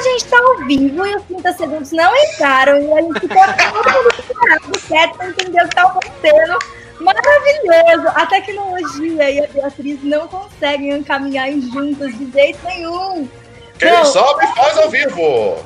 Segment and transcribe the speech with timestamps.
[0.00, 3.42] a gente tá ao vivo e os 30 segundos não entraram e a gente ficou
[3.44, 6.58] todo mundo certo pra entender o que tá acontecendo.
[7.00, 8.08] Maravilhoso!
[8.14, 13.28] A tecnologia e a Beatriz não conseguem caminhar juntas de jeito nenhum.
[13.78, 14.04] Quem não.
[14.06, 15.56] sobe faz ao vivo!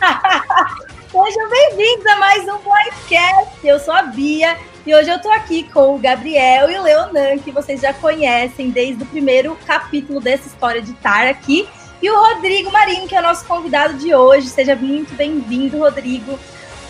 [1.10, 3.58] Sejam bem-vindos a mais um podcast.
[3.64, 7.38] Eu sou a Bia e hoje eu tô aqui com o Gabriel e o Leonan,
[7.38, 11.68] que vocês já conhecem desde o primeiro capítulo dessa história de Tar aqui.
[12.02, 14.48] E o Rodrigo Marinho, que é o nosso convidado de hoje.
[14.48, 16.38] Seja muito bem-vindo, Rodrigo.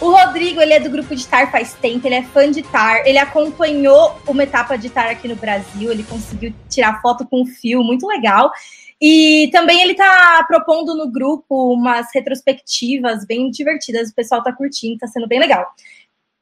[0.01, 3.05] O Rodrigo, ele é do grupo de Tar faz tempo, ele é fã de Tar,
[3.05, 7.46] ele acompanhou uma etapa de Tar aqui no Brasil, ele conseguiu tirar foto com o
[7.46, 8.51] fio, muito legal.
[8.98, 14.98] E também ele tá propondo no grupo umas retrospectivas bem divertidas, o pessoal tá curtindo,
[14.98, 15.66] tá sendo bem legal.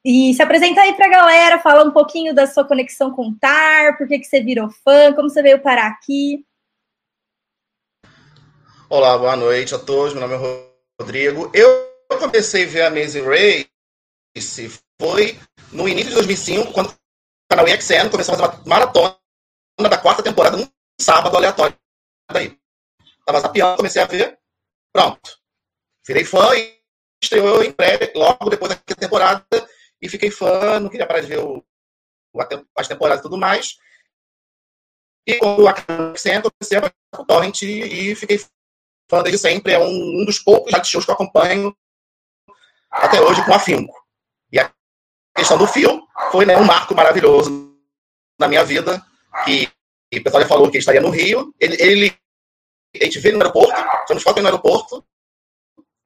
[0.05, 3.97] E se apresenta aí pra galera, fala um pouquinho da sua conexão com o Tar,
[3.97, 6.45] por que, que você virou fã, como você veio parar aqui.
[8.91, 10.15] Olá, boa noite a todos.
[10.15, 11.51] Meu nome é Rodrigo.
[11.53, 13.69] Eu comecei a ver a Amazing Race
[14.99, 15.39] foi
[15.71, 16.97] no início de 2005, quando o
[17.47, 19.15] canal EXN começou a fazer uma maratona
[19.77, 20.67] da quarta temporada num
[20.99, 21.77] sábado aleatório.
[22.31, 22.57] Daí.
[23.27, 24.39] Tava zapeando, comecei a ver.
[24.91, 25.37] Pronto.
[26.07, 26.81] Virei fã e
[27.21, 29.45] estreou em breve, logo depois da temporada.
[30.01, 31.63] E fiquei fã, não queria parar de ver o,
[32.75, 33.77] as temporadas e tudo mais.
[35.27, 35.75] E quando a
[36.15, 38.39] EXN comecei a ver o Torrent e fiquei
[39.09, 41.75] fã desde sempre, é um, um dos poucos reality shows que eu acompanho
[42.91, 43.93] até hoje com afinco.
[44.51, 44.71] E a
[45.35, 47.75] questão do fio foi né, um marco maravilhoso
[48.39, 49.03] na minha vida,
[49.43, 49.69] que
[50.13, 52.19] o pessoal já falou que ele estaria no Rio, ele, ele
[52.95, 53.75] a gente veio no aeroporto,
[54.07, 55.05] fomos fotos no aeroporto,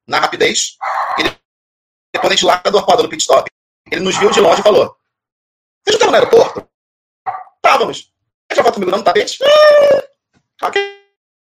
[0.06, 0.76] na rapidez,
[1.18, 1.22] e
[2.12, 3.50] depois a gente lá do arpoador do pit stop.
[3.90, 4.96] Ele nos viu de longe e falou,
[5.82, 6.68] vocês estavam no aeroporto?
[7.56, 8.12] Estávamos.
[8.50, 9.38] Tirar foto comigo não tapete?
[10.60, 10.82] Ah, ok.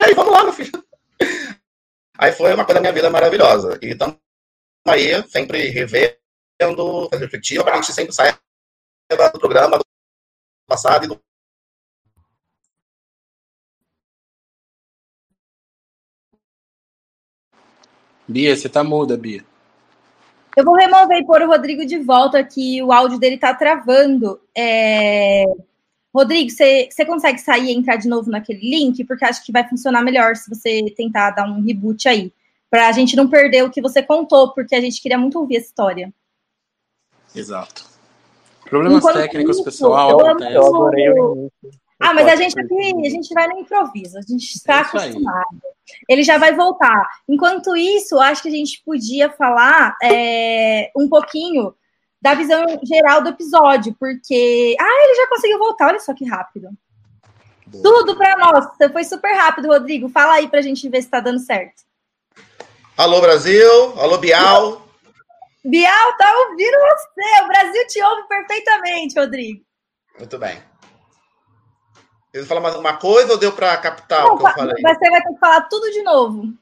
[0.03, 0.72] Aí, vamos lá, meu filho.
[2.19, 3.78] Aí foi uma coisa da minha vida maravilhosa.
[3.83, 4.17] E estamos
[4.87, 6.17] aí sempre revendo,
[6.59, 8.37] fazendo refletir, para a gente sempre sair
[9.10, 9.84] do programa do
[10.66, 11.21] passado e do
[18.28, 19.44] Bia, você tá muda, Bia.
[20.56, 24.41] Eu vou remover e pôr o Rodrigo de volta, que o áudio dele tá travando.
[24.56, 25.44] É...
[26.15, 29.03] Rodrigo, você, você consegue sair e entrar de novo naquele link?
[29.05, 32.33] Porque acho que vai funcionar melhor se você tentar dar um reboot aí.
[32.71, 35.56] Para a gente não perder o que você contou, porque a gente queria muito ouvir
[35.56, 36.12] essa história.
[37.34, 37.84] Exato.
[38.65, 40.11] Problemas Enquanto técnicos, isso, pessoal.
[40.11, 41.51] Eu, eu adorei o
[42.01, 45.61] Ah, mas a gente aqui, a gente vai no improviso, a gente está é acostumado.
[46.09, 47.06] Ele já vai voltar.
[47.28, 51.75] Enquanto isso, acho que a gente podia falar é, um pouquinho
[52.22, 54.77] da visão geral do episódio, porque.
[54.81, 56.69] Ah, ele já conseguiu voltar, olha só que rápido.
[57.66, 57.83] Boa.
[57.83, 58.66] Tudo para nós.
[58.93, 60.09] Foi super rápido, Rodrigo.
[60.09, 61.83] Fala aí para a gente ver se está dando certo.
[62.97, 63.69] Alô, Brasil.
[63.99, 64.87] Alô, Bial.
[65.65, 67.43] Bial, tá ouvindo você.
[67.43, 69.65] O Brasil te ouve perfeitamente, Rodrigo.
[70.19, 70.62] Muito bem.
[72.33, 74.75] Você falar mais alguma coisa ou deu para captar Não, o que eu falei?
[74.77, 76.53] Você vai ter que falar tudo de novo.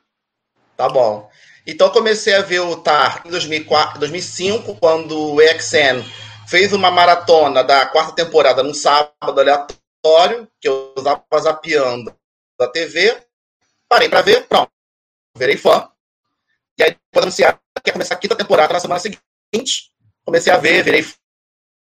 [0.77, 1.29] Tá bom.
[1.71, 6.03] Então comecei a ver o TAR em 2004, 2005, quando o EXN
[6.49, 12.13] fez uma maratona da quarta temporada num sábado aleatório, que eu usava zapeando
[12.59, 13.25] da TV.
[13.89, 14.69] Parei para ver, pronto.
[15.37, 15.89] Virei fã.
[16.77, 19.93] E aí depois anunciaram que ia começar a quinta temporada na semana seguinte.
[20.25, 21.05] Comecei a ver, virei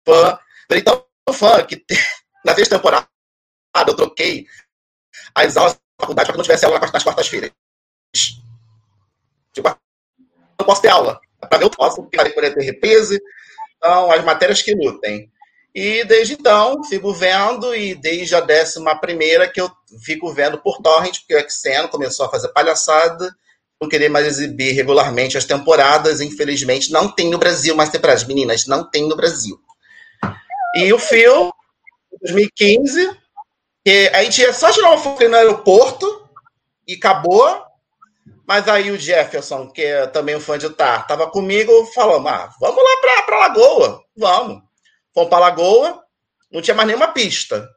[0.04, 0.36] fã.
[0.68, 1.84] Virei tão fã que
[2.44, 3.06] na sexta temporada
[3.86, 4.48] eu troquei
[5.32, 7.52] as aulas da faculdade para que não tivesse aula nas quartas-feiras.
[9.56, 9.74] Tipo,
[10.58, 11.18] não posso ter aula.
[11.40, 13.18] Para ver, eu posso, porque poder ter reprise.
[13.78, 15.30] Então, as matérias que lutem.
[15.74, 19.70] E desde então, fico vendo, e desde a décima primeira que eu
[20.04, 23.34] fico vendo por torrent, porque o Xeno começou a fazer palhaçada,
[23.80, 28.24] não querer mais exibir regularmente as temporadas, infelizmente, não tem no Brasil mais temporadas.
[28.24, 29.58] Meninas, não tem no Brasil.
[30.74, 31.50] E o Phil,
[32.22, 33.10] 2015,
[33.84, 36.26] que a gente ia só tirar uma foto no aeroporto
[36.86, 37.65] e acabou.
[38.46, 42.50] Mas aí o Jefferson, que é também um fã de Tar, tava comigo, falou: ah,
[42.60, 44.02] vamos lá pra Lagoa.
[44.16, 44.62] Vamos.
[45.12, 46.02] Fomos pra Lagoa,
[46.50, 47.68] não tinha mais nenhuma pista.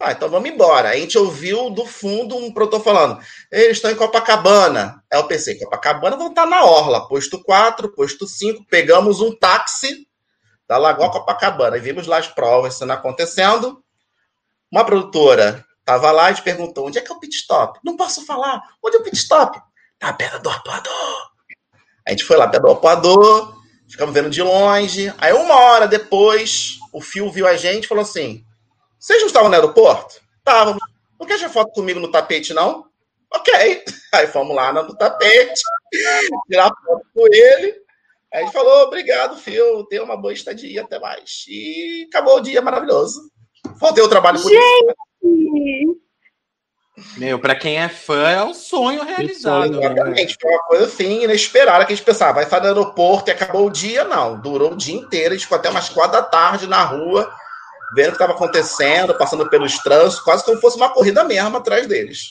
[0.00, 0.90] Ah, então vamos embora.
[0.90, 3.20] A gente ouviu do fundo um produtor falando:
[3.52, 5.02] eles estão em Copacabana.
[5.10, 8.64] É o PC, Copacabana vão estar na Orla, posto 4, posto 5.
[8.68, 10.06] Pegamos um táxi
[10.66, 13.82] da Lagoa Copacabana e vimos lá as provas sendo acontecendo.
[14.72, 17.78] Uma produtora estava lá e perguntou: onde é que é o pit stop?
[17.84, 18.62] Não posso falar.
[18.82, 19.60] Onde é o pit stop?
[20.04, 21.30] Na pedra do arpoador.
[22.06, 23.56] A gente foi lá, pedra do arpoador,
[23.88, 25.12] ficamos vendo de longe.
[25.18, 28.44] Aí, uma hora depois, o Fio viu a gente e falou assim:
[28.98, 30.20] Vocês não estavam no aeroporto?
[30.38, 30.82] Estávamos.
[31.18, 32.86] Não quer tirar foto comigo no tapete, não?
[33.32, 33.84] Ok.
[34.12, 35.62] Aí fomos lá no tapete.
[36.46, 37.82] tirar foto com ele.
[38.32, 41.44] Aí a gente falou, obrigado, Phil, tenha uma boa estadia, até mais.
[41.48, 43.30] E acabou o dia maravilhoso.
[43.76, 44.60] Voltei ao trabalho por gente!
[45.22, 46.03] isso.
[47.16, 49.70] Meu, pra quem é fã, é um sonho realizado.
[49.70, 49.84] Né?
[49.84, 53.32] Exatamente, foi uma coisa assim, inesperada, que a gente pensava, vai sair do aeroporto e
[53.32, 54.40] acabou o dia, não.
[54.40, 57.32] Durou o dia inteiro, a gente ficou até umas quatro da tarde na rua,
[57.96, 61.86] vendo o que estava acontecendo, passando pelos trânsitos, quase como fosse uma corrida mesmo atrás
[61.88, 62.30] deles.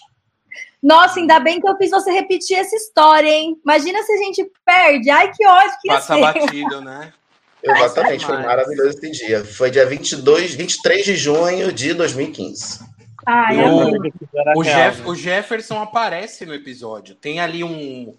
[0.82, 3.58] Nossa, ainda bem que eu fiz você repetir essa história, hein?
[3.64, 5.10] Imagina se a gente perde.
[5.10, 7.12] Ai, que ódio que Passa batido, né?
[7.64, 9.46] Exatamente, foi maravilhoso esse dia.
[9.46, 12.93] Foi dia 22, 23 de junho de 2015.
[13.26, 17.16] Ai, o, o, Jeff, o, Jefferson aparece no episódio.
[17.16, 18.14] Tem ali um,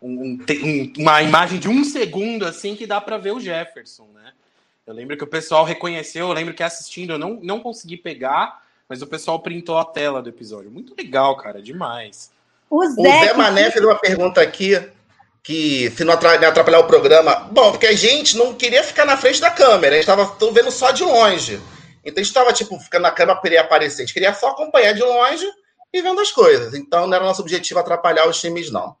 [0.00, 4.32] um, um, uma imagem de um segundo assim que dá para ver o Jefferson, né?
[4.86, 8.62] Eu lembro que o pessoal reconheceu, eu lembro que assistindo eu não, não consegui pegar,
[8.88, 10.70] mas o pessoal printou a tela do episódio.
[10.70, 12.30] Muito legal, cara, demais.
[12.70, 14.80] O Zé, o Zé Mané fez uma pergunta aqui
[15.42, 17.48] que se não atrapalhar o programa.
[17.50, 20.70] Bom, porque a gente não queria ficar na frente da câmera, a gente estava vendo
[20.70, 21.60] só de longe.
[22.04, 24.02] Então a gente estava, tipo, ficando na câmera para ele aparecer.
[24.02, 25.46] A gente queria só acompanhar de longe
[25.92, 26.74] e vendo as coisas.
[26.74, 28.96] Então não era nosso objetivo atrapalhar os times, não.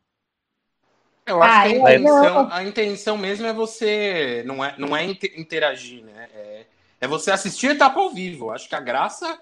[1.26, 4.42] Eu acho que a intenção, a intenção mesmo é você.
[4.46, 6.28] Não é, não é interagir, né?
[6.34, 6.64] É,
[7.02, 8.50] é você assistir a etapa ao vivo.
[8.50, 9.38] Acho que a graça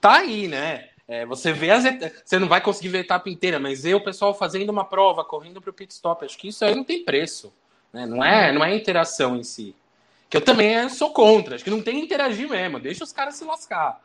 [0.00, 0.88] tá aí, né?
[1.08, 1.84] É, você vê as
[2.24, 5.24] Você não vai conseguir ver a etapa inteira, mas ver o pessoal fazendo uma prova,
[5.24, 7.52] correndo para o pit stop, acho que isso aí não tem preço.
[7.92, 8.06] Né?
[8.06, 9.74] Não, é, não é interação em si.
[10.28, 13.34] Que eu também sou contra, acho que não tem que interagir mesmo, deixa os caras
[13.34, 14.00] se lascar.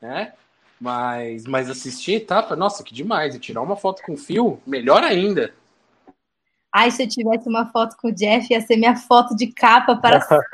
[0.00, 0.32] Né?
[0.80, 3.34] Mas, mas assistir etapa, nossa, que demais.
[3.34, 5.52] E tirar uma foto com o fio, melhor ainda.
[6.72, 9.96] Ai, se eu tivesse uma foto com o Jeff, ia ser minha foto de capa
[9.96, 10.48] para sempre.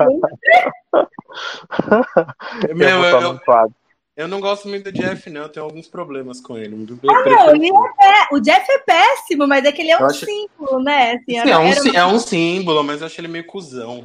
[2.74, 3.40] Meu, eu, eu,
[4.16, 5.42] eu não gosto muito do Jeff, não.
[5.42, 6.74] Eu tenho alguns problemas com ele.
[7.08, 10.24] Ah, não, ele é, o Jeff é péssimo, mas é que ele é um acho...
[10.24, 11.12] símbolo, né?
[11.12, 11.96] Assim, Sim, é, um, uma...
[11.98, 14.04] é um símbolo, mas eu acho ele meio cuzão.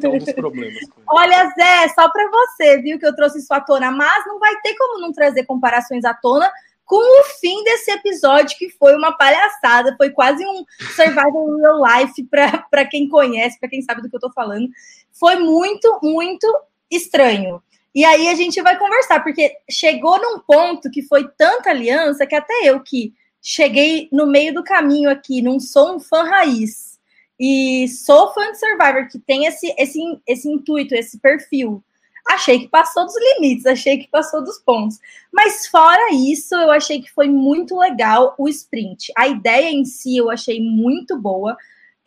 [0.00, 1.08] Tem alguns problemas com ele.
[1.08, 4.54] Olha, Zé, só pra você, viu, que eu trouxe isso à tona, mas não vai
[4.60, 6.48] ter como não trazer comparações à tona
[6.88, 10.64] com o fim desse episódio, que foi uma palhaçada, foi quase um
[10.96, 12.24] survival real life
[12.70, 14.68] para quem conhece, para quem sabe do que eu tô falando.
[15.12, 16.46] Foi muito, muito
[16.90, 17.62] estranho.
[17.98, 22.34] E aí a gente vai conversar, porque chegou num ponto que foi tanta aliança que
[22.36, 23.12] até eu que
[23.42, 26.96] cheguei no meio do caminho aqui, não sou um fã raiz.
[27.40, 29.98] E sou fã de Survivor, que tem esse, esse,
[30.28, 31.82] esse intuito, esse perfil.
[32.24, 35.00] Achei que passou dos limites, achei que passou dos pontos.
[35.32, 39.10] Mas fora isso, eu achei que foi muito legal o sprint.
[39.16, 41.56] A ideia em si eu achei muito boa.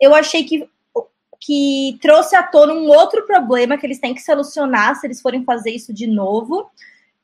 [0.00, 0.66] Eu achei que
[1.44, 5.44] que trouxe à tona um outro problema que eles têm que solucionar se eles forem
[5.44, 6.70] fazer isso de novo,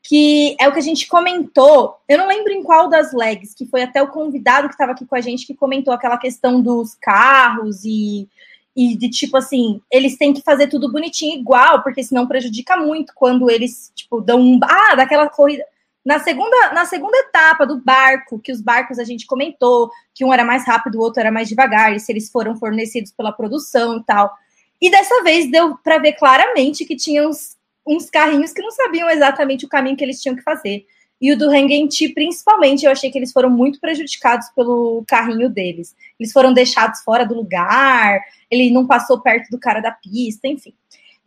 [0.03, 1.95] que é o que a gente comentou.
[2.07, 5.05] Eu não lembro em qual das legs, que foi até o convidado que estava aqui
[5.05, 8.27] com a gente que comentou aquela questão dos carros e,
[8.75, 13.13] e de tipo assim, eles têm que fazer tudo bonitinho igual, porque senão prejudica muito
[13.15, 15.63] quando eles tipo dão um ah, daquela corrida
[16.05, 20.33] na segunda, na segunda etapa do barco, que os barcos a gente comentou, que um
[20.33, 23.97] era mais rápido, o outro era mais devagar, e se eles foram fornecidos pela produção
[23.97, 24.33] e tal.
[24.81, 29.09] E dessa vez deu para ver claramente que tinha uns, uns carrinhos que não sabiam
[29.09, 30.85] exatamente o caminho que eles tinham que fazer.
[31.21, 35.93] E o do Hangenti, principalmente, eu achei que eles foram muito prejudicados pelo carrinho deles.
[36.17, 40.73] Eles foram deixados fora do lugar, ele não passou perto do cara da pista, enfim.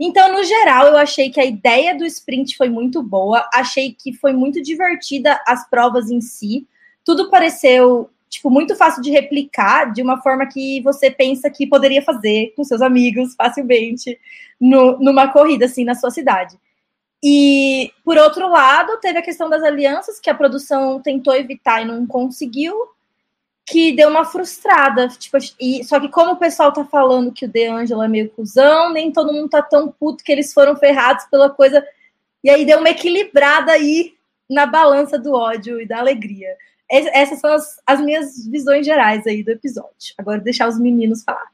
[0.05, 4.13] Então, no geral, eu achei que a ideia do sprint foi muito boa, achei que
[4.13, 6.67] foi muito divertida as provas em si.
[7.05, 12.03] Tudo pareceu tipo muito fácil de replicar, de uma forma que você pensa que poderia
[12.03, 14.19] fazer com seus amigos facilmente
[14.61, 16.59] no, numa corrida assim na sua cidade.
[17.23, 21.85] E por outro lado, teve a questão das alianças que a produção tentou evitar e
[21.85, 22.75] não conseguiu
[23.67, 25.09] que deu uma frustrada.
[25.09, 28.31] Tipo, e, só que como o pessoal tá falando que o De Angelo é meio
[28.31, 31.87] cuzão, nem todo mundo tá tão puto que eles foram ferrados pela coisa.
[32.43, 34.15] E aí deu uma equilibrada aí
[34.51, 36.57] na balança do ódio e da alegria.
[36.89, 40.15] Essas são as, as minhas visões gerais aí do episódio.
[40.19, 41.51] Agora deixar os meninos falar.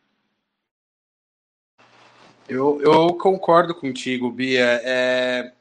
[2.49, 4.81] Eu, eu concordo contigo, Bia.
[4.83, 5.53] É,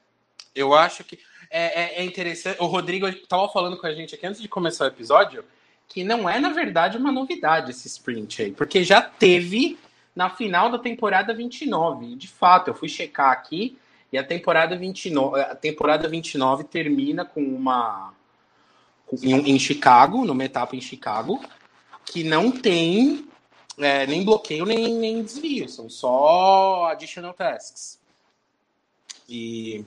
[0.55, 1.19] eu acho que
[1.51, 2.59] é, é, é interessante.
[2.59, 5.43] O Rodrigo estava falando com a gente aqui antes de começar o episódio
[5.87, 9.77] que não é, na verdade, uma novidade esse sprint aí, porque já teve
[10.15, 12.05] na final da temporada 29.
[12.05, 13.77] E, de fato, eu fui checar aqui
[14.11, 18.13] e a temporada 29, a temporada 29 termina com uma
[19.21, 21.39] em, em Chicago, numa etapa em Chicago,
[22.05, 23.27] que não tem
[23.77, 27.99] é, nem bloqueio nem, nem desvio, são só additional tasks.
[29.29, 29.85] E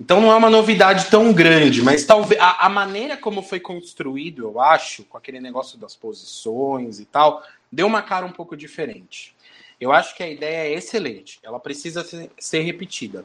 [0.00, 4.42] Então não é uma novidade tão grande, mas talvez a, a, maneira como foi construído,
[4.42, 9.34] eu acho, com aquele negócio das posições e tal, deu uma cara um pouco diferente.
[9.80, 13.24] Eu acho que a ideia é excelente, ela precisa ser, ser repetida.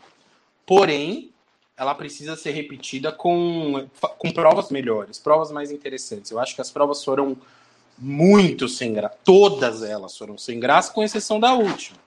[0.65, 1.31] Porém,
[1.75, 6.29] ela precisa ser repetida com, com provas melhores, provas mais interessantes.
[6.29, 7.35] Eu acho que as provas foram
[7.97, 11.97] muito sem graça, todas elas foram sem graça, com exceção da última.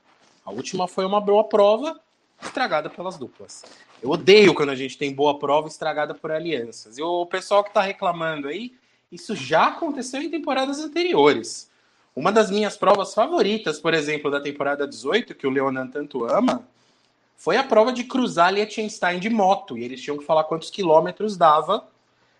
[0.45, 2.01] A última foi uma boa prova
[2.41, 3.63] estragada pelas duplas.
[4.03, 6.99] Eu odeio quando a gente tem boa prova estragada por alianças.
[6.99, 8.75] E o pessoal que está reclamando aí,
[9.13, 11.71] isso já aconteceu em temporadas anteriores.
[12.15, 16.67] Uma das minhas provas favoritas, por exemplo, da temporada 18, que o Leonan tanto ama,
[17.37, 19.79] foi a prova de cruzar Liechtenstein de moto.
[19.79, 21.87] E eles tinham que falar quantos quilômetros dava,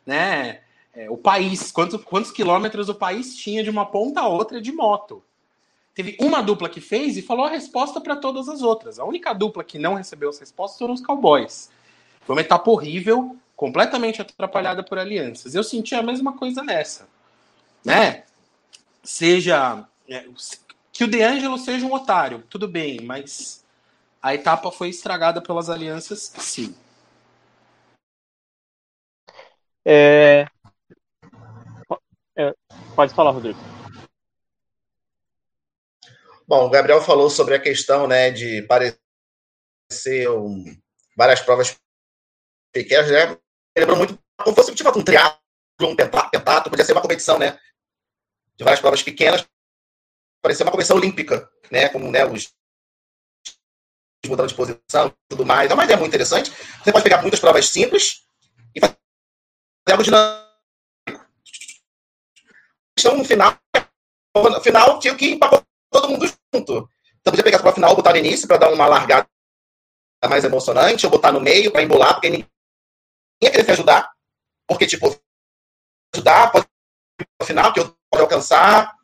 [0.05, 0.63] né?
[0.95, 4.73] É, o país, quantos, quantos quilômetros o país tinha de uma ponta a outra de
[4.73, 5.23] moto.
[5.95, 8.99] Teve uma dupla que fez e falou a resposta para todas as outras.
[8.99, 11.71] A única dupla que não recebeu as respostas foram os Cowboys.
[12.23, 15.55] Foi uma etapa horrível, completamente atrapalhada por alianças.
[15.55, 17.07] Eu senti a mesma coisa nessa.
[17.85, 18.25] Né?
[19.03, 19.87] Seja.
[20.09, 20.27] É,
[20.93, 23.65] que o De Angelo seja um otário, tudo bem, mas
[24.21, 26.75] a etapa foi estragada pelas alianças, sim.
[29.85, 30.47] É...
[32.37, 32.55] É,
[32.95, 33.59] pode falar, Rodrigo.
[36.53, 40.63] Bom, o Gabriel falou sobre a questão né, de parecer um,
[41.17, 41.75] várias provas
[42.71, 43.39] pequenas, né?
[43.75, 45.41] Lembrou muito como fosse tipo um triatlo,
[45.81, 47.59] um pentatlo, podia ser uma competição, né?
[48.55, 49.49] De várias provas pequenas,
[50.43, 51.89] parecia uma competição olímpica, né?
[51.89, 52.53] Como né, os
[54.27, 55.71] mudando de posição e tudo mais.
[55.71, 56.51] É uma ideia muito interessante.
[56.51, 58.27] Você pode pegar muitas provas simples
[58.75, 58.95] e fazer
[59.91, 60.53] algo dinâmico.
[62.99, 63.59] Então, no final,
[64.37, 66.89] no final tinha que empacotar todo mundo junto.
[67.21, 69.29] Então, podia pegar para o final, botar no início para dar uma largada
[70.29, 72.49] mais emocionante, ou botar no meio para embolar, porque ninguém
[73.43, 74.13] ia querer se ajudar.
[74.69, 75.09] Porque, tipo,
[76.15, 76.67] ajudar pode
[77.41, 78.97] no final, que eu posso alcançar.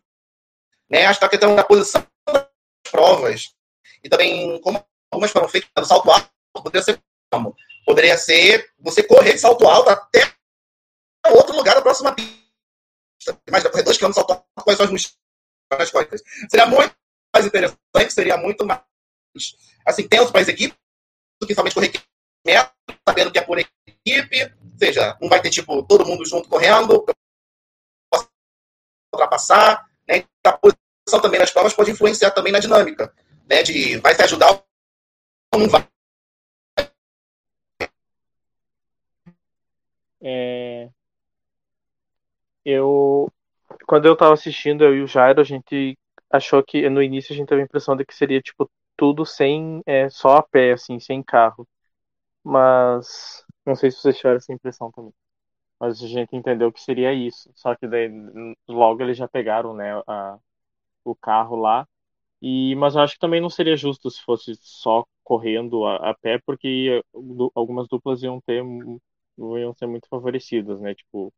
[0.90, 1.06] Né?
[1.06, 2.48] Acho que está questão da posição das
[2.90, 3.54] provas.
[4.02, 7.54] E também, como algumas foram feitas no salto alto, poderia ser como?
[7.84, 10.34] Poderia ser você correr de salto alto até
[11.30, 13.40] outro lugar da próxima pista.
[13.46, 16.22] Imagina, correr dois quilômetros salto alto, são as costas.
[16.50, 16.97] Seria muito
[17.34, 17.78] mais interessante,
[18.10, 18.82] seria muito mais
[19.84, 20.76] assim, tenso para as equipes
[21.40, 21.92] do que somente correr
[22.44, 22.72] meta,
[23.06, 27.04] sabendo que é por equipe, ou seja, não vai ter tipo todo mundo junto correndo,
[29.12, 30.24] ultrapassar, né?
[30.44, 33.12] A posição também nas provas pode influenciar também na dinâmica,
[33.48, 33.62] né?
[33.62, 34.62] De vai se ajudar
[35.52, 35.86] ou não vai.
[40.20, 40.90] É...
[42.64, 43.30] Eu
[43.86, 45.96] quando eu tava assistindo, eu e o Jairo, a gente
[46.30, 49.82] achou que no início a gente teve a impressão de que seria tipo tudo sem
[49.86, 51.66] é, só a pé, assim, sem carro.
[52.44, 55.12] Mas não sei se vocês tiveram essa impressão também.
[55.80, 57.50] Mas a gente entendeu que seria isso.
[57.54, 58.10] Só que daí
[58.68, 60.38] logo eles já pegaram, né, a,
[61.04, 61.88] o carro lá.
[62.42, 66.14] E mas eu acho que também não seria justo se fosse só correndo a, a
[66.14, 67.02] pé, porque
[67.54, 68.62] algumas duplas iam ter
[69.38, 70.94] iam ser muito favorecidas, né?
[70.94, 71.32] Tipo,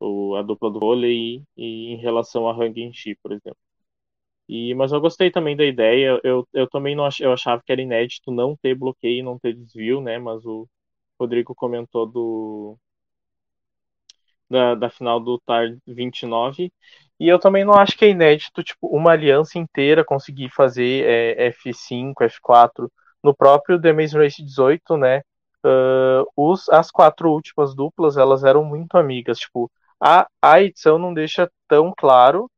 [0.00, 3.58] o, a dupla do vôlei e, em relação a Hang Shi, por exemplo.
[4.48, 6.20] E, mas eu gostei também da ideia.
[6.24, 9.54] Eu, eu também não ach, eu achava que era inédito não ter bloqueio, não ter
[9.54, 10.18] desvio, né?
[10.18, 10.68] Mas o
[11.18, 12.78] Rodrigo comentou do
[14.48, 16.72] da, da final do TAR 29.
[17.18, 21.48] E eu também não acho que é inédito, tipo, uma aliança inteira conseguir fazer é,
[21.48, 22.90] F5, F4
[23.22, 25.22] no próprio The Maze Race 18, né?
[25.64, 31.14] Uh, os, as quatro últimas duplas, elas eram muito amigas, tipo, a, a edição não
[31.14, 32.50] deixa tão claro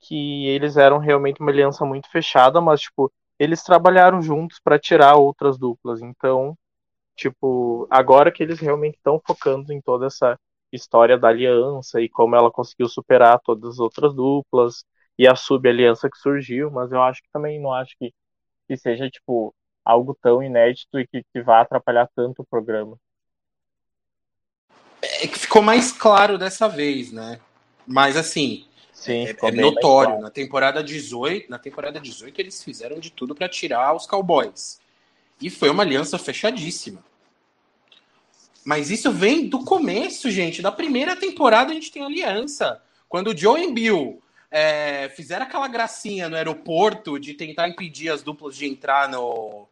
[0.00, 5.16] que eles eram realmente uma aliança muito fechada, mas tipo, eles trabalharam juntos para tirar
[5.16, 6.00] outras duplas.
[6.02, 6.56] Então,
[7.16, 10.38] tipo, agora que eles realmente estão focando em toda essa
[10.72, 14.84] história da aliança e como ela conseguiu superar todas as outras duplas
[15.18, 18.12] e a sub-aliança que surgiu, mas eu acho que também não acho que,
[18.68, 22.96] que seja tipo algo tão inédito e que, que vá atrapalhar tanto o programa.
[25.02, 27.40] É que ficou mais claro dessa vez, né?
[27.86, 28.67] Mas assim,
[28.98, 30.18] Sim, é, é notório.
[30.18, 34.80] Na temporada 18, na temporada 18 eles fizeram de tudo para tirar os Cowboys.
[35.40, 37.02] E foi uma aliança fechadíssima.
[38.64, 40.60] Mas isso vem do começo, gente.
[40.60, 42.82] Da primeira temporada a gente tem aliança.
[43.08, 48.20] Quando o Joe e Bill é, fizeram aquela gracinha no aeroporto de tentar impedir as
[48.20, 49.68] duplas de entrar no,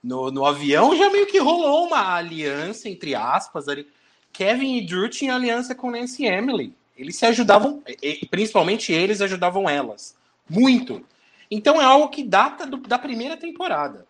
[0.00, 3.88] no, no avião, já meio que rolou uma aliança, entre aspas, ali.
[4.32, 6.72] Kevin e Drew tinham aliança com Nancy Emily.
[6.96, 7.82] Eles se ajudavam,
[8.30, 10.16] principalmente eles ajudavam elas.
[10.48, 11.04] Muito.
[11.50, 14.06] Então é algo que data do, da primeira temporada.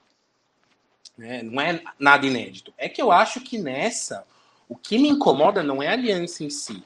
[1.17, 1.43] Né?
[1.43, 2.73] Não é nada inédito.
[2.77, 4.25] É que eu acho que nessa,
[4.69, 6.83] o que me incomoda não é a aliança em si,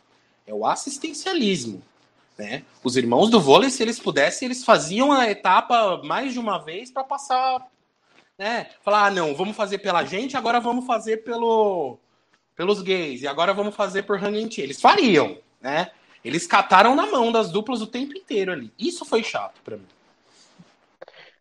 [0.46, 1.82] é o assistencialismo.
[2.36, 2.64] Né?
[2.82, 6.90] Os irmãos do vôlei, se eles pudessem, eles faziam a etapa mais de uma vez
[6.90, 7.66] para passar.
[8.36, 8.70] Né?
[8.82, 11.96] Falar, ah, não, vamos fazer pela gente, agora vamos fazer pelo,
[12.56, 14.60] pelos gays, e agora vamos fazer por Hangenti.
[14.60, 15.90] Eles fariam, né?
[16.22, 18.70] Eles cataram na mão das duplas o tempo inteiro ali.
[18.78, 19.86] Isso foi chato para mim.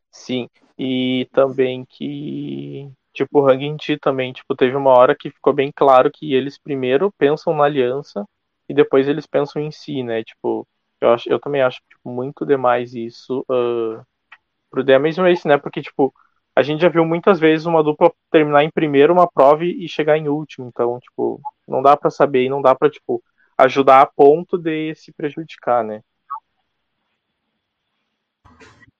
[0.09, 0.49] Sim,
[0.79, 6.09] e também que, tipo, o Hangenti também, tipo, teve uma hora que ficou bem claro
[6.09, 8.25] que eles primeiro pensam na aliança
[8.69, 10.23] e depois eles pensam em si, né?
[10.23, 10.65] Tipo,
[11.01, 14.01] eu, acho, eu também acho tipo, muito demais isso uh,
[14.69, 15.57] pro Amazing Race, né?
[15.57, 16.13] Porque, tipo,
[16.55, 20.17] a gente já viu muitas vezes uma dupla terminar em primeiro uma prova e chegar
[20.17, 20.67] em último.
[20.67, 23.21] Então, tipo, não dá para saber e não dá para tipo,
[23.65, 26.01] ajudar a ponto de se prejudicar, né?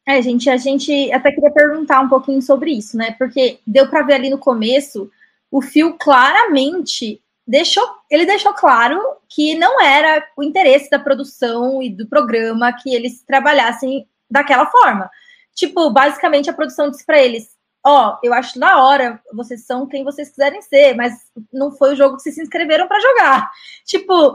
[0.06, 3.16] É, gente, a gente até queria perguntar um pouquinho sobre isso, né?
[3.18, 5.10] Porque deu para ver ali no começo,
[5.50, 11.90] o Phil claramente deixou, ele deixou claro que não era o interesse da produção e
[11.90, 15.10] do programa que eles trabalhassem daquela forma.
[15.56, 17.56] Tipo, basicamente a produção disse para eles:
[17.86, 21.14] Ó, oh, eu acho da hora, vocês são quem vocês quiserem ser, mas
[21.52, 23.52] não foi o jogo que vocês se inscreveram para jogar.
[23.86, 24.34] Tipo,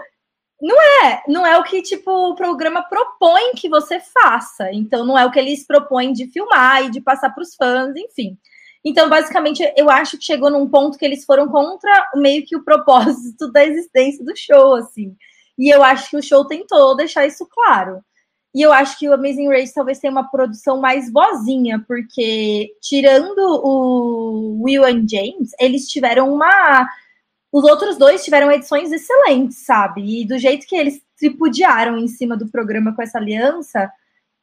[0.61, 4.73] não é, não é o que tipo o programa propõe que você faça.
[4.73, 7.95] Então não é o que eles propõem de filmar e de passar para os fãs,
[7.97, 8.37] enfim.
[8.85, 12.65] Então, basicamente, eu acho que chegou num ponto que eles foram contra meio que o
[12.65, 15.17] propósito da existência do show, assim.
[15.59, 18.00] E eu acho que o show tentou deixar isso claro.
[18.55, 23.38] E eu acho que o Amazing Race talvez tenha uma produção mais boazinha, porque tirando
[23.38, 26.88] o Will and James, eles tiveram uma.
[27.52, 30.21] Os outros dois tiveram edições excelentes, sabe?
[30.21, 33.90] E do jeito que eles tripudiaram em cima do programa com essa aliança,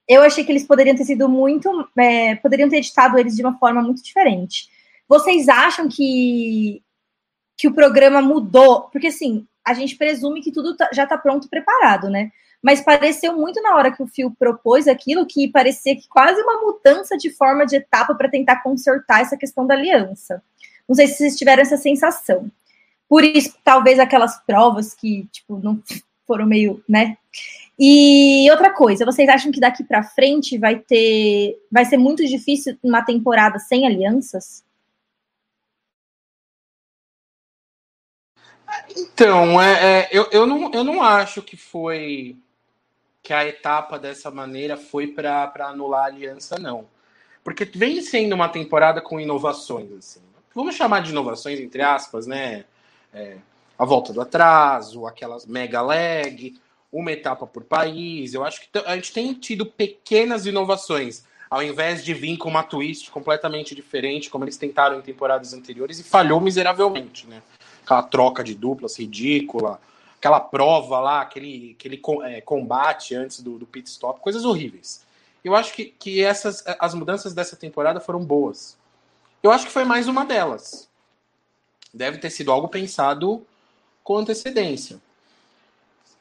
[0.08, 1.70] eu achei que eles poderiam ter sido muito.
[1.98, 4.70] É, poderiam ter editado eles de uma forma muito diferente.
[5.08, 6.82] Vocês acham que,
[7.58, 8.90] que o programa mudou?
[8.90, 12.32] Porque assim, a gente presume que tudo tá, já está pronto preparado, né?
[12.66, 16.62] mas pareceu muito na hora que o Phil propôs aquilo que parecia que quase uma
[16.62, 20.42] mudança de forma de etapa para tentar consertar essa questão da aliança.
[20.90, 22.50] Não sei se vocês tiveram essa sensação.
[23.16, 25.82] Por isso, talvez aquelas provas que, tipo, não
[26.28, 27.18] foram meio, né?
[27.80, 32.78] E outra coisa, vocês acham que daqui para frente vai ter, vai ser muito difícil
[32.84, 34.66] uma temporada sem alianças?
[38.98, 42.36] Então, é, é, eu, eu, não, eu não acho que foi
[43.24, 46.86] que a etapa dessa maneira foi para anular a aliança, não.
[47.46, 49.90] Porque vem sendo uma temporada com inovações.
[49.94, 50.22] Assim.
[50.54, 52.66] Vamos chamar de inovações, entre aspas, né?
[53.16, 53.38] É,
[53.80, 56.60] a volta do atraso, aquelas mega leg,
[56.92, 58.34] uma etapa por país.
[58.34, 62.64] Eu acho que a gente tem tido pequenas inovações, ao invés de vir com uma
[62.64, 67.42] twist completamente diferente, como eles tentaram em temporadas anteriores, e falhou miseravelmente, né?
[67.84, 69.80] Aquela troca de duplas ridícula,
[70.18, 75.06] aquela prova lá, aquele, aquele é, combate antes do, do pit stop, coisas horríveis.
[75.44, 78.76] Eu acho que, que essas as mudanças dessa temporada foram boas.
[79.44, 80.90] Eu acho que foi mais uma delas.
[81.96, 83.48] Deve ter sido algo pensado
[84.04, 85.02] com antecedência.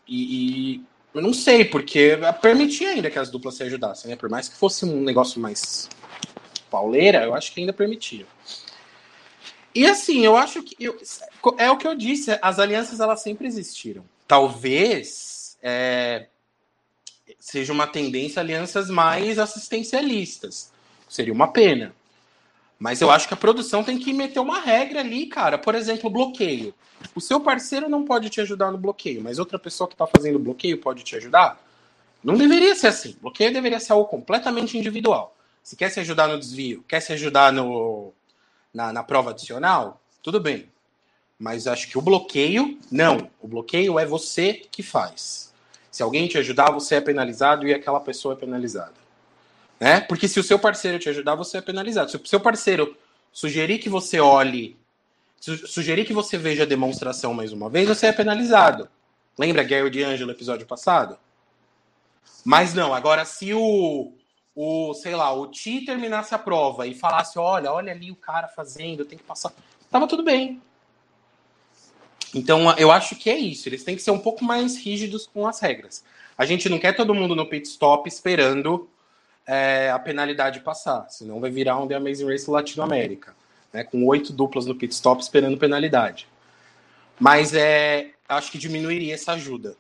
[0.07, 4.17] E, e eu não sei, porque permitia ainda que as duplas se ajudassem, né?
[4.17, 5.89] Por mais que fosse um negócio mais
[6.71, 8.25] pauleira, eu acho que ainda permitia.
[9.75, 10.97] E assim, eu acho que eu,
[11.59, 14.05] é o que eu disse, as alianças elas sempre existiram.
[14.29, 16.29] Talvez é,
[17.41, 20.73] seja uma tendência alianças mais assistencialistas.
[21.09, 21.93] Seria uma pena.
[22.79, 25.57] Mas eu acho que a produção tem que meter uma regra ali, cara.
[25.57, 26.75] Por exemplo, bloqueio.
[27.15, 30.39] O seu parceiro não pode te ajudar no bloqueio, mas outra pessoa que está fazendo
[30.39, 31.61] bloqueio pode te ajudar?
[32.23, 33.17] Não deveria ser assim.
[33.21, 35.37] Bloqueio deveria ser algo completamente individual.
[35.63, 38.13] Se quer se ajudar no desvio, quer se ajudar no,
[38.73, 40.69] na, na prova adicional, tudo bem.
[41.39, 43.31] Mas acho que o bloqueio, não.
[43.41, 45.53] O bloqueio é você que faz.
[45.91, 49.04] Se alguém te ajudar, você é penalizado e aquela pessoa é penalizada.
[49.81, 50.01] Né?
[50.01, 52.11] Porque se o seu parceiro te ajudar, você é penalizado.
[52.11, 52.97] Se o seu parceiro
[53.33, 54.77] sugerir que você olhe,
[55.41, 58.89] sugerir que você veja a demonstração mais uma vez, você é penalizado.
[59.39, 61.19] Lembra Gary de Angelo episódio passado?
[62.45, 64.13] Mas não, agora se o,
[64.55, 68.49] o, sei lá, o Ti terminasse a prova e falasse, olha, olha ali o cara
[68.49, 69.53] fazendo, tem que passar.
[69.91, 70.63] Tava tudo bem.
[72.35, 73.69] Então, eu acho que é isso.
[73.69, 76.05] Eles têm que ser um pouco mais rígidos com as regras.
[76.37, 78.89] A gente não quer todo mundo no pit stop esperando
[79.47, 83.35] é, a penalidade passar, senão vai virar um The Amazing Race Latinoamérica,
[83.73, 86.29] né, com oito duplas no pit stop esperando penalidade.
[87.19, 89.77] Mas é, acho que diminuiria essa ajuda.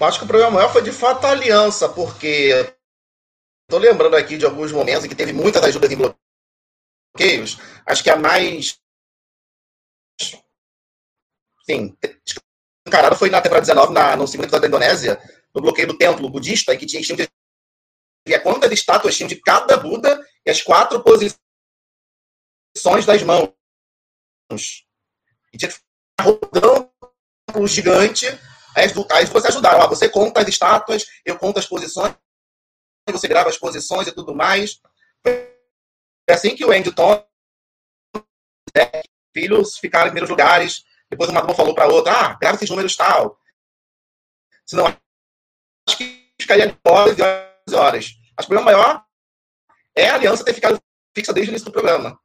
[0.00, 2.74] Acho que o problema maior foi de fato a aliança, porque
[3.70, 5.96] tô lembrando aqui de alguns momentos em que teve muitas ajudas em
[7.16, 7.58] bloqueios.
[7.86, 8.80] Acho que a mais.
[11.64, 11.96] Sim,
[12.84, 15.20] encarada foi na temporada 19, na, no segundo episódio da Indonésia,
[15.54, 20.24] no bloqueio do templo budista, que tinha, tinha de quantas estátuas tinham de cada Buda
[20.46, 21.40] e as quatro posições
[23.06, 23.52] das mãos.
[25.52, 26.92] E tinha que ficar rodando
[27.54, 28.26] o gigante.
[28.76, 29.80] Aí, aí você ajudaram.
[29.80, 32.14] Ó, você conta as estátuas, eu conto as posições,
[33.10, 34.80] você grava as posições e tudo mais.
[36.28, 37.26] É assim que o Andy Tom
[38.74, 39.02] né,
[39.34, 40.84] filhos ficaram em primeiros lugares.
[41.10, 43.38] Depois uma falou para outra, ah, grava esses números tal.
[44.64, 44.96] Senão,
[46.52, 48.14] ficaria horas e horas e horas.
[48.36, 49.04] Mas o problema maior
[49.96, 50.80] é a aliança ter ficado
[51.16, 52.18] fixa desde o início do programa.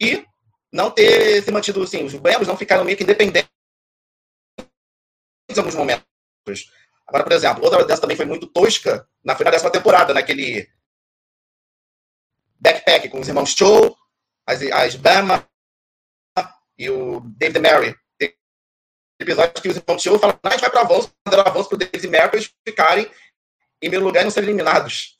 [0.00, 0.24] E
[0.72, 3.50] não ter se mantido, assim, os membros não ficaram meio que independentes
[5.48, 6.04] em alguns momentos.
[7.06, 10.68] Agora, por exemplo, outra dessa também foi muito tosca na final dessa temporada, naquele
[12.58, 13.96] backpack com os irmãos Cho,
[14.46, 15.48] as, as Bama
[16.76, 17.96] e o David Mary.
[18.18, 18.36] Tem
[19.20, 21.76] episódios que os irmãos Cho falam, ah, a gente vai para avanço, dar avanço para
[21.76, 23.10] o David e Mary para ficarem
[23.76, 25.16] em primeiro lugar e não serem eliminados.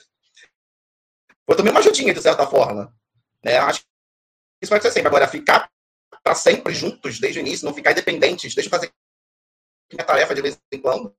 [1.44, 2.94] Foi também uma ajudinha, de certa forma.
[3.44, 3.58] Né?
[3.58, 3.86] Acho que
[4.62, 5.08] isso vai ser sempre.
[5.08, 5.70] Agora, ficar
[6.22, 8.92] para sempre juntos desde o início, não ficar independentes, deixa eu fazer
[9.92, 11.14] minha tarefa de vez em quando.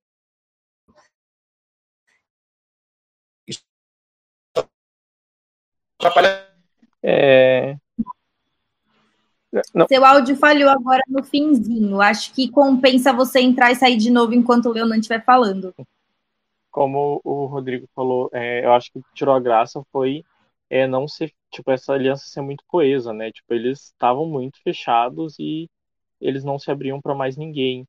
[6.00, 6.48] Atrapalha.
[7.02, 7.78] É...
[9.74, 9.88] Não.
[9.88, 12.02] Seu áudio falhou agora no finzinho.
[12.02, 15.74] Acho que compensa você entrar e sair de novo enquanto o Leonan estiver falando.
[16.78, 20.24] Como o Rodrigo falou, é, eu acho que tirou a graça foi
[20.70, 23.32] é, não ser, tipo, essa aliança ser muito coesa, né?
[23.32, 25.68] Tipo, eles estavam muito fechados e
[26.22, 27.88] eles não se abriam para mais ninguém.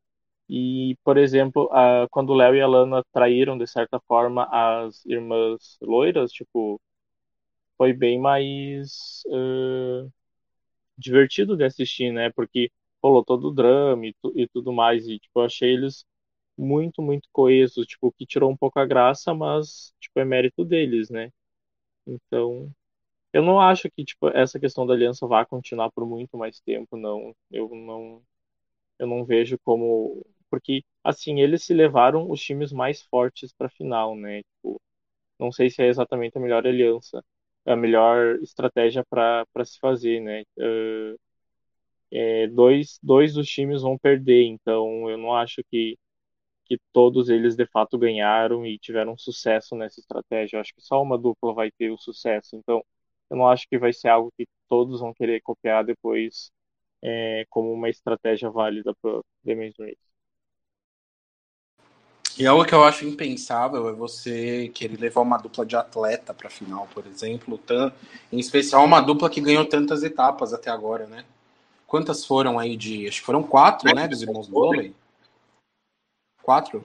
[0.48, 5.05] E, por exemplo, a, quando o Léo e a Lana traíram, de certa forma, as
[5.07, 6.81] irmãs loiras, tipo,
[7.77, 10.11] foi bem mais uh,
[10.98, 12.31] divertido de assistir, né?
[12.33, 12.70] Porque
[13.03, 15.07] rolou todo o drama e, tu, e tudo mais.
[15.09, 16.05] E, tipo, eu achei eles
[16.59, 21.11] muito, muito coesos, tipo, que tirou um pouco a graça, mas, tipo, é mérito deles,
[21.11, 21.31] né?
[22.07, 22.71] Então,
[23.33, 26.97] eu não acho que, tipo, essa questão da aliança vá continuar por muito mais tempo,
[26.97, 27.35] não.
[27.51, 28.23] Eu não,
[28.99, 33.71] eu não vejo como porque assim eles se levaram os times mais fortes para a
[33.71, 34.42] final, né?
[34.42, 34.81] Tipo,
[35.38, 37.25] não sei se é exatamente a melhor aliança,
[37.66, 40.42] a melhor estratégia para se fazer, né?
[40.59, 41.18] Uh,
[42.12, 45.97] é, dois, dois dos times vão perder, então eu não acho que,
[46.68, 50.57] que todos eles de fato ganharam e tiveram sucesso nessa estratégia.
[50.57, 52.85] Eu acho que só uma dupla vai ter o sucesso, então
[53.31, 56.50] eu não acho que vai ser algo que todos vão querer copiar depois
[57.02, 60.09] é, como uma estratégia válida para The Men's Race.
[62.38, 66.46] E algo que eu acho impensável é você querer levar uma dupla de atleta para
[66.46, 67.59] a final, por exemplo,
[68.31, 71.24] em especial uma dupla que ganhou tantas etapas até agora, né?
[71.85, 73.09] Quantas foram aí de.
[73.09, 74.07] Acho que foram quatro, né?
[74.07, 74.94] Dos irmãos vôlei?
[76.48, 76.82] Quatro?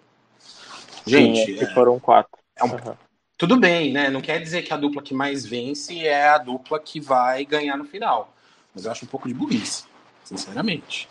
[1.07, 1.45] Gente.
[1.45, 2.37] Sim, é, foram quatro.
[2.53, 2.97] É um, uhum.
[3.37, 4.09] Tudo bem, né?
[4.09, 7.77] Não quer dizer que a dupla que mais vence é a dupla que vai ganhar
[7.77, 8.33] no final.
[8.75, 9.85] Mas eu acho um pouco de burrice,
[10.21, 11.07] sinceramente.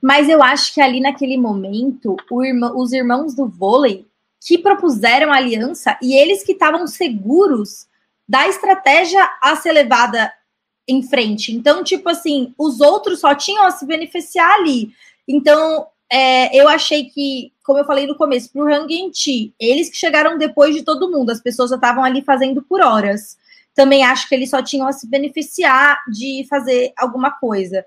[0.00, 4.06] Mas eu acho que ali naquele momento, irmão, os irmãos do vôlei
[4.40, 7.86] que propuseram a aliança e eles que estavam seguros
[8.26, 10.32] da estratégia a ser levada
[10.88, 11.54] em frente.
[11.54, 14.94] Então, tipo assim, os outros só tinham a se beneficiar ali.
[15.28, 20.38] Então, é, eu achei que, como eu falei no começo, pro Hangenti, eles que chegaram
[20.38, 23.36] depois de todo mundo, as pessoas já estavam ali fazendo por horas.
[23.74, 27.84] Também acho que eles só tinham a se beneficiar de fazer alguma coisa.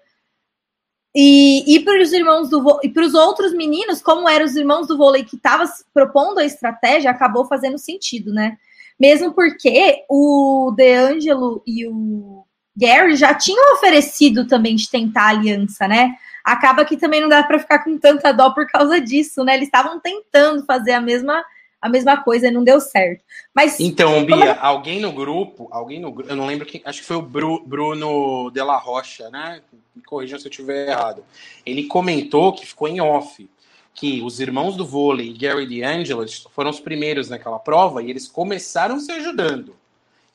[1.13, 4.87] E, e para os irmãos do e para os outros meninos, como eram os irmãos
[4.87, 8.57] do vôlei que estavam propondo a estratégia, acabou fazendo sentido, né?
[8.97, 12.45] Mesmo porque o DeAngelo e o
[12.77, 16.15] Gary já tinham oferecido também de tentar aliança, né?
[16.43, 19.55] Acaba que também não dá para ficar com tanta dó por causa disso, né?
[19.55, 21.43] Eles estavam tentando fazer a mesma
[21.81, 23.23] a mesma coisa e não deu certo.
[23.53, 24.59] Mas então, Bia, como...
[24.59, 28.61] alguém no grupo, alguém no eu não lembro quem, acho que foi o Bruno de
[28.61, 29.61] la Rocha, né?
[29.95, 31.25] Me corrija se eu estiver errado.
[31.65, 33.49] Ele comentou que ficou em off
[33.93, 38.99] que os irmãos do vôlei, Gary D'Angelo, foram os primeiros naquela prova e eles começaram
[38.99, 39.75] se ajudando.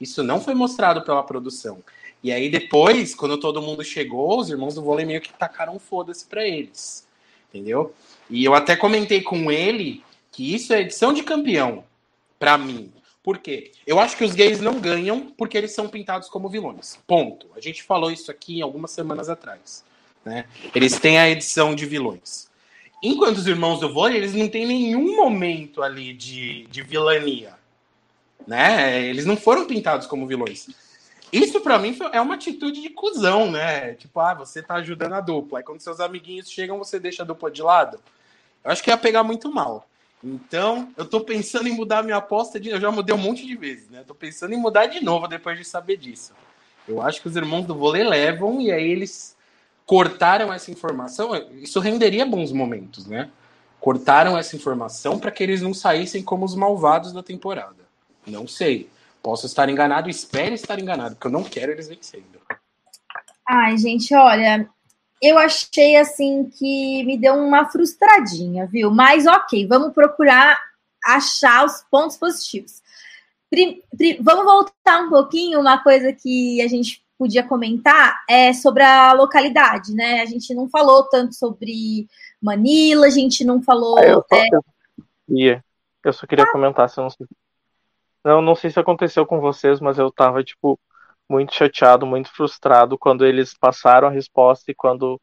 [0.01, 1.79] Isso não foi mostrado pela produção.
[2.27, 6.27] E aí depois, quando todo mundo chegou, os irmãos do vôlei meio que tacaram foda-se
[6.27, 7.07] para eles.
[7.49, 7.95] Entendeu?
[8.29, 11.85] E eu até comentei com ele que isso é edição de campeão
[12.37, 12.93] para mim.
[13.23, 13.71] Por quê?
[13.87, 16.99] Eu acho que os gays não ganham porque eles são pintados como vilões.
[17.07, 17.47] Ponto.
[17.55, 19.85] A gente falou isso aqui algumas semanas atrás.
[20.25, 20.47] Né?
[20.75, 22.49] Eles têm a edição de vilões.
[23.01, 27.55] Enquanto os irmãos do vôlei, eles não têm nenhum momento ali de, de vilania.
[28.45, 29.07] né?
[29.07, 30.67] Eles não foram pintados como vilões.
[31.33, 33.95] Isso para mim é uma atitude de cuzão, né?
[33.95, 35.59] Tipo, ah, você tá ajudando a dupla.
[35.59, 37.99] Aí quando seus amiguinhos chegam, você deixa a dupla de lado.
[38.65, 39.89] Eu acho que ia pegar muito mal.
[40.23, 42.71] Então, eu tô pensando em mudar minha aposta de.
[42.71, 44.03] Eu já mudei um monte de vezes, né?
[44.07, 46.33] Tô pensando em mudar de novo depois de saber disso.
[46.89, 49.37] Eu acho que os irmãos do vôlei levam e aí eles
[49.85, 51.35] cortaram essa informação.
[51.53, 53.31] Isso renderia bons momentos, né?
[53.79, 57.87] Cortaram essa informação para que eles não saíssem como os malvados da temporada.
[58.27, 58.89] Não sei.
[59.27, 62.41] Posso estar enganado, espero estar enganado, porque eu não quero eles vencendo.
[63.45, 64.71] Ai, gente, olha,
[65.21, 68.89] eu achei assim que me deu uma frustradinha, viu?
[68.89, 70.63] Mas ok, vamos procurar
[71.05, 72.81] achar os pontos positivos.
[73.51, 78.85] Pri, pri, vamos voltar um pouquinho, uma coisa que a gente podia comentar é sobre
[78.85, 80.21] a localidade, né?
[80.21, 82.07] A gente não falou tanto sobre
[82.41, 83.99] Manila, a gente não falou.
[83.99, 85.63] eu, só, é...
[86.05, 86.53] eu só queria ah.
[86.53, 87.27] comentar, se eu não sei.
[88.27, 90.81] Não, não sei se aconteceu com vocês, mas eu tava, tipo,
[91.31, 95.21] muito chateado, muito frustrado quando eles passaram a resposta e quando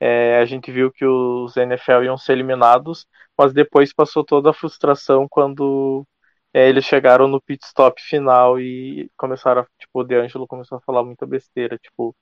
[0.00, 3.06] é, a gente viu que os NFL iam ser eliminados,
[3.38, 6.06] mas depois passou toda a frustração quando
[6.54, 10.82] é, eles chegaram no pit stop final e começaram, a, tipo, o DeAngelo começou a
[10.82, 12.14] falar muita besteira, tipo,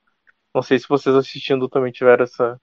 [0.55, 2.59] não sei se vocês assistindo também tiveram essa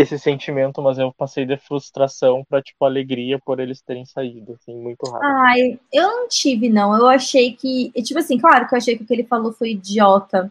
[0.00, 4.74] esse sentimento, mas eu passei de frustração para tipo alegria por eles terem saído, assim,
[4.74, 5.24] muito rápido.
[5.24, 6.96] Ai, eu não tive não.
[6.96, 9.72] Eu achei que, tipo assim, claro que eu achei que o que ele falou foi
[9.72, 10.50] idiota.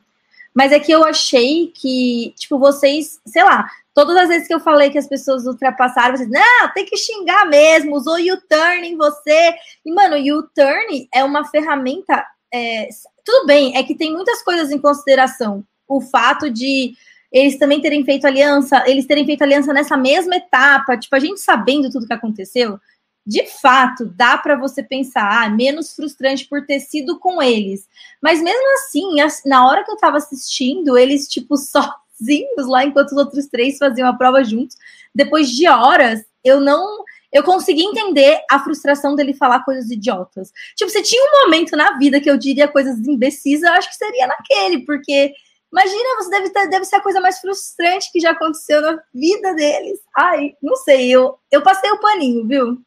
[0.53, 4.59] Mas é que eu achei que, tipo, vocês, sei lá, todas as vezes que eu
[4.59, 9.53] falei que as pessoas ultrapassaram, vocês, não, tem que xingar mesmo, usou U-turn em você.
[9.85, 12.25] E, mano, U-turn é uma ferramenta.
[12.53, 12.89] É,
[13.23, 15.63] tudo bem, é que tem muitas coisas em consideração.
[15.87, 16.93] O fato de
[17.31, 21.39] eles também terem feito aliança, eles terem feito aliança nessa mesma etapa, tipo, a gente
[21.39, 22.79] sabendo tudo que aconteceu,
[23.25, 27.87] de fato, dá para você pensar, ah, menos frustrante por ter sido com eles.
[28.19, 33.17] Mas mesmo assim, na hora que eu tava assistindo, eles, tipo, sozinhos lá, enquanto os
[33.17, 34.75] outros três faziam a prova juntos,
[35.13, 37.03] depois de horas, eu não.
[37.31, 40.51] Eu consegui entender a frustração dele falar coisas idiotas.
[40.75, 43.95] Tipo, se tinha um momento na vida que eu diria coisas imbecis, eu acho que
[43.95, 45.33] seria naquele, porque
[45.71, 49.53] Imagina, você deve, ter, deve ser a coisa mais frustrante que já aconteceu na vida
[49.53, 49.99] deles.
[50.17, 52.81] Ai, não sei, eu, eu passei o paninho, viu?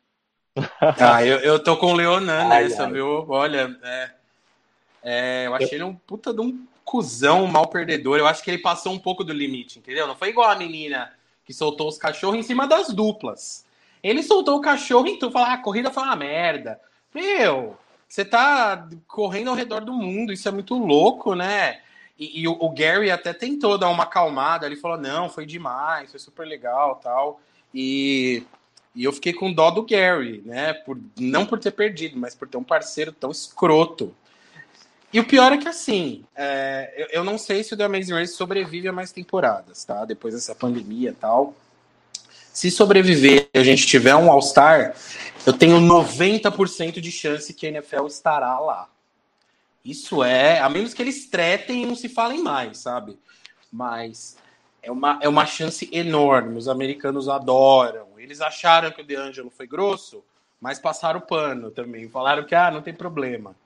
[1.01, 2.92] ah, eu, eu tô com o Leonan nessa, ai.
[2.92, 3.25] viu?
[3.29, 4.11] Olha, é,
[5.03, 8.18] é, eu achei ele um puta de um cuzão, um mal perdedor.
[8.18, 10.07] Eu acho que ele passou um pouco do limite, entendeu?
[10.07, 11.12] Não foi igual a menina
[11.45, 13.64] que soltou os cachorros em cima das duplas.
[14.03, 16.81] Ele soltou o cachorro e tu fala, ah, a corrida foi uma merda.
[17.14, 17.77] Meu,
[18.09, 21.81] você tá correndo ao redor do mundo, isso é muito louco, né?
[22.23, 26.13] E, e o, o, Gary até tentou dar uma acalmada, ele falou, não, foi demais,
[26.13, 27.41] foi super legal tal.
[27.75, 28.45] E,
[28.95, 30.73] e eu fiquei com dó do Gary, né?
[30.73, 34.15] Por, não por ter perdido, mas por ter um parceiro tão escroto.
[35.13, 38.13] E o pior é que assim, é, eu, eu, não sei se o The Amazing
[38.13, 40.05] Race sobrevive a mais temporadas, tá?
[40.05, 41.57] Depois dessa pandemia e tal.
[42.53, 44.95] Se sobreviver e a gente tiver um All-Star,
[45.45, 48.89] eu tenho 90% de chance que a NFL estará lá.
[49.85, 53.18] Isso é, a menos que eles tretem e não se falem mais, sabe?
[53.73, 54.37] Mas
[54.83, 56.59] é uma, é uma chance enorme.
[56.59, 58.09] Os americanos adoram.
[58.18, 60.23] Eles acharam que o DeAngelo foi grosso,
[60.61, 62.09] mas passaram o pano também.
[62.09, 63.57] Falaram que ah, não tem problema.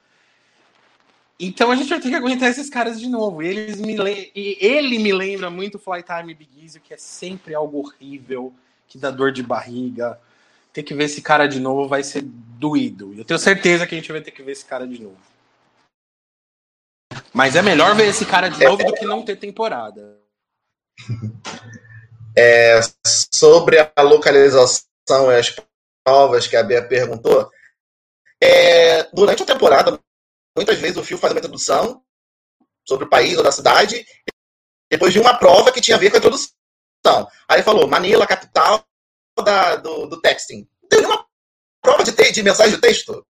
[1.38, 3.42] Então a gente vai ter que aguentar esses caras de novo.
[3.42, 3.94] E, eles me
[4.35, 8.55] e ele me lembra muito Flytime Big Easy, que é sempre algo horrível,
[8.88, 10.18] que dá dor de barriga.
[10.72, 13.14] Ter que ver esse cara de novo vai ser doído.
[13.16, 15.16] Eu tenho certeza que a gente vai ter que ver esse cara de novo.
[17.37, 20.18] Mas é melhor ver esse cara de novo do que não ter temporada.
[22.38, 22.81] É,
[23.33, 25.57] sobre a localização e as
[26.05, 27.51] provas que a Bia perguntou,
[28.42, 29.99] é, durante a temporada,
[30.55, 32.05] muitas vezes o Fio faz uma introdução
[32.87, 34.05] sobre o país ou da cidade,
[34.90, 36.53] depois de uma prova que tinha a ver com a introdução.
[37.49, 38.85] Aí falou, Manila, capital
[39.42, 40.68] da, do, do texting.
[40.90, 41.27] Tem uma
[41.81, 43.27] prova de, te, de mensagem de texto?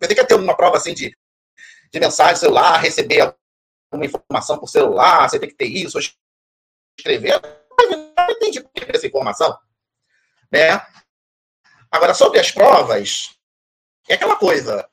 [0.00, 1.16] Vai ter que ter uma prova assim de,
[1.92, 3.34] de mensagem celular, receber
[3.92, 5.98] uma informação por celular, você tem que ter isso,
[6.98, 7.40] escrever.
[7.76, 9.58] Mas não entendi essa informação.
[10.52, 10.80] Né?
[11.90, 13.36] Agora, sobre as provas,
[14.08, 14.88] é aquela coisa.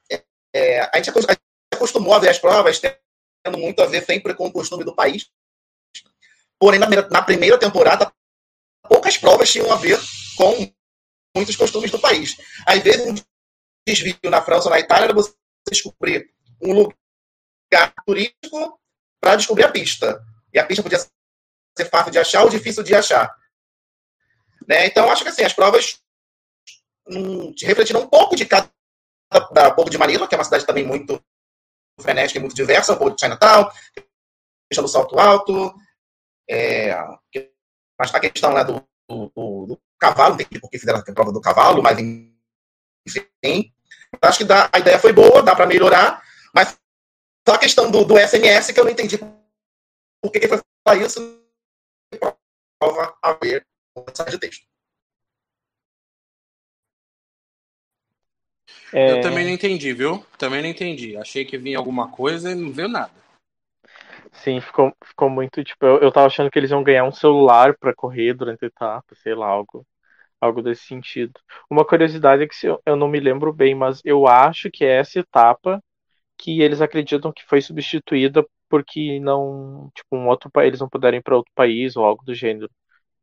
[0.54, 1.12] É, a, gente,
[1.74, 5.30] acostumou a ver as provas tendo muito a ver sempre com o costume do país.
[6.60, 8.12] Porém, na, na primeira temporada,
[8.88, 10.00] poucas provas tinham a ver
[10.36, 10.74] com
[11.36, 12.36] muitos costumes do país.
[12.66, 13.16] Às vezes, um
[13.88, 15.34] desvio na França ou na Itália você
[15.70, 18.80] descobrir um lugar turístico
[19.22, 20.24] para descobrir a pista.
[20.54, 23.36] E a pista podia ser fácil de achar ou difícil de achar.
[24.68, 24.86] Né?
[24.86, 26.02] Então, acho que assim, as provas
[27.08, 28.70] hum, refletiram um pouco de cada
[29.52, 31.22] da Porto de Manila, que é uma cidade também muito
[32.00, 33.70] frenética e muito diversa, um pouco de Chinatown,
[34.70, 35.74] questão do salto alto,
[36.50, 41.42] é, a questão né, do, do, do, cavalo, não tem por fizeram a prova do
[41.42, 43.74] cavalo, mas enfim,
[44.22, 46.24] acho que dá, a ideia foi boa, dá para melhorar,
[46.58, 46.76] mas
[47.48, 51.20] só a questão do, do SMS que eu não entendi por que foi falar isso,
[52.80, 53.64] prova a ver
[53.96, 54.66] o mensagem de texto.
[58.92, 59.12] É...
[59.12, 60.26] Eu também não entendi, viu?
[60.36, 61.16] Também não entendi.
[61.16, 63.14] Achei que vinha alguma coisa e não veio nada.
[64.32, 67.78] Sim, ficou, ficou muito, tipo, eu, eu tava achando que eles iam ganhar um celular
[67.78, 69.86] para correr durante a etapa, sei lá, algo,
[70.42, 71.40] algo desse sentido.
[71.70, 74.84] Uma curiosidade é que se eu, eu não me lembro bem, mas eu acho que
[74.84, 75.82] é essa etapa
[76.38, 81.24] que eles acreditam que foi substituída porque não, tipo, um outro eles não puderam ir
[81.24, 82.70] para outro país ou algo do gênero.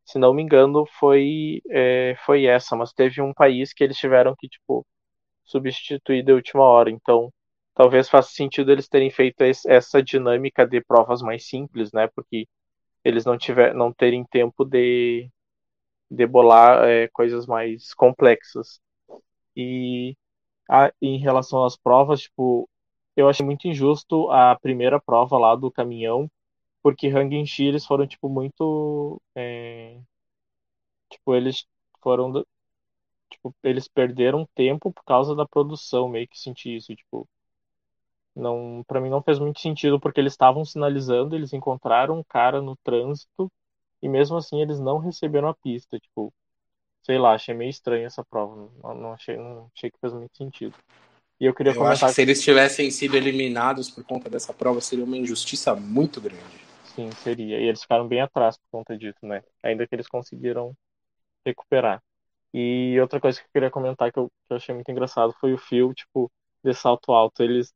[0.05, 4.35] Se não me engano, foi é, foi essa, mas teve um país que eles tiveram
[4.39, 4.87] que, tipo,
[5.45, 6.91] substituir de última hora.
[6.91, 7.33] Então,
[7.75, 12.09] talvez faça sentido eles terem feito essa dinâmica de provas mais simples, né?
[12.15, 12.47] Porque
[13.05, 15.31] eles não tiver, não terem tempo de,
[16.11, 18.81] de bolar é, coisas mais complexas.
[19.57, 20.17] E
[20.71, 22.69] a, em relação às provas, tipo,
[23.17, 26.31] eu achei muito injusto a primeira prova lá do caminhão,
[26.83, 30.01] porque Hanging Shi eles foram tipo muito, é,
[31.11, 31.67] tipo eles
[32.03, 32.45] foram
[33.31, 37.29] tipo eles perderam tempo por causa da produção, meio que senti isso, tipo
[38.35, 42.61] não, para mim não fez muito sentido porque eles estavam sinalizando, eles encontraram um cara
[42.61, 43.51] no trânsito
[44.03, 46.33] e mesmo assim eles não receberam a pista, tipo,
[47.03, 50.37] sei lá, achei meio estranho essa prova, não, não achei, não achei que fez muito
[50.37, 50.77] sentido.
[51.41, 54.53] E eu queria eu comentar acho que se eles tivessem sido eliminados por conta dessa
[54.53, 56.65] prova seria uma injustiça muito grande.
[56.85, 57.59] Sim, seria.
[57.59, 59.43] E eles ficaram bem atrás por conta disso, né?
[59.63, 60.75] Ainda que eles conseguiram
[61.45, 62.03] recuperar.
[62.53, 65.53] E outra coisa que eu queria comentar que eu, que eu achei muito engraçado foi
[65.53, 66.31] o fio, tipo,
[66.63, 67.43] de salto alto.
[67.43, 67.73] Eles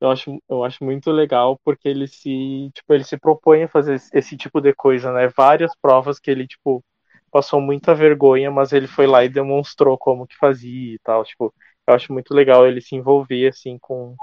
[0.00, 4.00] eu acho, eu acho muito legal porque ele se, tipo, ele se propõe a fazer
[4.12, 5.28] esse tipo de coisa, né?
[5.28, 6.84] Várias provas que ele, tipo,
[7.30, 11.52] passou muita vergonha, mas ele foi lá e demonstrou como que fazia e tal, tipo,
[11.86, 14.16] eu acho muito legal ele se envolver, assim, com,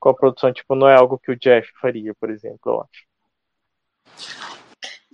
[0.00, 3.04] com a produção, tipo, não é algo que o Jeff faria, por exemplo, eu acho.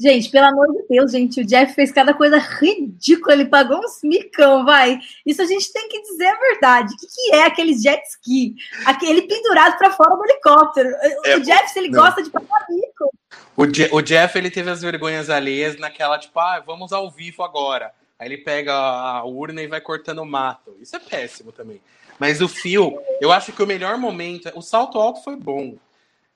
[0.00, 4.00] Gente, pelo amor de Deus, gente, o Jeff fez cada coisa ridícula, ele pagou uns
[4.02, 4.98] micão, vai.
[5.26, 6.94] Isso a gente tem que dizer a verdade.
[6.94, 8.54] O que, que é aquele jet ski?
[8.86, 10.88] Aquele pendurado para fora do helicóptero.
[11.26, 12.02] É, o Jeff, se ele não.
[12.02, 13.12] gosta de pagar mico.
[13.54, 17.42] O, Je o Jeff, ele teve as vergonhas alheias naquela, tipo, ah, vamos ao vivo
[17.42, 17.92] agora.
[18.20, 20.76] Aí ele pega a urna e vai cortando o mato.
[20.78, 21.80] Isso é péssimo também.
[22.18, 24.52] Mas o fio, eu acho que o melhor momento.
[24.54, 25.76] O salto alto foi bom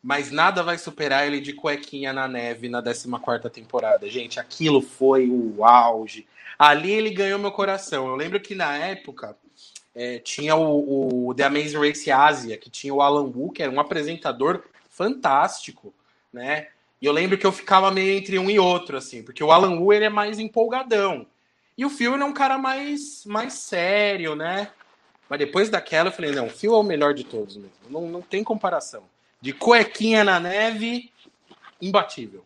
[0.05, 4.07] mas nada vai superar ele de cuequinha na neve na 14 temporada.
[4.07, 6.27] Gente, aquilo foi o auge.
[6.59, 8.09] Ali ele ganhou meu coração.
[8.09, 9.35] Eu lembro que na época
[9.95, 13.73] é, tinha o, o, The Amazing Race Asia, que tinha o Alan Wu, que era
[13.73, 15.95] um apresentador fantástico,
[16.31, 16.69] né?
[17.01, 19.81] E eu lembro que eu ficava meio entre um e outro, assim, porque o Alan
[19.81, 21.27] Wu ele é mais empolgadão.
[21.77, 24.69] E o Phil é um cara mais, mais sério, né?
[25.29, 27.73] Mas depois daquela eu falei, não, o Phil é o melhor de todos mesmo.
[27.91, 29.03] Não, não tem comparação
[29.45, 31.11] de cuequinha na neve,
[31.81, 32.45] imbatível.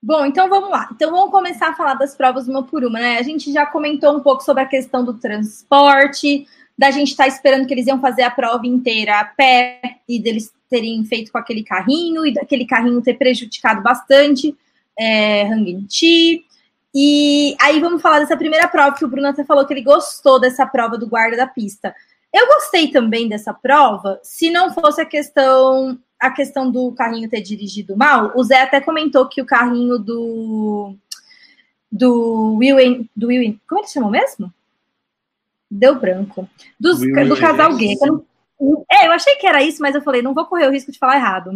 [0.00, 0.88] Bom, então vamos lá.
[0.92, 3.18] Então vamos começar a falar das provas uma por uma, né?
[3.18, 6.46] A gente já comentou um pouco sobre a questão do transporte,
[6.78, 10.20] da gente estar tá esperando que eles iam fazer a prova inteira a pé e
[10.20, 14.56] deles terem feito com aquele carrinho e daquele carrinho ter prejudicado bastante
[14.96, 16.44] é, Hangin-Chi.
[16.94, 20.40] E aí vamos falar dessa primeira prova que o Bruno até falou que ele gostou
[20.40, 21.94] dessa prova do guarda da pista.
[22.32, 27.40] Eu gostei também dessa prova, se não fosse a questão a questão do carrinho ter
[27.40, 28.32] dirigido mal.
[28.34, 30.96] O Zé até comentou que o carrinho do
[31.90, 34.52] do Will, do Will como ele chamou mesmo?
[35.70, 36.48] Deu branco.
[36.80, 37.96] Dos, do casal gay.
[38.00, 38.24] Eu não,
[38.90, 40.98] é, eu achei que era isso, mas eu falei, não vou correr o risco de
[40.98, 41.50] falar errado.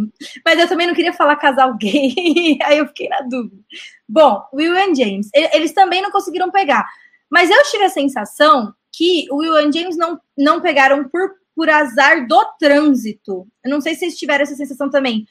[0.44, 3.62] Mas eu também não queria falar casal gay, aí eu fiquei na dúvida.
[4.08, 6.86] Bom, Will e James, eles também não conseguiram pegar.
[7.30, 11.68] Mas eu tive a sensação que o Will e James não, não pegaram por, por
[11.68, 13.46] azar do trânsito.
[13.64, 15.26] Eu não sei se vocês tiveram essa sensação também.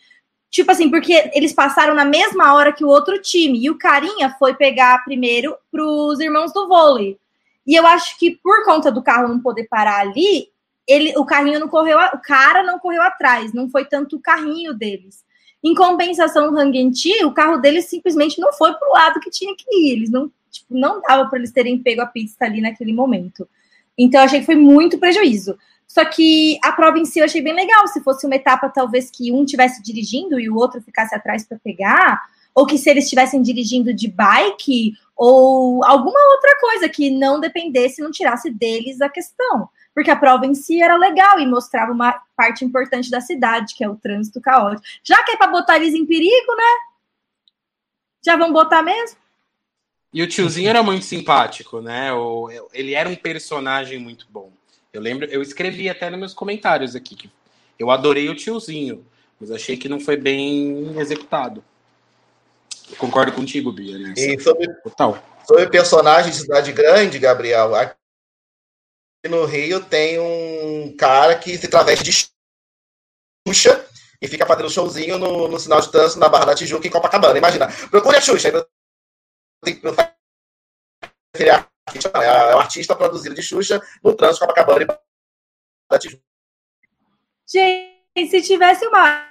[0.50, 3.64] Tipo assim, porque eles passaram na mesma hora que o outro time.
[3.64, 7.18] E o Carinha foi pegar primeiro para os irmãos do vôlei.
[7.66, 10.50] E eu acho que por conta do carro não poder parar ali,
[10.92, 14.74] ele, o carrinho não correu, o cara não correu atrás, não foi tanto o carrinho
[14.74, 15.24] deles.
[15.64, 19.56] Em compensação, o Hangenti, o carro deles simplesmente não foi para o lado que tinha
[19.56, 19.94] que ir.
[19.94, 23.48] Eles não tipo, não dava para eles terem pego a pista ali naquele momento.
[23.98, 25.58] Então, achei que foi muito prejuízo.
[25.88, 27.88] Só que a prova em si eu achei bem legal.
[27.88, 31.60] Se fosse uma etapa, talvez que um tivesse dirigindo e o outro ficasse atrás para
[31.60, 32.22] pegar,
[32.54, 38.02] ou que se eles estivessem dirigindo de bike, ou alguma outra coisa que não dependesse,
[38.02, 39.70] não tirasse deles a questão.
[39.94, 43.84] Porque a prova em si era legal e mostrava uma parte importante da cidade, que
[43.84, 44.88] é o trânsito caótico.
[45.04, 46.74] Já que é para botar eles em perigo, né?
[48.26, 49.18] Já vão botar mesmo?
[50.14, 52.14] E o tiozinho era muito simpático, né?
[52.14, 54.52] O, ele era um personagem muito bom.
[54.94, 57.32] Eu lembro, eu escrevi até nos meus comentários aqui que
[57.80, 59.06] eu adorei o tiozinho,
[59.39, 61.64] mas achei que não foi bem executado.
[62.89, 63.98] Eu concordo contigo, Bia.
[63.98, 64.14] Né?
[64.18, 65.18] E sobre, Total.
[65.48, 68.01] sobre personagem de cidade grande, Gabriel, aqui
[69.30, 72.12] no Rio tem um cara que se traveste de
[73.48, 73.88] Xuxa
[74.22, 77.38] e fica fazendo showzinho no, no sinal de trânsito na Barra da Tijuca em Copacabana.
[77.38, 78.50] Imagina, procure a Xuxa.
[81.34, 85.02] É o artista produzido de Xuxa no trânsito Copacabana e Barra
[85.90, 86.24] da Tijuca.
[87.48, 89.31] Gente, se tivesse uma.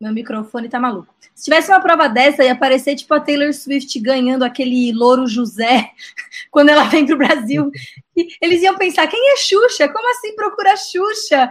[0.00, 1.12] Meu microfone tá maluco.
[1.34, 5.90] Se tivesse uma prova dessa, ia aparecer tipo a Taylor Swift ganhando aquele louro José
[6.52, 7.70] quando ela vem pro Brasil.
[8.16, 9.88] E eles iam pensar: quem é Xuxa?
[9.88, 11.50] Como assim procura Xuxa?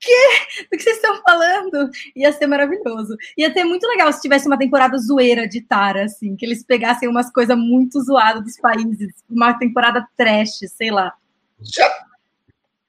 [0.00, 0.64] Que?
[0.70, 1.90] Do que vocês estão falando?
[2.16, 3.16] Ia ser maravilhoso.
[3.36, 7.08] Ia ser muito legal se tivesse uma temporada zoeira de Tara, assim, que eles pegassem
[7.08, 11.12] umas coisas muito zoadas dos países, uma temporada trash, sei lá.
[11.60, 12.07] Já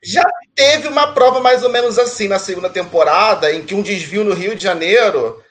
[0.02, 0.24] já
[0.56, 4.34] teve uma prova mais ou menos assim na segunda temporada, em que um desvio no
[4.34, 5.42] Rio de Janeiro,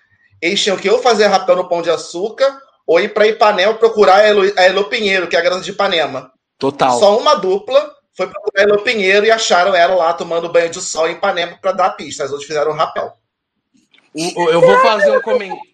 [0.40, 4.16] eles tinham que ou fazer rapel no Pão de Açúcar, ou ir para Ipanema procurar
[4.16, 6.32] a Elo, a Elo Pinheiro, que é a garota de Ipanema.
[6.58, 6.98] Total.
[6.98, 10.80] Só uma dupla foi procurar a Elo Pinheiro e acharam ela lá tomando banho de
[10.80, 12.24] sol em Ipanema para dar a pista.
[12.24, 13.12] As outras fizeram um rapel.
[14.14, 15.68] eu vou fazer um comentário.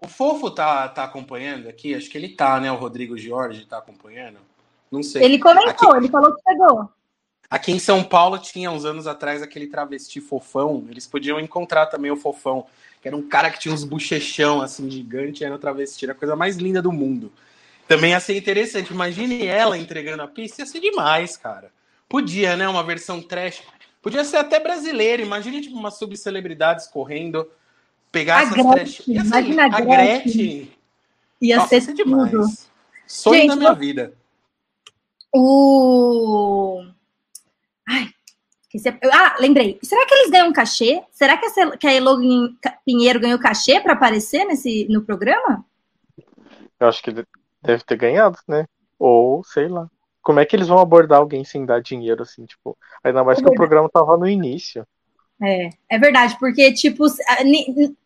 [0.00, 1.94] O Fofo tá, tá acompanhando aqui?
[1.94, 2.72] Acho que ele tá, né?
[2.72, 4.38] O Rodrigo Jorge tá acompanhando.
[4.90, 5.22] Não sei.
[5.22, 5.98] Ele comentou, aqui...
[5.98, 6.90] ele falou que chegou.
[7.52, 10.86] Aqui em São Paulo tinha uns anos atrás aquele travesti fofão.
[10.88, 12.64] Eles podiam encontrar também o fofão,
[13.02, 16.16] que era um cara que tinha uns bochechão assim gigante, era um travesti, era a
[16.16, 17.30] coisa mais linda do mundo.
[17.86, 18.90] Também ia ser interessante.
[18.90, 21.70] Imagine ela entregando a pista, ia ser demais, cara.
[22.08, 22.66] Podia, né?
[22.66, 23.62] Uma versão trash.
[24.00, 25.20] Podia ser até brasileira.
[25.20, 27.46] Imagine tipo umas subcelebridades correndo,
[28.10, 29.08] pegar a essas Gretchen, trash.
[29.08, 30.22] Ia Imagina a Gretchen.
[30.22, 30.72] Gretchen.
[31.42, 32.70] Ia Nossa, ser, demais.
[33.06, 34.14] Sonho Gente, da minha vida.
[35.30, 36.86] O
[37.88, 38.08] Ai,
[39.12, 39.78] ah, lembrei.
[39.82, 41.02] Será que eles ganham cachê?
[41.10, 42.18] Será que, essa, que a Elo
[42.86, 45.64] Pinheiro ganhou cachê para aparecer nesse, no programa?
[46.80, 47.12] Eu acho que
[47.62, 48.66] deve ter ganhado, né?
[48.98, 49.88] Ou, sei lá.
[50.22, 52.76] Como é que eles vão abordar alguém sem dar dinheiro, assim, tipo...
[53.04, 54.86] Ainda mais é que o programa tava no início.
[55.42, 57.04] É, é verdade, porque, tipo,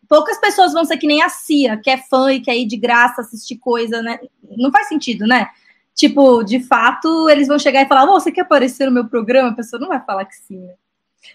[0.08, 2.76] poucas pessoas vão ser que nem a Cia, que é fã e quer ir de
[2.76, 4.18] graça assistir coisa, né?
[4.56, 5.46] Não faz sentido, né?
[5.97, 9.49] Tipo, de fato, eles vão chegar e falar: oh, você quer aparecer no meu programa?
[9.49, 10.74] A pessoa não vai falar que sim, né?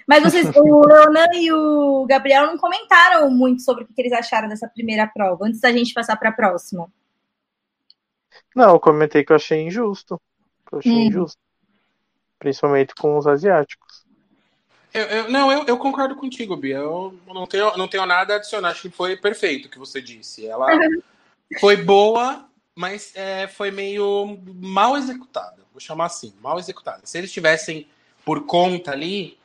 [0.08, 4.48] Mas vocês, o Leonan e o Gabriel não comentaram muito sobre o que eles acharam
[4.48, 6.88] dessa primeira prova, antes da gente passar para a próxima.
[8.56, 10.22] Não, eu comentei que eu achei injusto.
[10.72, 11.02] eu achei hum.
[11.02, 11.40] injusto.
[12.40, 14.06] Principalmente com os asiáticos.
[14.94, 16.78] Eu, eu, não, eu, eu, concordo contigo, Bia.
[16.78, 18.72] Eu não tenho, não tenho nada a adicionar.
[18.72, 20.46] Acho que foi perfeito o que você disse.
[20.46, 20.68] Ela
[21.62, 22.46] foi boa,
[22.76, 25.62] mas é, foi meio mal executada.
[25.72, 27.02] Vou chamar assim, mal executada.
[27.04, 27.88] Se eles tivessem
[28.26, 29.38] por conta ali,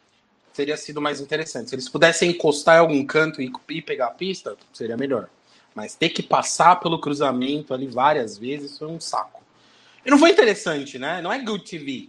[0.55, 1.70] teria sido mais interessante.
[1.70, 5.29] Se eles pudessem encostar em algum canto e, e pegar a pista, seria melhor.
[5.74, 9.43] Mas ter que passar pelo cruzamento ali várias vezes foi um saco.
[10.05, 11.20] E não foi interessante, né?
[11.20, 12.09] Não é good TV.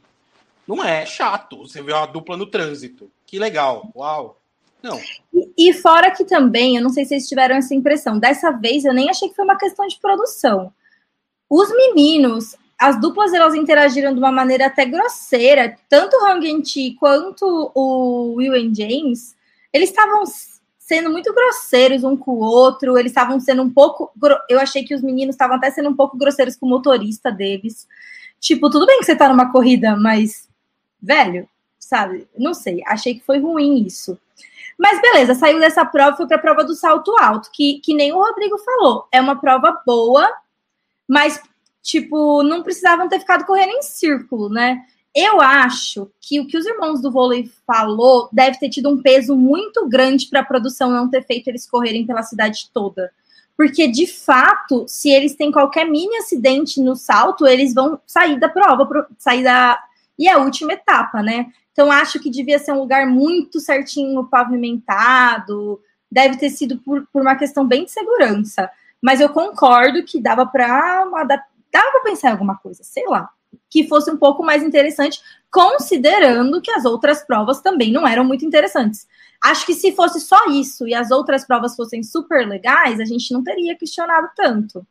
[0.68, 1.59] Não é, é chato.
[1.59, 3.11] Você vê uma dupla no trânsito.
[3.26, 3.91] Que legal.
[3.95, 4.39] Uau.
[4.82, 4.99] Não.
[5.34, 8.86] E, e, fora que também, eu não sei se vocês tiveram essa impressão, dessa vez
[8.86, 10.72] eu nem achei que foi uma questão de produção.
[11.50, 16.95] Os meninos, as duplas elas interagiram de uma maneira até grosseira, tanto o Hang Chi
[17.00, 19.36] quanto o Will and James,
[19.74, 20.24] eles estavam
[20.78, 24.12] sendo muito grosseiros um com o outro, eles estavam sendo um pouco,
[24.50, 27.88] eu achei que os meninos estavam até sendo um pouco grosseiros com o motorista deles.
[28.39, 30.48] Tipo, tudo bem que você tá numa corrida, mas
[31.02, 31.48] velho,
[31.80, 32.28] sabe?
[32.38, 34.18] Não sei, achei que foi ruim isso.
[34.78, 38.14] Mas beleza, saiu dessa prova, foi para a prova do salto alto, que, que nem
[38.14, 39.08] o Rodrigo falou.
[39.12, 40.30] É uma prova boa,
[41.08, 41.41] mas,
[41.82, 44.84] tipo, não precisavam ter ficado correndo em círculo, né?
[45.16, 49.36] Eu acho que o que os irmãos do vôlei falou deve ter tido um peso
[49.36, 53.12] muito grande para a produção não ter feito eles correrem pela cidade toda.
[53.58, 58.47] Porque, de fato, se eles têm qualquer mini acidente no salto, eles vão sair da
[58.47, 59.84] prova, sair da.
[60.20, 61.47] E é a última etapa, né?
[61.72, 65.82] Então, acho que devia ser um lugar muito certinho pavimentado,
[66.12, 68.70] deve ter sido por, por uma questão bem de segurança.
[69.02, 71.06] Mas eu concordo que dava para
[71.72, 73.30] dava para pensar em alguma coisa, sei lá,
[73.70, 75.20] que fosse um pouco mais interessante,
[75.52, 79.08] considerando que as outras provas também não eram muito interessantes.
[79.41, 83.32] Acho que se fosse só isso e as outras provas fossem super legais, a gente
[83.32, 84.86] não teria questionado tanto.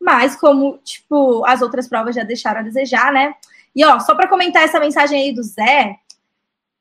[0.00, 3.34] Mas como, tipo, as outras provas já deixaram a desejar, né?
[3.74, 5.96] E ó, só para comentar essa mensagem aí do Zé,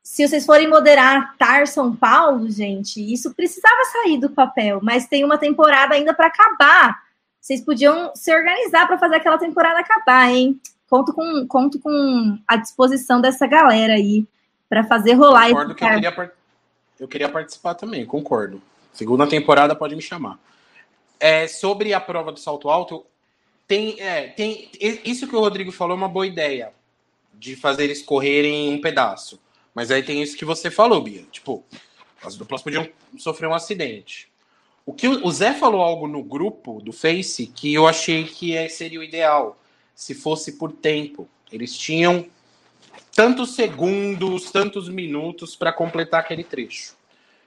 [0.08, 5.26] se vocês forem moderar Tar São Paulo, gente, isso precisava sair do papel, mas tem
[5.26, 7.04] uma temporada ainda para acabar.
[7.42, 10.60] Vocês podiam se organizar para fazer aquela temporada acabar, hein?
[10.90, 14.26] Conto com, conto com a disposição dessa galera aí
[14.70, 16.32] para fazer rolar concordo esse que eu queria,
[17.02, 18.62] eu queria participar também, concordo.
[18.94, 20.40] Segunda temporada pode me chamar.
[21.20, 23.06] É, sobre a prova do salto alto,
[23.68, 26.72] tem, é, tem isso que o Rodrigo falou é uma boa ideia
[27.34, 29.38] de fazer eles correrem um pedaço.
[29.78, 31.22] Mas aí tem isso que você falou, Bia.
[31.32, 31.64] Tipo,
[32.24, 34.28] as duplas podiam sofrer um acidente.
[34.84, 38.68] O que o Zé falou algo no grupo do Face que eu achei que é,
[38.70, 39.56] seria o ideal
[39.94, 41.30] se fosse por tempo.
[41.52, 42.26] Eles tinham
[43.16, 46.96] tantos segundos, tantos minutos para completar aquele trecho.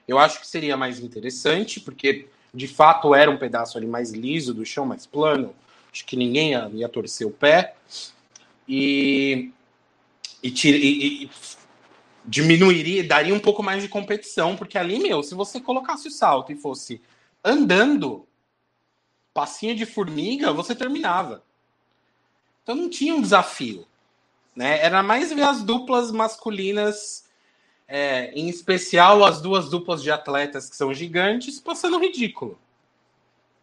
[0.07, 4.55] Eu acho que seria mais interessante, porque de fato era um pedaço ali mais liso
[4.55, 5.53] do chão, mais plano.
[5.93, 7.74] Acho que ninguém ia, ia torcer o pé.
[8.68, 9.51] E,
[10.41, 11.31] e, e, e
[12.24, 16.52] diminuiria, daria um pouco mais de competição, porque ali, meu, se você colocasse o salto
[16.52, 17.00] e fosse
[17.44, 18.26] andando,
[19.32, 21.42] passinho de formiga, você terminava.
[22.62, 23.86] Então não tinha um desafio.
[24.54, 24.80] Né?
[24.84, 27.24] Era mais ver as duplas masculinas,
[27.88, 32.58] é, em especial as duas duplas de atletas que são gigantes, passando ridículo.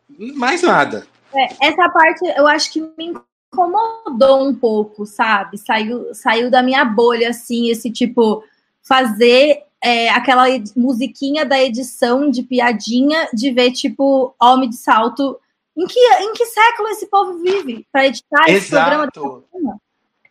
[0.09, 1.07] Mais nada.
[1.33, 3.13] É, essa parte eu acho que me
[3.51, 5.57] incomodou um pouco, sabe?
[5.57, 8.43] Saiu, saiu da minha bolha, assim, esse tipo,
[8.81, 10.45] fazer é, aquela
[10.75, 15.39] musiquinha da edição de piadinha de ver, tipo, homem de salto
[15.77, 19.09] em que, em que século esse povo vive para editar esse programa?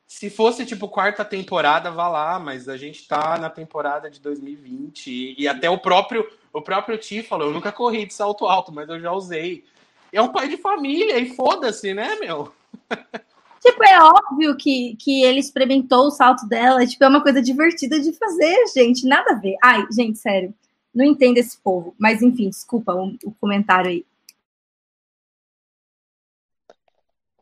[0.04, 5.06] Se fosse tipo quarta temporada, vá lá, mas a gente tá na temporada de 2020
[5.08, 8.72] e, e até o próprio o próprio Ti falou, eu nunca corri de salto alto,
[8.72, 9.64] mas eu já usei.
[10.10, 12.50] É um pai de família e foda-se, né, meu?
[13.66, 17.98] Tipo, é óbvio que, que ele experimentou o salto dela, tipo, é uma coisa divertida
[17.98, 19.56] de fazer, gente, nada a ver.
[19.60, 20.54] Ai, gente, sério,
[20.94, 21.92] não entendo esse povo.
[21.98, 24.06] Mas enfim, desculpa o, o comentário aí.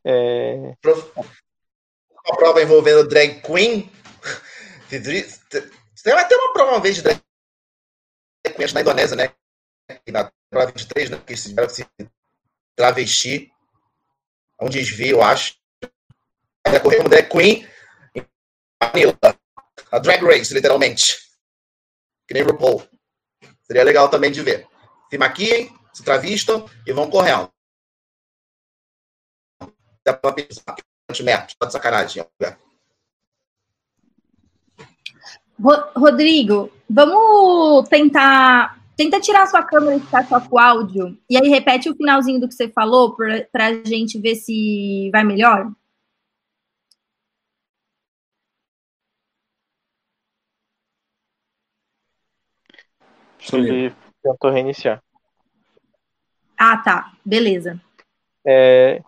[0.02, 0.74] É...
[2.26, 3.90] Uma prova envolvendo drag queen.
[6.04, 7.20] Vai ter uma prova uma vez de drag
[8.56, 9.30] queen na Indonésia, né?
[10.08, 11.22] Na prova 23, né?
[11.26, 11.54] Que se
[12.74, 13.53] travesti.
[14.60, 15.56] Um desvio, eu acho.
[16.66, 17.68] Vai correr como drag queen
[18.14, 18.24] em
[18.82, 19.18] Manila.
[19.90, 21.16] A drag race, literalmente.
[22.26, 22.82] Que nem RuPaul.
[23.62, 24.66] Seria legal também de ver.
[25.10, 27.54] Se maquiem, se travistam e vão correndo
[30.04, 30.76] dá pra pensar
[31.22, 32.24] metros, tá de sacanagem.
[35.96, 41.48] Rodrigo, vamos tentar tenta tirar sua câmera e ficar só com o áudio e aí
[41.48, 45.70] repete o finalzinho do que você falou para a gente ver se vai melhor.
[53.52, 55.02] Ele tentou reiniciar.
[56.56, 57.12] Ah, tá.
[57.24, 57.80] Beleza.
[58.46, 59.02] É,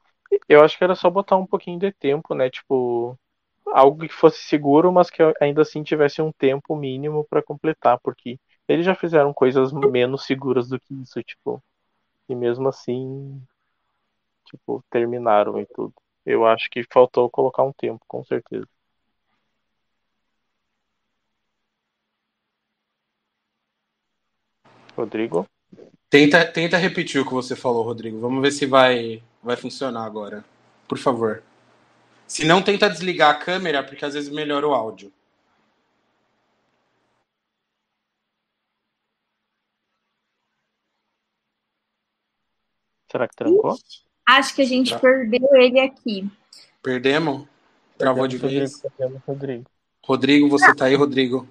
[0.49, 2.51] eu acho que era só botar um pouquinho de tempo, né?
[2.51, 3.18] Tipo,
[3.72, 8.39] algo que fosse seguro, mas que ainda assim tivesse um tempo mínimo para completar, porque
[8.68, 11.62] eles já fizeram coisas menos seguras do que isso, tipo,
[12.28, 13.40] e mesmo assim,
[14.44, 15.94] tipo, terminaram e tudo.
[16.24, 18.66] Eu acho que faltou colocar um tempo, com certeza.
[24.96, 25.46] Rodrigo?
[26.08, 28.18] Tenta, tenta repetir o que você falou, Rodrigo.
[28.18, 30.44] Vamos ver se vai, vai funcionar agora.
[30.88, 31.42] Por favor.
[32.26, 35.12] Se não, tenta desligar a câmera, porque às vezes melhora o áudio.
[43.16, 43.74] Será que trancou?
[44.28, 44.98] Acho que a gente Tra...
[44.98, 46.30] perdeu ele aqui.
[46.82, 47.46] Perdemos?
[47.96, 48.82] Travou de vez?
[48.82, 49.70] Rodrigo, Rodrigo.
[50.04, 51.48] Rodrigo, você tá aí, Rodrigo?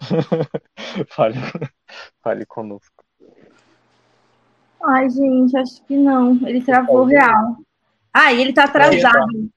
[1.10, 1.34] fale,
[2.22, 3.04] fale conosco.
[4.80, 6.34] Ai, gente, acho que não.
[6.46, 7.56] Ele travou real.
[8.14, 9.50] Ah, e ele tá atrasado.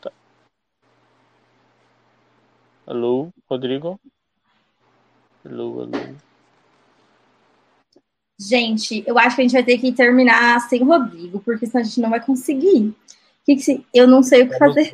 [0.00, 0.10] Tá.
[2.86, 4.00] Alô, Rodrigo?
[5.44, 6.27] Alô, alô.
[8.38, 11.80] Gente, eu acho que a gente vai ter que terminar sem o Rodrigo, porque senão
[11.80, 12.94] a gente não vai conseguir.
[13.44, 13.84] Que que se...
[13.92, 14.90] Eu não sei o que fazer.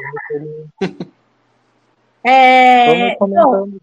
[2.27, 3.81] É, vamos comentando,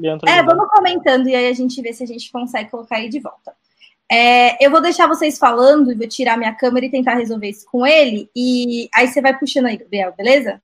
[0.00, 3.10] bom, é, vamos comentando e aí a gente vê se a gente consegue colocar ele
[3.10, 3.54] de volta.
[4.10, 7.66] É, eu vou deixar vocês falando e vou tirar minha câmera e tentar resolver isso
[7.70, 8.30] com ele.
[8.34, 10.62] E aí você vai puxando aí, Gabriel, beleza?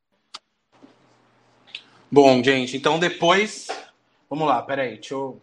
[2.11, 3.69] Bom, gente, então depois.
[4.31, 5.39] Vamos lá, peraí, deixa eu.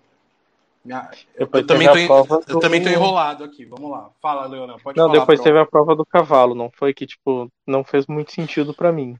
[1.35, 2.43] Eu, eu também, tô, do...
[2.47, 3.65] eu também tô enrolado aqui.
[3.65, 4.11] Vamos lá.
[4.21, 4.77] Fala, Leona.
[4.77, 5.19] Pode não, falar.
[5.19, 6.53] Depois teve a prova do cavalo.
[6.53, 9.17] Não foi que, tipo, não fez muito sentido para mim.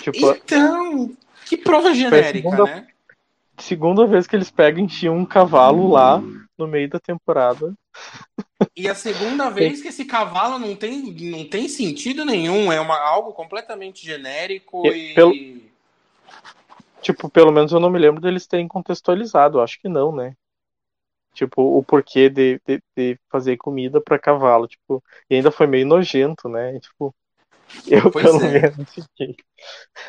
[0.00, 1.10] Tipo, então,
[1.46, 2.86] que prova genérica, segunda, né?
[3.58, 6.22] Segunda vez que eles pegam e enchiam um cavalo lá
[6.56, 7.74] no meio da temporada.
[8.76, 12.96] E a segunda vez que esse cavalo não tem, não tem sentido nenhum, é uma,
[12.96, 15.14] algo completamente genérico e.
[15.14, 15.34] Pelo,
[17.00, 20.34] tipo, pelo menos eu não me lembro deles terem contextualizado, acho que não, né?
[21.32, 25.86] Tipo, o porquê de, de, de fazer comida para cavalo, tipo, e ainda foi meio
[25.86, 26.78] nojento, né?
[26.80, 27.14] Tipo,
[27.86, 28.60] eu pois pelo é.
[28.60, 29.36] menos fiquei.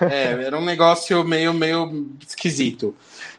[0.01, 2.95] É, era um negócio meio, meio esquisito.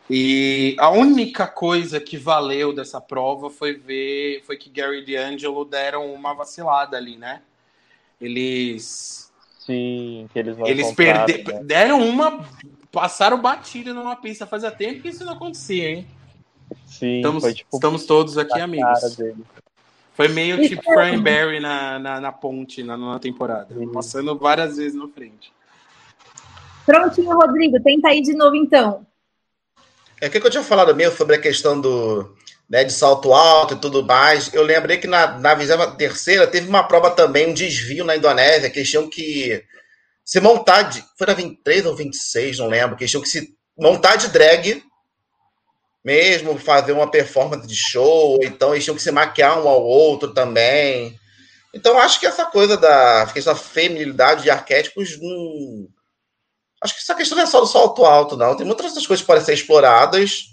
[0.08, 5.64] E a única coisa que valeu dessa prova foi ver foi que Gary e D'Angelo
[5.64, 7.42] deram uma vacilada ali, né?
[8.20, 9.32] Eles.
[9.58, 11.54] Sim, que eles não Eles perderam.
[11.54, 11.64] Né?
[11.64, 12.46] Deram uma.
[12.92, 14.46] Passaram batida numa pista.
[14.46, 16.06] Fazia tempo que isso não acontecia, hein?
[16.86, 19.16] Sim, estamos, foi, tipo, estamos todos aqui amigos.
[20.14, 23.74] Foi meio tipo Fran Barry na, na, na, ponte na nona temporada.
[23.74, 23.90] Uhum.
[23.90, 25.52] Passando várias vezes na frente.
[26.84, 27.82] Prontinho, Rodrigo.
[27.82, 29.06] Tenta ir de novo, então.
[30.20, 32.36] É o que eu tinha falado mesmo sobre a questão do
[32.68, 34.52] né, de salto alto e tudo mais.
[34.52, 38.78] Eu lembrei que na, na 23 teve uma prova também, um desvio na Indonésia, que
[38.78, 39.64] eles tinham que
[40.32, 41.04] se montar de.
[41.18, 44.82] Foi na 23 ou 26, não lembro, que eles tinham que se montar de drag
[46.02, 50.32] mesmo, fazer uma performance de show, então eles tinham que se maquiar um ao outro
[50.32, 51.14] também.
[51.74, 55.86] Então acho que essa coisa da essa feminilidade de arquétipos não
[56.82, 58.56] Acho que essa questão não é só do salto alto, não.
[58.56, 60.46] Tem muitas outras coisas que podem ser exploradas.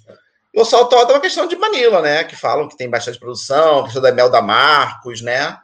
[0.54, 2.26] E o salto alto é uma questão de Manila, né?
[2.26, 5.58] Que falam que tem bastante produção, a questão da Mel da Marcos, né?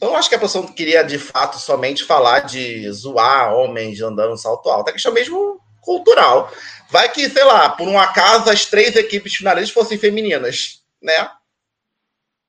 [0.00, 4.30] Então, acho que a pessoa não queria, de fato, somente falar de zoar homens andando
[4.30, 4.88] no salto alto.
[4.88, 6.50] É questão mesmo cultural.
[6.88, 11.30] Vai que, sei lá, por um acaso, as três equipes finalistas fossem femininas, né?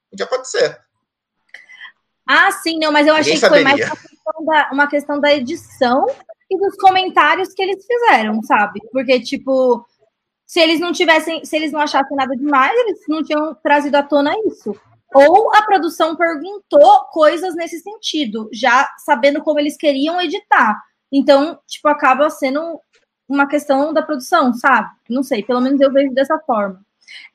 [0.10, 0.80] Podia acontecer.
[2.26, 5.34] Ah, sim, não, mas eu achei que foi mais uma questão, da, uma questão da
[5.34, 6.06] edição
[6.50, 8.80] e dos comentários que eles fizeram, sabe?
[8.94, 9.86] Porque, tipo,
[10.46, 14.04] se eles não tivessem, se eles não achassem nada demais, eles não tinham trazido à
[14.04, 14.74] tona isso.
[15.14, 20.82] Ou a produção perguntou coisas nesse sentido, já sabendo como eles queriam editar.
[21.12, 22.80] Então, tipo, acaba sendo
[23.28, 24.90] uma questão da produção, sabe?
[25.10, 26.82] Não sei, pelo menos eu vejo dessa forma.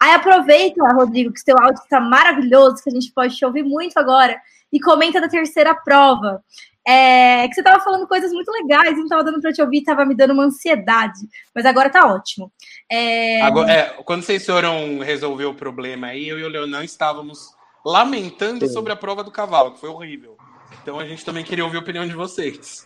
[0.00, 3.98] Aí aproveita, Rodrigo, que seu áudio está maravilhoso, que a gente pode te ouvir muito
[3.98, 4.40] agora,
[4.72, 6.42] e comenta da terceira prova.
[6.88, 10.04] É, que você estava falando coisas muito legais, não estava dando para te ouvir, estava
[10.04, 11.18] me dando uma ansiedade,
[11.52, 12.52] mas agora está ótimo.
[12.88, 13.42] É...
[13.42, 17.55] Agora, é, quando vocês foram resolver o problema aí, eu e o Leonão estávamos
[17.87, 18.72] lamentando Sim.
[18.72, 20.37] sobre a prova do cavalo, que foi horrível.
[20.82, 22.84] Então a gente também queria ouvir a opinião de vocês.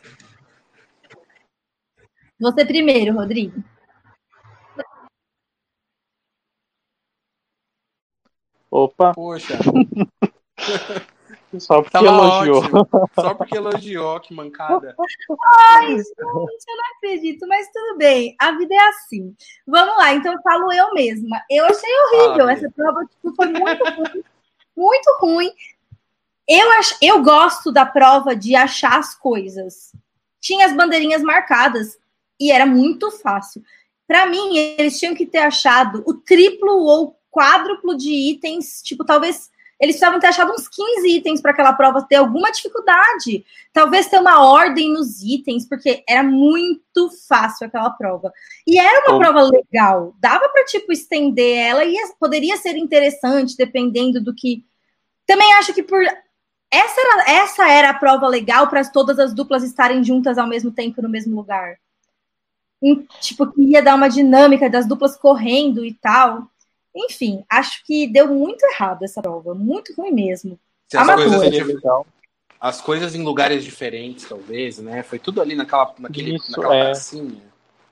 [2.38, 3.64] Você primeiro, Rodrigo.
[8.70, 9.14] Opa!
[9.14, 9.54] Poxa!
[11.58, 12.58] Só porque Tava elogiou.
[12.58, 12.88] Ótimo.
[13.14, 14.94] Só porque elogiou, que mancada.
[15.68, 18.36] Ai, gente, eu não acredito, mas tudo bem.
[18.38, 19.34] A vida é assim.
[19.66, 21.42] Vamos lá, então eu falo eu mesma.
[21.50, 22.46] Eu achei horrível.
[22.46, 24.22] Ah, Essa prova tipo, foi muito ruim.
[24.76, 25.52] Muito ruim.
[26.48, 26.68] Eu,
[27.00, 29.92] eu gosto da prova de achar as coisas.
[30.40, 31.98] Tinha as bandeirinhas marcadas
[32.38, 33.62] e era muito fácil.
[34.06, 39.49] Para mim, eles tinham que ter achado o triplo ou quádruplo de itens, tipo, talvez
[39.80, 43.46] eles precisavam ter achado uns 15 itens para aquela prova ter alguma dificuldade.
[43.72, 48.30] Talvez ter uma ordem nos itens, porque era muito fácil aquela prova.
[48.66, 49.18] E era uma oh.
[49.18, 50.14] prova legal.
[50.20, 54.66] Dava para tipo estender ela e poderia ser interessante dependendo do que.
[55.26, 56.02] Também acho que por
[56.70, 60.70] essa era, essa era a prova legal para todas as duplas estarem juntas ao mesmo
[60.70, 61.78] tempo no mesmo lugar.
[63.18, 66.50] tipo, que ia dar uma dinâmica das duplas correndo e tal.
[66.94, 70.58] Enfim, acho que deu muito errado essa prova, muito ruim mesmo.
[70.92, 71.82] as, coisas,
[72.60, 75.02] as coisas em lugares diferentes, talvez, né?
[75.02, 76.84] Foi tudo ali naquela, naquele, Isso, naquela é.
[76.86, 77.42] pracinha.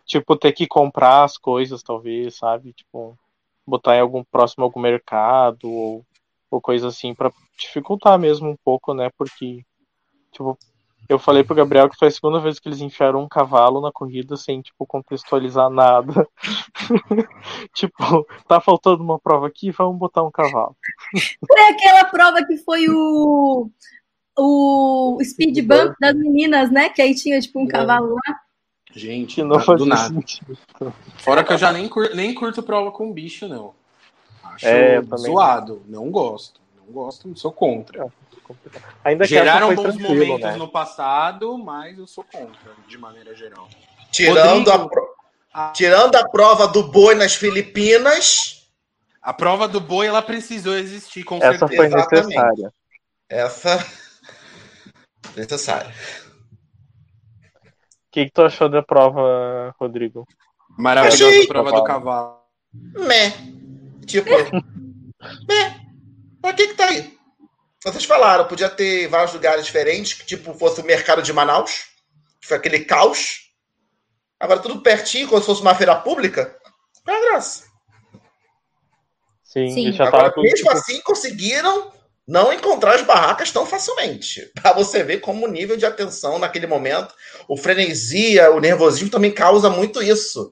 [0.05, 2.72] Tipo, ter que comprar as coisas, talvez, sabe?
[2.72, 3.16] Tipo,
[3.66, 6.05] botar em algum próximo algum mercado ou,
[6.51, 9.11] ou coisa assim para dificultar mesmo um pouco, né?
[9.16, 9.62] Porque,
[10.32, 10.59] tipo,
[11.09, 13.91] eu falei pro Gabriel que foi a segunda vez que eles enfiaram um cavalo na
[13.91, 16.29] corrida sem, tipo, contextualizar nada.
[17.75, 20.77] tipo, tá faltando uma prova aqui, vamos botar um cavalo.
[21.47, 23.71] Foi aquela prova que foi o
[24.39, 26.89] o speed bump das meninas, né?
[26.91, 27.69] Que aí tinha, tipo, um é.
[27.69, 28.41] cavalo lá.
[28.93, 30.15] Gente, não faz nada.
[30.15, 30.57] Sentido.
[31.17, 33.75] Fora que eu já nem, cur, nem curto prova com bicho, não.
[34.45, 35.83] Acho é, zoado.
[35.87, 36.61] Não gosto.
[36.77, 38.05] Não gosto, sou contra.
[38.05, 38.28] É.
[39.05, 40.57] Ainda Geraram bons momentos né?
[40.57, 43.68] no passado, mas eu sou contra, de maneira geral.
[44.11, 45.09] Tirando, Rodrigo,
[45.53, 48.68] a, tirando a prova do boi nas Filipinas.
[49.20, 51.76] A prova do boi, ela precisou existir, com Essa certeza.
[51.76, 52.72] foi necessária.
[53.28, 53.86] Essa.
[55.36, 55.92] Necessária.
[57.61, 60.26] O que, que tu achou da prova, Rodrigo?
[60.78, 61.46] Maravilhosa Achei...
[61.46, 62.38] prova do cavalo.
[62.72, 63.32] Mé.
[64.07, 64.30] Tipo.
[65.46, 65.80] mé.
[66.40, 67.18] Pra que que tá aí?
[67.85, 71.87] Vocês falaram, podia ter vários lugares diferentes, que tipo fosse o mercado de Manaus,
[72.41, 73.53] que foi aquele caos.
[74.39, 76.57] Agora tudo pertinho, como se fosse uma feira pública.
[77.07, 77.64] É a graça.
[79.45, 80.03] Sim, Sim.
[80.03, 80.70] Agora, mesmo tipo...
[80.70, 81.93] assim, conseguiram
[82.26, 84.51] não encontrar as barracas tão facilmente.
[84.61, 87.14] Para você ver como o nível de atenção naquele momento,
[87.49, 90.51] o frenesia, o nervosismo também causa muito isso.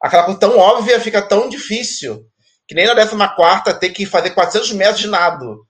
[0.00, 2.24] Aquela coisa tão óbvia fica tão difícil.
[2.66, 5.66] Que nem na 14 ter que fazer 400 metros de nado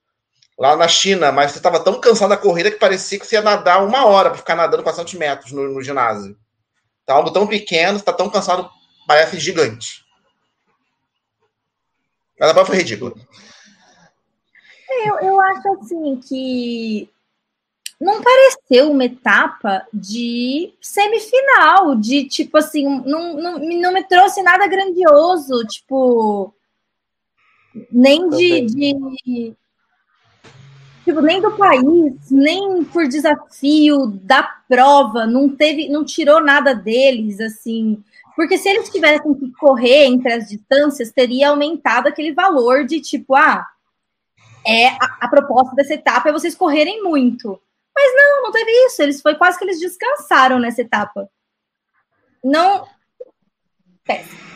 [0.62, 3.42] lá na China, mas você estava tão cansado da corrida que parecia que você ia
[3.42, 6.38] nadar uma hora para ficar nadando 400 metros no, no ginásio.
[7.04, 8.70] Tá algo tão pequeno, está tão cansado,
[9.04, 10.04] parece gigante.
[12.38, 13.12] Mas a prova foi ridícula.
[15.04, 17.10] Eu, eu acho assim que
[18.00, 24.68] não pareceu uma etapa de semifinal, de tipo assim, não, não, não me trouxe nada
[24.68, 26.54] grandioso, tipo,
[27.90, 29.56] nem de, de,
[31.04, 37.40] tipo, nem do país, nem por desafio da prova, não teve, não tirou nada deles,
[37.40, 38.02] assim,
[38.34, 43.34] porque se eles tivessem que correr entre as distâncias, teria aumentado aquele valor de tipo,
[43.34, 43.66] ah,
[44.66, 47.60] é a, a, proposta dessa etapa é vocês correrem muito.
[47.94, 49.02] Mas não, não teve isso.
[49.02, 51.28] Eles foi quase que eles descansaram nessa etapa.
[52.42, 52.86] Não.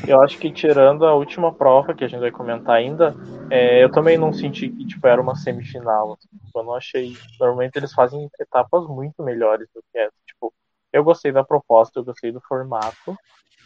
[0.06, 3.14] Eu acho que tirando a última prova que a gente vai comentar ainda,
[3.50, 6.12] é, eu também não senti que tipo, era uma semifinal.
[6.12, 6.28] Assim.
[6.54, 7.16] Eu não achei.
[7.40, 10.14] Normalmente eles fazem etapas muito melhores do que essa.
[10.26, 10.52] Tipo,
[10.92, 13.16] eu gostei da proposta, eu gostei do formato,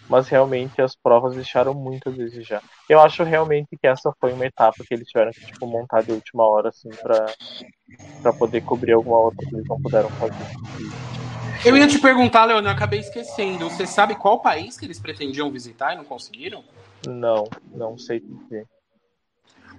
[0.09, 2.62] mas realmente as provas deixaram muito a desejar.
[2.89, 6.12] Eu acho realmente que essa foi uma etapa que eles tiveram que tipo, montar de
[6.12, 11.20] última hora, assim, para poder cobrir alguma outra que eles não puderam fazer.
[11.65, 13.69] Eu ia te perguntar, Leon, eu acabei esquecendo.
[13.69, 16.65] Você sabe qual país que eles pretendiam visitar e não conseguiram?
[17.07, 18.67] Não, não sei dizer.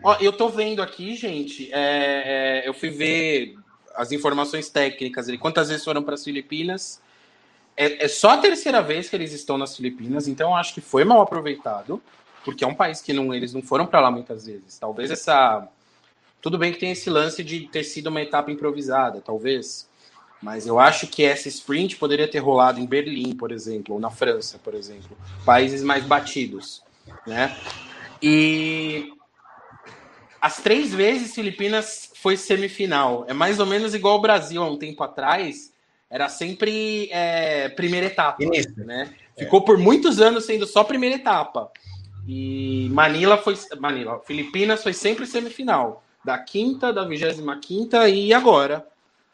[0.03, 1.71] Ó, eu tô vendo aqui, gente.
[1.73, 3.55] É, é, eu fui ver
[3.95, 5.27] as informações técnicas.
[5.37, 7.01] Quantas vezes foram para as Filipinas?
[7.75, 11.03] é, é, só a terceira vez que eles estão nas Filipinas, então acho que foi
[11.03, 12.01] mal aproveitado,
[12.43, 14.77] porque é um país que não, eles não foram para lá muitas vezes.
[14.77, 15.67] Talvez essa.
[16.41, 19.89] Tudo bem que tem esse lance de ter sido uma etapa improvisada, talvez.
[20.41, 24.09] Mas eu acho que essa sprint poderia ter rolado em Berlim, por exemplo, ou na
[24.09, 25.15] França, por exemplo.
[25.45, 26.81] Países mais batidos.
[27.27, 27.55] Né?
[28.21, 29.13] E
[30.41, 33.23] as três vezes Filipinas foi semifinal.
[33.27, 35.71] É mais ou menos igual o Brasil há um tempo atrás,
[36.09, 38.43] era sempre é, primeira etapa.
[38.43, 38.73] Início.
[38.83, 39.13] Né?
[39.37, 39.43] É.
[39.43, 41.71] Ficou por muitos anos sendo só primeira etapa.
[42.27, 43.55] E Manila foi.
[43.79, 46.03] Manila, Filipinas foi sempre semifinal.
[46.23, 48.90] Da quinta, da vigésima quinta e agora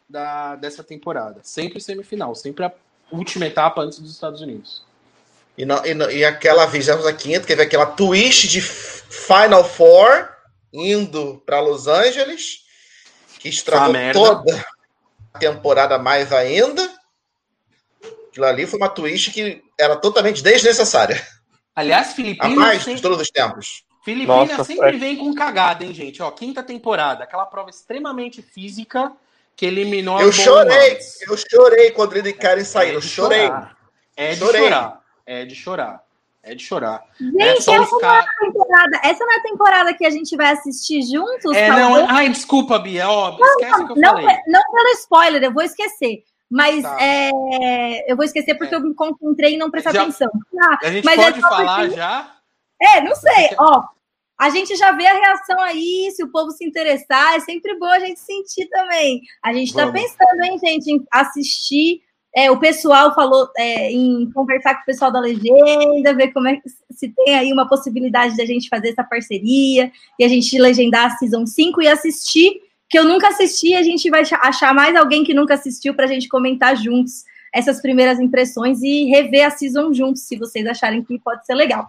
[0.08, 1.40] da, dessa temporada.
[1.42, 2.72] Sempre semifinal, sempre a
[3.12, 4.84] última etapa antes dos Estados Unidos.
[5.56, 10.28] E, no, e, no, e aquela vigésima quinta, que teve aquela twist de Final Four
[10.72, 12.64] indo para Los Angeles,
[13.40, 14.64] que estragou toda
[15.38, 16.88] temporada mais ainda.
[18.28, 21.20] Aquilo ali foi uma twist que era totalmente desnecessária.
[21.74, 22.52] Aliás, Filipinas.
[22.52, 22.96] A mais sempre...
[22.96, 23.84] de todos os tempos.
[24.04, 24.98] Filipinas Nossa, sempre é.
[24.98, 26.22] vem com cagada, hein, gente?
[26.22, 29.12] Ó, quinta temporada, aquela prova extremamente física
[29.58, 30.98] que eliminou Eu chorei,
[31.28, 32.94] eu chorei quando ele e Karen saíram.
[32.94, 33.46] É eu chorei.
[33.48, 33.76] Chorar.
[34.16, 34.62] É de chorei.
[34.62, 35.00] chorar.
[35.26, 36.04] É de chorar.
[36.44, 37.04] É de chorar.
[37.20, 40.52] Gente, é essa, não é temporada, essa não é a temporada que a gente vai
[40.52, 41.56] assistir juntos?
[41.56, 44.36] É, não, é- ai, desculpa, Bia, ó, não, esquece o que eu não, falei.
[44.46, 46.22] Não pelo spoiler, eu vou esquecer.
[46.48, 46.96] Mas tá.
[47.02, 48.78] é, eu vou esquecer porque é.
[48.78, 50.30] eu me concentrei e não prestar já, atenção.
[50.62, 51.96] Ah, a gente mas é pode é falar porque...
[51.96, 52.36] já?
[52.80, 53.82] É, não sei, ó.
[54.38, 57.86] A gente já vê a reação aí, se o povo se interessar, é sempre bom
[57.86, 59.20] a gente sentir também.
[59.42, 62.00] A gente está pensando, hein, gente, em assistir
[62.34, 66.56] é, o pessoal falou é, em conversar com o pessoal da legenda, ver como é
[66.56, 70.56] que se tem aí uma possibilidade de a gente fazer essa parceria e a gente
[70.58, 74.94] legendar a Season 5 e assistir, que eu nunca assisti, a gente vai achar mais
[74.94, 79.50] alguém que nunca assistiu para a gente comentar juntos essas primeiras impressões e rever a
[79.50, 81.88] Season juntos, se vocês acharem que pode ser legal.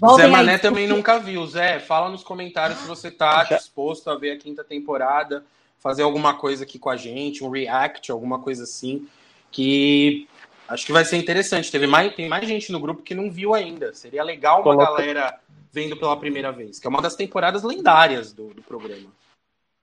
[0.00, 0.58] Voltem Zé Mané aí.
[0.58, 1.46] também nunca viu.
[1.46, 5.44] Zé, fala nos comentários se você está disposto a ver a quinta temporada,
[5.78, 9.06] fazer alguma coisa aqui com a gente, um react, alguma coisa assim
[9.50, 10.28] que
[10.68, 11.70] acho que vai ser interessante.
[11.70, 13.92] Teve mais, tem mais gente no grupo que não viu ainda.
[13.92, 14.92] Seria legal uma Coloca...
[14.92, 15.38] galera
[15.72, 19.08] vendo pela primeira vez, que é uma das temporadas lendárias do, do programa.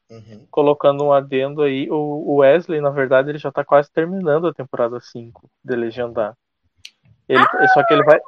[0.09, 0.45] Uhum.
[0.49, 4.99] Colocando um adendo aí, o Wesley, na verdade, ele já tá quase terminando a temporada
[4.99, 6.33] 5 de Legendar.
[7.27, 7.67] Ele, ah!
[7.73, 8.19] Só que ele vai,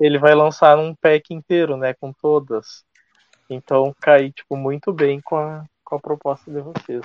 [0.00, 1.94] ele vai lançar um pack inteiro, né?
[1.94, 2.84] Com todas.
[3.50, 7.04] Então cai, tipo, muito bem com a, com a proposta de vocês.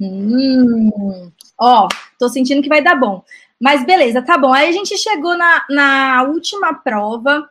[0.00, 3.24] Hum, ó, tô sentindo que vai dar bom.
[3.60, 4.52] Mas beleza, tá bom.
[4.52, 7.48] Aí a gente chegou na, na última prova,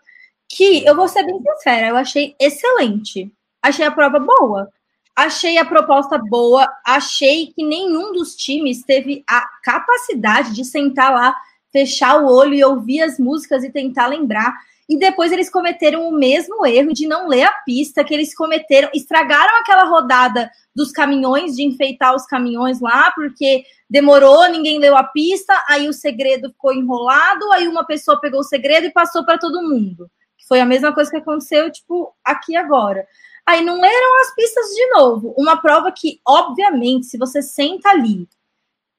[0.48, 3.32] que eu vou ser bem sincera, eu achei excelente.
[3.62, 4.70] Achei a prova boa.
[5.16, 6.68] Achei a proposta boa.
[6.86, 11.36] Achei que nenhum dos times teve a capacidade de sentar lá,
[11.78, 14.52] fechar o olho e ouvir as músicas e tentar lembrar.
[14.90, 18.90] E depois eles cometeram o mesmo erro de não ler a pista que eles cometeram,
[18.96, 25.04] estragaram aquela rodada dos caminhões, de enfeitar os caminhões lá, porque demorou, ninguém leu a
[25.04, 29.38] pista, aí o segredo ficou enrolado, aí uma pessoa pegou o segredo e passou para
[29.38, 30.10] todo mundo.
[30.48, 33.06] Foi a mesma coisa que aconteceu, tipo, aqui agora.
[33.46, 35.34] Aí não leram as pistas de novo.
[35.38, 38.28] Uma prova que, obviamente, se você senta ali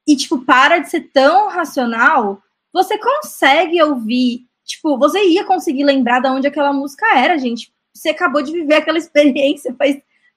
[0.07, 6.21] e, tipo, para de ser tão racional, você consegue ouvir Tipo, você ia conseguir lembrar
[6.21, 7.73] de onde aquela música era, gente.
[7.95, 9.97] Você acabou de viver aquela experiência faz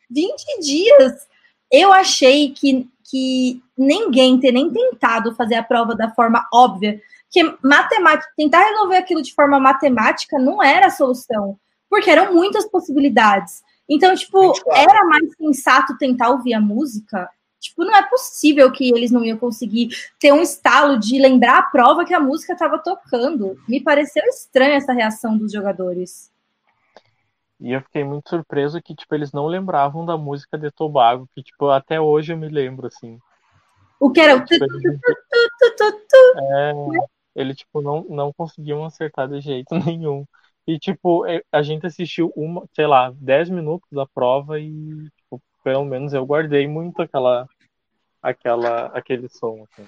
[0.09, 1.27] 20 dias.
[1.69, 7.43] Eu achei que, que ninguém ter nem tentado fazer a prova da forma óbvia, que
[7.61, 11.57] matemática, tentar resolver aquilo de forma matemática não era a solução,
[11.89, 13.61] porque eram muitas possibilidades.
[13.89, 14.89] Então, tipo, 24.
[14.89, 17.29] era mais sensato tentar ouvir a música
[17.62, 19.89] Tipo, não é possível que eles não iam conseguir
[20.20, 23.55] ter um estalo de lembrar a prova que a música estava tocando.
[23.70, 26.32] Me pareceu estranha essa reação dos jogadores.
[27.59, 31.43] E eu fiquei muito surpreso que, tipo, eles não lembravam da música de Tobago, que,
[31.43, 33.20] tipo, até hoje eu me lembro, assim.
[33.99, 34.43] O que era o...
[34.43, 34.66] Tipo,
[36.36, 36.74] é,
[37.36, 40.26] ele, tipo, não, não conseguiam acertar de jeito nenhum.
[40.66, 45.07] E, tipo, é, a gente assistiu uma, sei lá, 10 minutos da prova e,
[45.64, 47.47] pelo menos eu guardei muito aquela,
[48.22, 49.66] aquela, aquele som.
[49.72, 49.88] Assim.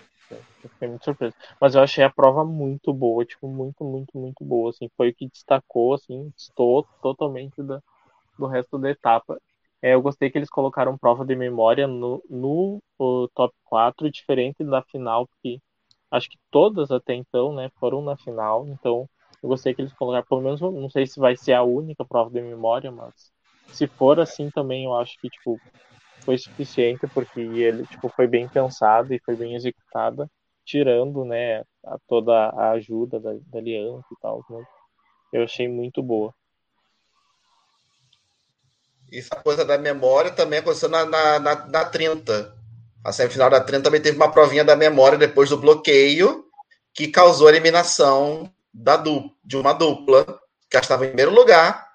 [0.64, 1.36] Eu fiquei muito surpreso.
[1.60, 4.70] Mas eu achei a prova muito boa, tipo, muito, muito, muito boa.
[4.70, 7.82] Assim, foi o que destacou, assim, estou totalmente da,
[8.38, 9.40] do resto da etapa.
[9.82, 12.82] É, eu gostei que eles colocaram prova de memória no, no
[13.36, 15.60] top 4, diferente da final, porque
[16.10, 18.66] acho que todas até então, né, foram na final.
[18.68, 19.10] Então,
[19.42, 22.30] eu gostei que eles colocaram, pelo menos, não sei se vai ser a única prova
[22.30, 23.33] de memória, mas
[23.74, 25.60] se for assim também, eu acho que, tipo,
[26.24, 30.30] foi suficiente, porque ele, tipo, foi bem pensado e foi bem executada,
[30.64, 34.64] tirando, né, a, toda a ajuda da, da aliança e tal, né?
[35.34, 36.34] Eu achei muito boa.
[39.12, 42.56] Essa coisa da memória também aconteceu na, na, na, na 30.
[43.04, 46.46] A semifinal da 30 também teve uma provinha da memória depois do bloqueio,
[46.94, 51.93] que causou a eliminação da dupla, de uma dupla, que estava em primeiro lugar,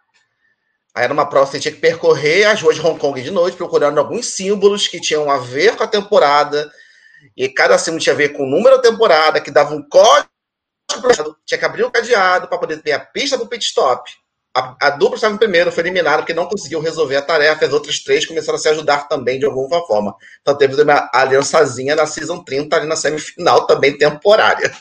[0.99, 3.31] Aí era uma prova que você tinha que percorrer as ruas de Hong Kong de
[3.31, 6.69] noite, procurando alguns símbolos que tinham a ver com a temporada.
[7.37, 10.29] E cada símbolo tinha a ver com o número da temporada, que dava um código.
[11.47, 14.11] Tinha que abrir o um cadeado para poder ter a pista para o pit stop.
[14.53, 17.65] A, a, dupla estava em primeiro, foi eliminada porque não conseguiu resolver a tarefa.
[17.65, 20.17] As outras três começaram a se ajudar também de alguma forma.
[20.43, 24.75] Então teve uma aliançazinha na Season 30 ali na semifinal, também temporária.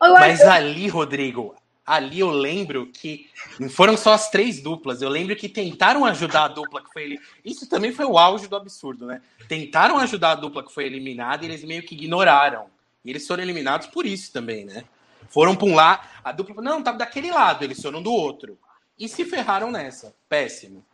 [0.00, 1.54] Mas ali, Rodrigo,
[1.86, 3.30] ali eu lembro que
[3.60, 7.04] não foram só as três duplas, eu lembro que tentaram ajudar a dupla que foi
[7.04, 7.20] ele.
[7.44, 9.22] Isso também foi o auge do absurdo, né?
[9.48, 12.66] Tentaram ajudar a dupla que foi eliminada e eles meio que ignoraram.
[13.04, 14.84] E eles foram eliminados por isso também, né?
[15.28, 18.58] Foram para um lá, a dupla não, tava daquele lado, eles foram do outro.
[18.98, 20.14] E se ferraram nessa.
[20.28, 20.84] Péssimo.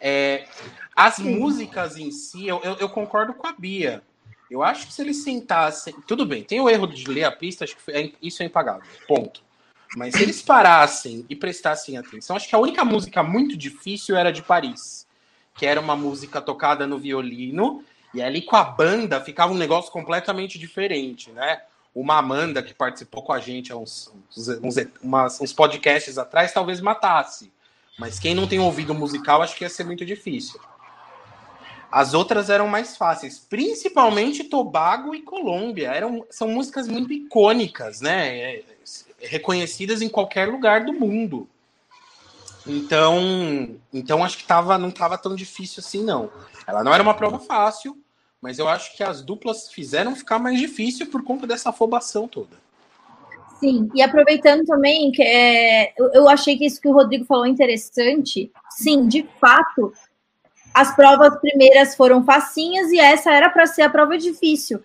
[0.00, 0.46] É,
[0.96, 1.36] as Sim.
[1.36, 4.02] músicas em si, eu, eu, eu concordo com a Bia.
[4.50, 5.94] Eu acho que se eles sentassem.
[6.06, 8.82] Tudo bem, tem o erro de ler a pista, acho que foi, isso é impagável.
[9.06, 9.42] Ponto.
[9.96, 14.32] Mas se eles parassem e prestassem atenção, acho que a única música muito difícil era
[14.32, 15.06] de Paris,
[15.54, 17.84] que era uma música tocada no violino,
[18.14, 21.62] e ali com a banda ficava um negócio completamente diferente, né?
[21.92, 24.12] Uma Amanda que participou com a gente há uns,
[24.62, 27.52] uns, umas, uns podcasts atrás talvez matasse.
[27.98, 30.60] Mas quem não tem ouvido musical, acho que ia ser muito difícil.
[31.90, 35.90] As outras eram mais fáceis, principalmente Tobago e Colômbia.
[35.90, 38.62] Eram, são músicas muito icônicas, né?
[39.20, 41.48] Reconhecidas em qualquer lugar do mundo.
[42.66, 46.30] Então, então acho que tava, não estava tão difícil assim, não.
[46.66, 47.96] Ela não era uma prova fácil,
[48.40, 52.56] mas eu acho que as duplas fizeram ficar mais difícil por conta dessa afobação toda.
[53.58, 57.44] Sim, e aproveitando também que é, eu, eu achei que isso que o Rodrigo falou
[57.44, 58.50] é interessante.
[58.70, 59.92] Sim, de fato,
[60.72, 64.82] as provas primeiras foram facinhas e essa era para ser a prova difícil.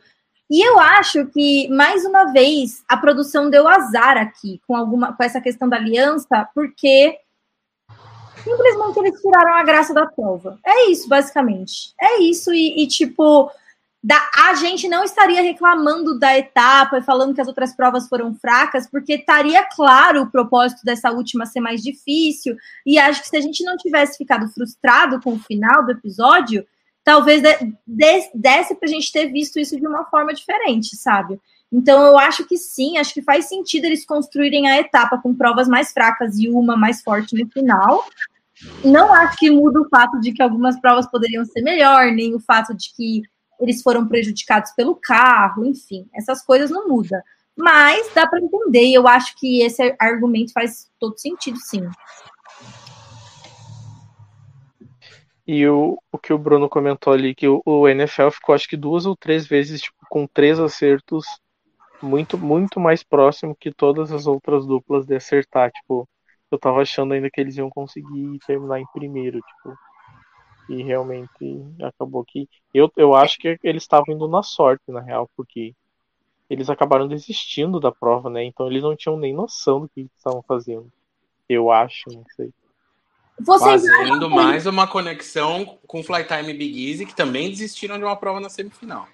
[0.50, 5.24] E eu acho que, mais uma vez, a produção deu azar aqui com, alguma, com
[5.24, 7.18] essa questão da aliança, porque
[8.44, 10.60] simplesmente eles tiraram a graça da prova.
[10.64, 11.94] É isso, basicamente.
[12.00, 13.52] É isso, e, e tipo,
[14.06, 18.36] da, a gente não estaria reclamando da etapa e falando que as outras provas foram
[18.36, 22.56] fracas, porque estaria claro o propósito dessa última ser mais difícil.
[22.86, 26.64] E acho que se a gente não tivesse ficado frustrado com o final do episódio,
[27.06, 27.42] talvez
[27.86, 31.40] desse para a gente ter visto isso de uma forma diferente, sabe?
[31.72, 35.68] Então eu acho que sim, acho que faz sentido eles construírem a etapa com provas
[35.68, 38.04] mais fracas e uma mais forte no final.
[38.84, 42.40] Não acho que muda o fato de que algumas provas poderiam ser melhor, nem o
[42.40, 43.22] fato de que
[43.60, 47.22] eles foram prejudicados pelo carro, enfim, essas coisas não mudam.
[47.56, 51.88] Mas dá para entender, eu acho que esse argumento faz todo sentido, sim.
[55.48, 58.78] E o, o que o Bruno comentou ali, que o, o NFL ficou acho que
[58.78, 61.26] duas ou três vezes tipo, com três acertos
[62.02, 65.72] muito, muito mais próximo que todas as outras duplas de acertar.
[65.72, 66.08] Tipo,
[66.52, 69.78] eu tava achando ainda que eles iam conseguir terminar em primeiro, tipo.
[70.70, 72.50] E realmente acabou que.
[72.74, 75.76] Eu, eu acho que eles estavam indo na sorte, na real, porque
[76.50, 78.44] eles acabaram desistindo da prova, né?
[78.44, 80.92] Então eles não tinham nem noção do que estavam fazendo.
[81.48, 82.52] Eu acho, não sei.
[83.40, 88.40] Vocês Fazendo mais uma conexão com Flytime Big Easy, que também desistiram de uma prova
[88.40, 89.08] na semifinal.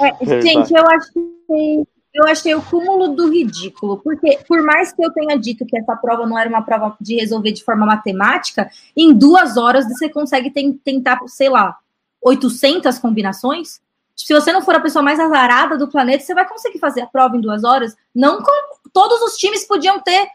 [0.00, 5.12] É, gente, eu achei, eu achei o cúmulo do ridículo, porque por mais que eu
[5.12, 9.12] tenha dito que essa prova não era uma prova de resolver de forma matemática, em
[9.12, 10.50] duas horas você consegue
[10.84, 11.78] tentar, sei lá,
[12.20, 13.80] 800 combinações.
[14.16, 17.06] Se você não for a pessoa mais azarada do planeta, você vai conseguir fazer a
[17.06, 17.94] prova em duas horas.
[18.12, 18.52] Não com,
[18.92, 20.26] todos os times podiam ter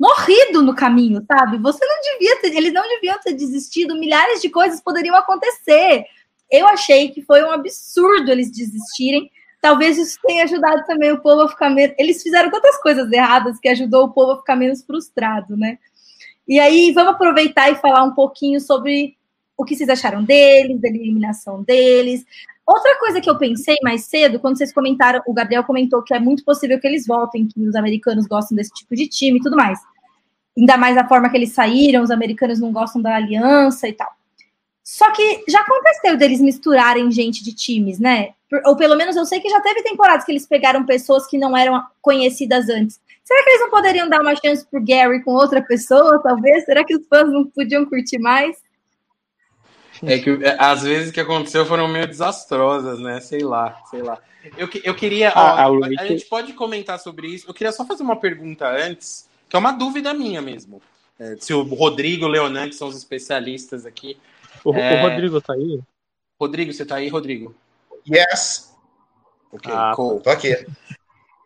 [0.00, 1.58] morrido no caminho, sabe?
[1.58, 6.04] Você não devia ter, eles não deviam ter desistido, milhares de coisas poderiam acontecer.
[6.50, 9.30] Eu achei que foi um absurdo eles desistirem.
[9.60, 11.94] Talvez isso tenha ajudado também o povo a ficar menos.
[11.98, 15.78] Eles fizeram tantas coisas erradas que ajudou o povo a ficar menos frustrado, né?
[16.48, 19.16] E aí, vamos aproveitar e falar um pouquinho sobre
[19.56, 22.24] o que vocês acharam deles, da eliminação deles.
[22.66, 26.18] Outra coisa que eu pensei mais cedo, quando vocês comentaram, o Gabriel comentou que é
[26.18, 29.56] muito possível que eles voltem, que os americanos gostam desse tipo de time e tudo
[29.56, 29.78] mais.
[30.60, 34.12] Ainda mais a forma que eles saíram, os americanos não gostam da aliança e tal.
[34.84, 38.34] Só que já aconteceu deles misturarem gente de times, né?
[38.66, 41.56] Ou pelo menos eu sei que já teve temporadas que eles pegaram pessoas que não
[41.56, 43.00] eram conhecidas antes.
[43.24, 46.64] Será que eles não poderiam dar uma chance pro Gary com outra pessoa, talvez?
[46.64, 48.56] Será que os fãs não podiam curtir mais?
[50.02, 53.20] É que é, às vezes que aconteceu foram meio desastrosas, né?
[53.20, 54.18] Sei lá, sei lá.
[54.58, 55.30] Eu, eu queria.
[55.30, 57.48] Ah, ó, a, a gente pode comentar sobre isso.
[57.48, 60.80] Eu queria só fazer uma pergunta antes, que é uma dúvida minha mesmo.
[61.18, 64.16] É, se o Rodrigo e o Leonan, que são os especialistas aqui,
[64.64, 65.00] o, é...
[65.02, 65.80] o Rodrigo tá aí?
[66.40, 67.54] Rodrigo, você tá aí, Rodrigo?
[68.08, 68.72] Yes.
[69.52, 70.20] Ok, ah, cool.
[70.20, 70.54] Tô aqui.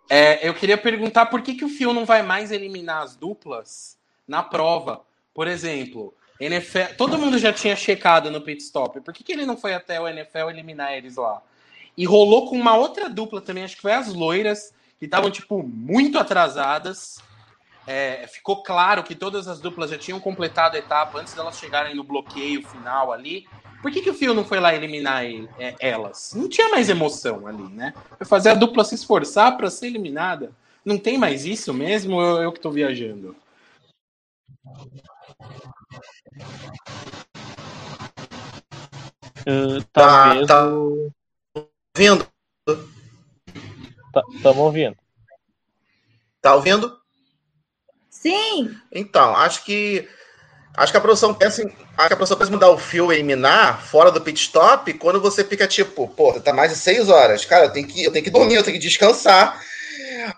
[0.08, 3.98] É, eu queria perguntar por que, que o Fio não vai mais eliminar as duplas
[4.28, 5.02] na prova.
[5.32, 9.00] Por exemplo, NFL, todo mundo já tinha checado no pit stop.
[9.00, 11.42] Por que, que ele não foi até o NFL eliminar eles lá?
[11.96, 15.62] E rolou com uma outra dupla também, acho que foi as loiras, que estavam, tipo,
[15.62, 17.18] muito atrasadas
[17.86, 21.94] é, ficou claro que todas as duplas já tinham completado a etapa antes delas chegarem
[21.94, 23.46] no bloqueio final ali.
[23.82, 26.32] Por que, que o Fio não foi lá eliminar ele, é, elas?
[26.34, 27.92] Não tinha mais emoção ali, né?
[28.16, 30.52] Foi fazer a dupla se esforçar para ser eliminada.
[30.82, 33.36] Não tem mais isso mesmo eu, eu que estou viajando?
[39.46, 42.26] Uh, talvez tá, tá ouvindo?
[44.16, 44.96] Estamos tá, ouvindo.
[46.40, 47.03] Tá ouvindo?
[48.24, 48.74] Sim.
[48.90, 50.08] Então, acho que
[50.76, 53.16] acho que a produção pensa em, acho que a produção pensa mudar o fio e
[53.16, 57.44] eliminar fora do pit stop quando você fica tipo, pô, tá mais de seis horas,
[57.44, 59.60] cara, eu tenho que eu tenho que dormir, eu tenho que descansar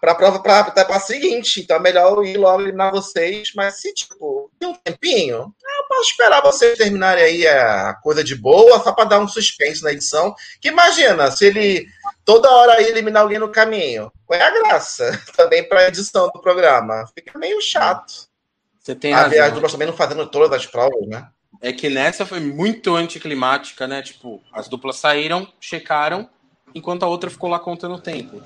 [0.01, 1.61] para prova para a seguinte.
[1.61, 5.55] Então é melhor ir logo eliminar vocês, mas se tipo tem um tempinho,
[5.89, 9.93] posso esperar vocês terminarem aí a coisa de boa só para dar um suspense na
[9.93, 10.35] edição.
[10.61, 11.87] Que imagina se ele
[12.25, 14.13] toda hora eliminar alguém no caminho.
[14.25, 17.07] Qual é a graça também para a edição do programa?
[17.15, 18.29] Fica meio chato.
[18.81, 19.45] Você tem a razão.
[19.45, 21.29] As duplas também não fazendo todas as provas, né?
[21.61, 24.03] É que nessa foi muito anticlimática, né?
[24.03, 26.29] Tipo, as duplas saíram, checaram,
[26.75, 28.43] enquanto a outra ficou lá contando o tempo.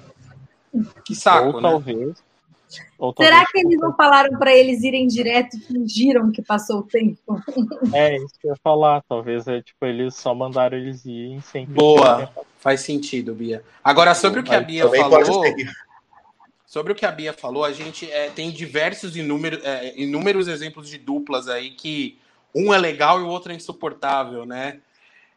[1.04, 1.60] Que saco, Ou né?
[1.60, 2.29] talvez.
[2.98, 3.34] Ou talvez...
[3.34, 7.18] Será que eles não falaram para eles irem direto e fingiram que passou o tempo?
[7.92, 9.02] É, isso que eu ia falar.
[9.08, 11.66] Talvez é, tipo, eles só mandaram eles irem sem.
[11.66, 13.62] Boa, faz sentido, Bia.
[13.82, 15.44] Agora, sobre o que a Bia falou.
[16.66, 20.88] Sobre o que a Bia falou, a gente é, tem diversos inúmeros, é, inúmeros exemplos
[20.88, 22.16] de duplas aí que
[22.54, 24.78] um é legal e o outro é insuportável, né?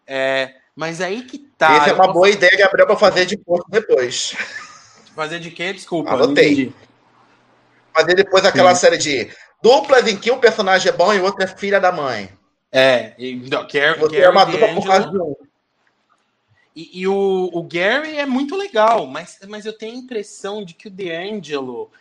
[0.05, 1.75] É, mas aí que tá.
[1.75, 4.35] Essa é uma boa ideia, Gabriel, para fazer de pouco depois.
[5.15, 5.73] Fazer de quê?
[5.73, 6.11] Desculpa.
[6.11, 6.73] Anotei.
[7.93, 8.81] Fazer depois aquela Sim.
[8.81, 9.31] série de
[9.61, 12.29] duplas em que um personagem é bom e o outro é filha da mãe.
[12.71, 13.67] É, e, não,
[13.99, 15.35] Você é uma dupla por causa de um.
[16.75, 20.73] E, e o, o, Gary é muito legal, mas, mas eu tenho a impressão de
[20.73, 21.91] que o D'Angelo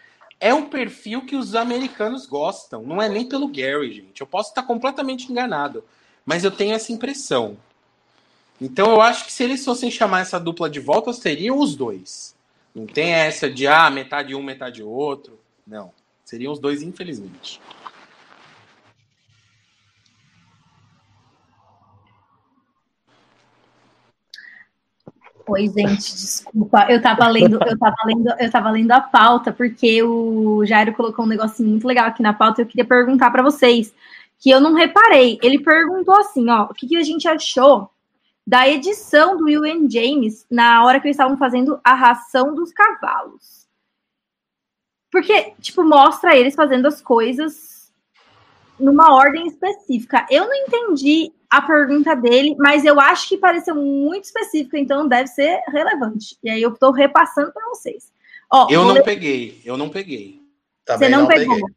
[0.40, 2.82] é um perfil que os americanos gostam.
[2.82, 4.20] Não é nem pelo Gary, gente.
[4.20, 5.84] Eu posso estar completamente enganado,
[6.24, 7.58] mas eu tenho essa impressão.
[8.58, 12.34] Então eu acho que se eles fossem chamar essa dupla de volta, seriam os dois.
[12.74, 15.38] Não tem essa de ah, metade um, metade outro.
[15.72, 15.90] Não.
[16.22, 17.58] Seriam os dois, infelizmente.
[25.48, 26.86] Oi, gente, desculpa.
[26.90, 31.24] Eu tava lendo, eu tava lendo, eu tava lendo a pauta, porque o Jairo colocou
[31.24, 32.60] um negocinho muito legal aqui na pauta.
[32.60, 33.94] Eu queria perguntar para vocês,
[34.38, 35.38] que eu não reparei.
[35.42, 37.90] Ele perguntou assim, ó, o que, que a gente achou
[38.46, 42.72] da edição do Will and James na hora que eles estavam fazendo a ração dos
[42.72, 43.61] cavalos.
[45.12, 47.92] Porque, tipo, mostra eles fazendo as coisas
[48.80, 50.26] numa ordem específica.
[50.30, 55.28] Eu não entendi a pergunta dele, mas eu acho que pareceu muito específica, então deve
[55.28, 56.38] ser relevante.
[56.42, 58.10] E aí eu estou repassando para vocês.
[58.50, 59.04] Ó, eu não ler...
[59.04, 60.40] peguei, eu não peguei.
[60.84, 61.56] Também Você não, não pegou.
[61.56, 61.74] Peguei.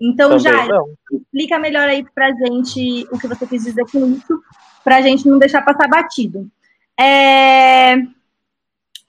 [0.00, 0.66] Então, Também já
[1.12, 4.42] explica melhor aí pra gente o que você quis dizer com isso,
[4.82, 6.50] pra gente não deixar passar batido.
[6.98, 7.96] É...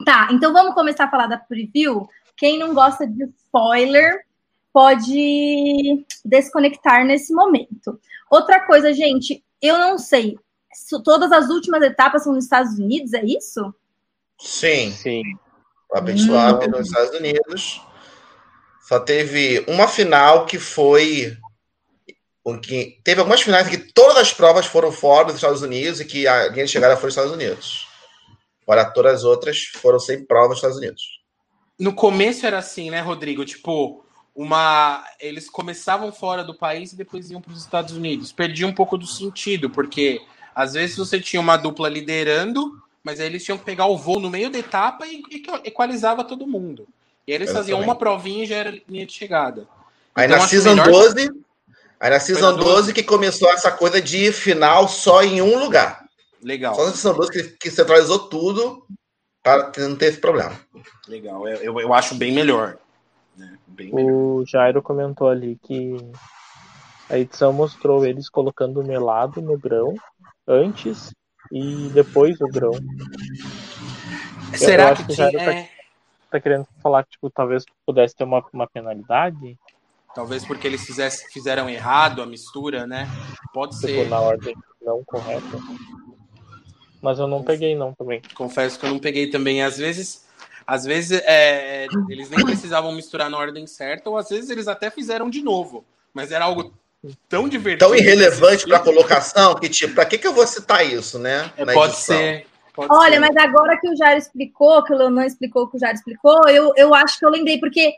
[0.06, 2.08] Tá, então vamos começar a falar da preview.
[2.38, 4.26] Quem não gosta de spoiler
[4.72, 8.00] pode desconectar nesse momento.
[8.30, 10.38] Outra coisa, gente, eu não sei.
[11.04, 13.74] Todas as últimas etapas são nos Estados Unidos, é isso?
[14.40, 14.92] Sim.
[14.92, 15.24] Sim.
[15.92, 16.70] A Swap hum.
[16.70, 17.82] nos Estados Unidos.
[18.88, 21.36] Só teve uma final que foi.
[22.44, 26.06] Porque teve algumas finais em que todas as provas foram fora dos Estados Unidos e
[26.06, 27.88] que a linha de chegada foi nos Estados Unidos.
[28.62, 31.17] Agora, todas as outras foram sem prova nos Estados Unidos.
[31.80, 33.46] No começo era assim, né, Rodrigo?
[33.46, 34.04] Tipo,
[34.36, 38.32] uma eles começavam fora do país e depois iam para os Estados Unidos.
[38.32, 40.22] Perdia um pouco do sentido, porque
[40.54, 44.20] às vezes você tinha uma dupla liderando, mas aí eles tinham que pegar o voo
[44.20, 45.24] no meio da etapa e,
[45.64, 46.88] equalizava todo mundo.
[47.28, 49.68] E aí eles faziam uma provinha e já era linha de chegada.
[50.16, 50.92] Aí então, na Season melhor...
[50.92, 51.32] 12,
[52.00, 56.08] aí na Season 12, 12 que começou essa coisa de final só em um lugar.
[56.42, 56.76] Legal.
[56.76, 58.86] Só na Season 12 que, que centralizou tudo
[59.48, 60.52] para não ter esse problema.
[61.08, 62.78] Legal, eu, eu acho bem melhor.
[63.38, 63.58] Né?
[63.68, 65.96] Bem o Jairo comentou ali que
[67.10, 69.96] a edição mostrou eles colocando o melado no grão
[70.46, 71.14] antes
[71.50, 72.74] e depois o grão.
[74.54, 75.32] Será eu, que, que tinha...
[75.32, 75.70] tá, é...
[76.30, 79.58] tá, querendo falar que tipo, talvez pudesse ter uma, uma penalidade?
[80.14, 83.08] Talvez porque eles fizesse, fizeram errado a mistura, né?
[83.54, 84.10] Pode tipo, ser.
[84.10, 85.58] Na ordem não correta.
[87.02, 88.22] Mas eu não peguei não também.
[88.34, 89.62] Confesso que eu não peguei também.
[89.62, 90.28] Às vezes
[90.68, 94.92] às vezes é, eles nem precisavam misturar na ordem certa, ou às vezes eles até
[94.92, 95.86] fizeram de novo.
[96.14, 96.74] Mas era algo
[97.30, 97.88] tão divertido.
[97.88, 101.50] Tão irrelevante para a colocação que, tipo, para que, que eu vou citar isso, né?
[101.56, 102.18] É, pode edição.
[102.18, 102.48] ser.
[102.74, 103.20] Pode Olha, ser.
[103.20, 106.74] mas agora que o Jair explicou, que o Leonan explicou, que o Jair explicou, eu,
[106.76, 107.94] eu acho que eu lembrei, porque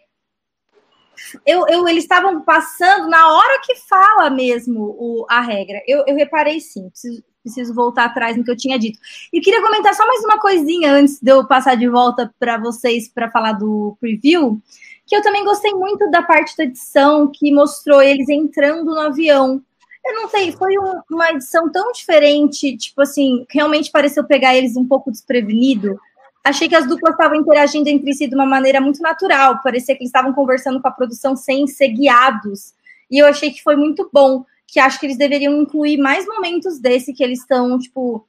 [1.45, 5.81] eu, eu, eles estavam passando na hora que fala mesmo o, a regra.
[5.87, 8.99] Eu, eu reparei sim, preciso, preciso voltar atrás no que eu tinha dito.
[9.33, 13.09] E queria comentar só mais uma coisinha antes de eu passar de volta para vocês
[13.09, 14.61] para falar do preview,
[15.05, 19.61] que eu também gostei muito da parte da edição que mostrou eles entrando no avião.
[20.05, 24.77] Eu não sei, foi um, uma edição tão diferente, tipo assim, realmente pareceu pegar eles
[24.77, 25.99] um pouco desprevenido.
[26.43, 30.03] Achei que as duplas estavam interagindo entre si de uma maneira muito natural, parecia que
[30.03, 32.73] eles estavam conversando com a produção sem ser guiados.
[33.11, 36.79] E eu achei que foi muito bom que acho que eles deveriam incluir mais momentos
[36.79, 38.27] desse que eles estão, tipo,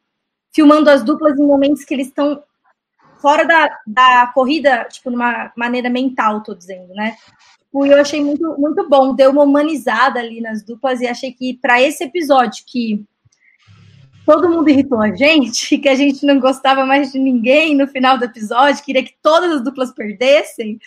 [0.53, 2.43] filmando as duplas em momentos que eles estão
[3.21, 7.17] fora da, da corrida, tipo, numa maneira mental, tô dizendo, né?
[7.73, 11.55] E eu achei muito, muito bom, deu uma humanizada ali nas duplas e achei que
[11.55, 13.05] para esse episódio que
[14.27, 18.19] todo mundo irritou a gente, que a gente não gostava mais de ninguém no final
[18.19, 20.79] do episódio, queria que todas as duplas perdessem,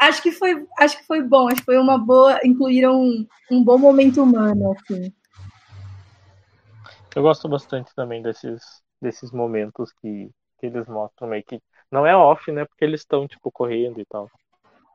[0.00, 3.62] acho que foi, acho que foi bom, acho que foi uma boa, incluíram um, um
[3.62, 5.12] bom momento humano, assim.
[7.14, 8.62] Eu gosto bastante também desses,
[9.00, 11.60] desses momentos que, que eles mostram meio que.
[11.90, 12.64] Não é off, né?
[12.64, 14.30] Porque eles estão, tipo, correndo e tal.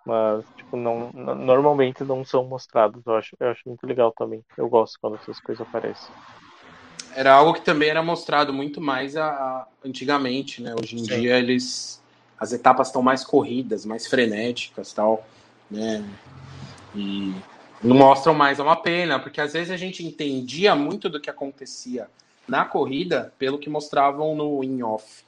[0.06, 3.02] Mas, tipo, não, normalmente não são mostrados.
[3.06, 4.42] Eu acho, eu acho muito legal também.
[4.58, 6.10] Eu gosto quando essas coisas aparecem.
[7.16, 10.74] Era algo que também era mostrado muito mais a, a antigamente, né?
[10.80, 11.22] Hoje em Sim.
[11.22, 12.02] dia eles
[12.40, 15.26] as etapas estão mais corridas, mais frenéticas tal,
[15.70, 16.04] né?
[16.94, 17.34] E
[17.84, 21.30] não mostram mais, é uma pena, porque às vezes a gente entendia muito do que
[21.30, 22.08] acontecia
[22.48, 25.24] na corrida pelo que mostravam no in-off.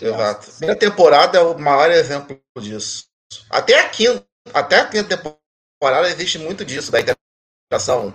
[0.00, 0.50] Exato.
[0.68, 3.04] A temporada é o maior exemplo disso.
[3.48, 8.12] Até a quinta, até a quinta temporada existe muito disso, da interação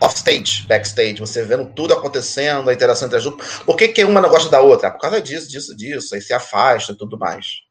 [0.00, 3.58] offstage, backstage, você vendo tudo acontecendo, a interação entre as duplas.
[3.58, 4.90] Por que, que uma não gosta da outra?
[4.90, 6.14] Por causa disso, disso, disso.
[6.14, 7.62] Aí se afasta e tudo mais.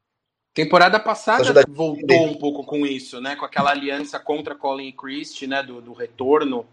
[0.54, 3.36] Temporada passada voltou um pouco com isso, né?
[3.36, 5.64] Com aquela aliança contra Colin e Christie, né?
[5.64, 6.66] Do, do retorno.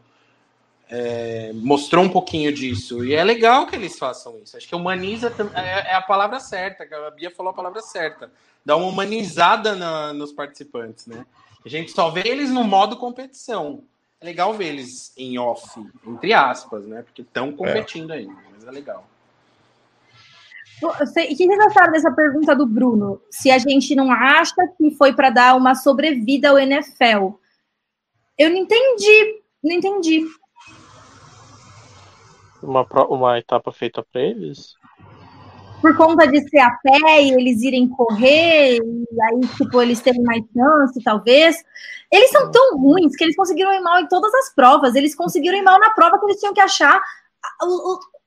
[0.89, 3.05] É, mostrou um pouquinho disso.
[3.05, 4.57] E é legal que eles façam isso.
[4.57, 8.31] Acho que humaniza é, é a palavra certa, a Bia falou a palavra certa.
[8.65, 11.27] Dá uma humanizada na, nos participantes, né?
[11.65, 13.83] A gente só vê eles no modo competição
[14.21, 17.03] é legal ver eles em off, entre aspas, né?
[17.03, 18.19] Porque estão competindo é.
[18.19, 19.07] ainda, mas é legal.
[20.83, 23.21] O que vocês acharam dessa pergunta do Bruno?
[23.31, 27.39] Se a gente não acha que foi para dar uma sobrevida ao NFL?
[28.39, 30.27] Eu não entendi, não entendi.
[32.63, 34.75] Uma, uma etapa feita para eles?
[35.81, 40.23] Por conta de ser a pé e eles irem correr, e aí, tipo, eles terem
[40.23, 41.57] mais chance, talvez.
[42.11, 44.95] Eles são tão ruins que eles conseguiram ir mal em todas as provas.
[44.95, 47.01] Eles conseguiram ir mal na prova que eles tinham que achar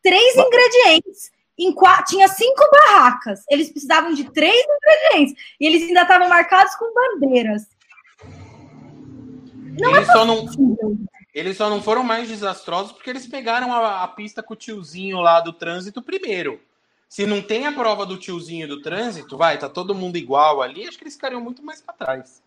[0.03, 1.31] três ingredientes.
[1.57, 3.41] Em quatro, tinha cinco barracas.
[3.49, 5.43] Eles precisavam de três ingredientes.
[5.59, 7.63] E eles ainda estavam marcados com bandeiras.
[9.77, 10.45] Não eles, é só não,
[11.33, 15.19] eles só não foram mais desastrosos porque eles pegaram a, a pista com o tiozinho
[15.19, 16.59] lá do trânsito primeiro.
[17.09, 20.87] Se não tem a prova do tiozinho do trânsito, vai, tá todo mundo igual ali,
[20.87, 22.43] acho que eles ficariam muito mais para trás.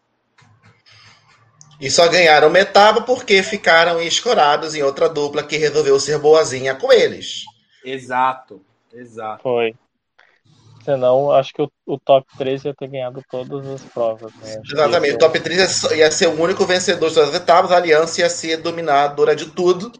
[1.80, 6.76] E só ganharam uma etapa porque ficaram escorados em outra dupla que resolveu ser boazinha
[6.76, 7.42] com eles.
[7.84, 8.62] Exato,
[8.92, 9.42] exato.
[9.42, 9.74] Foi.
[10.84, 14.32] Senão, acho que o, o top 3 ia ter ganhado todas as provas.
[14.34, 14.62] Né?
[14.64, 15.14] Exatamente.
[15.14, 19.34] O top 3 ia ser o único vencedor das etapas, a aliança ia ser dominadora
[19.34, 19.92] de tudo.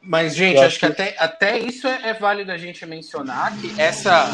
[0.00, 3.56] Mas, gente, acho, acho que, que, Até, até isso é, é válido a gente mencionar
[3.58, 4.26] que essa.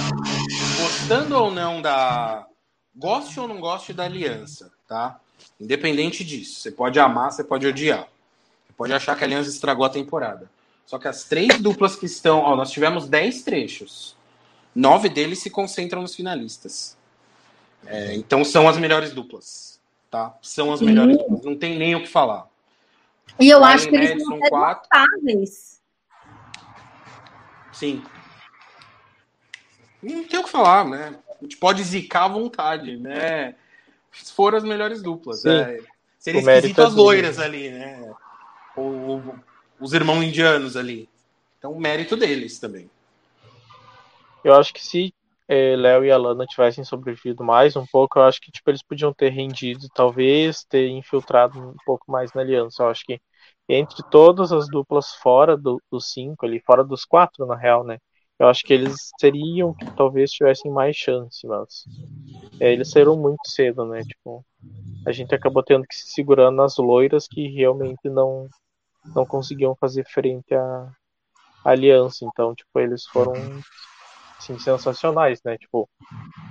[0.80, 2.46] Gostando ou não da.
[2.94, 5.18] Goste ou não goste da aliança, tá?
[5.60, 6.60] Independente disso.
[6.60, 8.06] Você pode amar, você pode odiar.
[8.66, 10.48] Você pode achar que a aliança estragou a temporada.
[10.86, 12.40] Só que as três duplas que estão.
[12.40, 14.16] Ó, nós tivemos dez trechos.
[14.74, 16.96] Nove deles se concentram nos finalistas.
[17.86, 19.80] É, então são as melhores duplas.
[20.10, 20.36] Tá?
[20.42, 21.44] São as melhores duplas.
[21.44, 22.46] Não tem nem o que falar.
[23.40, 25.82] E eu acho que eles são notáveis.
[27.72, 28.04] Sim.
[30.02, 31.18] Não tem o que falar, né?
[31.40, 33.54] A gente pode zicar à vontade, né?
[34.34, 35.44] Foram as melhores duplas.
[35.44, 35.80] É.
[36.18, 38.14] Seria esquisito é as loiras ali, né?
[38.76, 39.22] Ou,
[39.80, 41.08] os irmãos indianos ali.
[41.58, 42.88] Então, o mérito deles também.
[44.42, 45.12] Eu acho que se
[45.48, 49.12] é, Léo e Alana tivessem sobrevivido mais um pouco, eu acho que tipo, eles podiam
[49.12, 52.82] ter rendido, talvez ter infiltrado um pouco mais na aliança.
[52.82, 53.20] Eu acho que
[53.68, 57.98] entre todas as duplas fora do, dos cinco, ali, fora dos quatro, na real, né?
[58.38, 61.84] Eu acho que eles seriam que talvez tivessem mais chance, mas
[62.60, 64.02] é, eles saíram muito cedo, né?
[64.02, 64.44] Tipo,
[65.06, 68.48] a gente acabou tendo que se segurar nas loiras que realmente não
[69.14, 70.90] não conseguiam fazer frente à,
[71.64, 72.24] à aliança.
[72.24, 73.34] Então, tipo, eles foram
[74.38, 75.56] assim, sensacionais, né?
[75.58, 75.88] Tipo,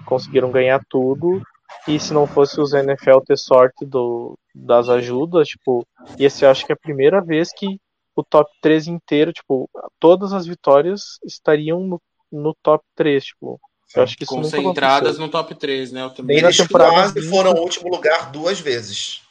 [0.05, 1.41] conseguiram ganhar tudo.
[1.87, 5.85] E se não fosse os NFL ter sorte do, das ajudas, tipo,
[6.19, 7.79] esse acho que é a primeira vez que
[8.15, 9.69] o top 3 inteiro, tipo,
[9.99, 12.01] todas as vitórias estariam no,
[12.31, 13.59] no top 3, tipo.
[13.95, 16.01] Eu acho que isso Concentradas no top 3, né?
[16.01, 16.37] Eu também.
[16.37, 19.21] Eles quase foram o último lugar duas vezes.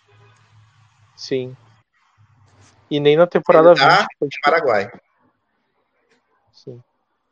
[1.17, 1.57] Sim.
[2.91, 4.07] E nem na temporada tá 20.
[4.19, 4.91] Foi, tipo, Paraguai.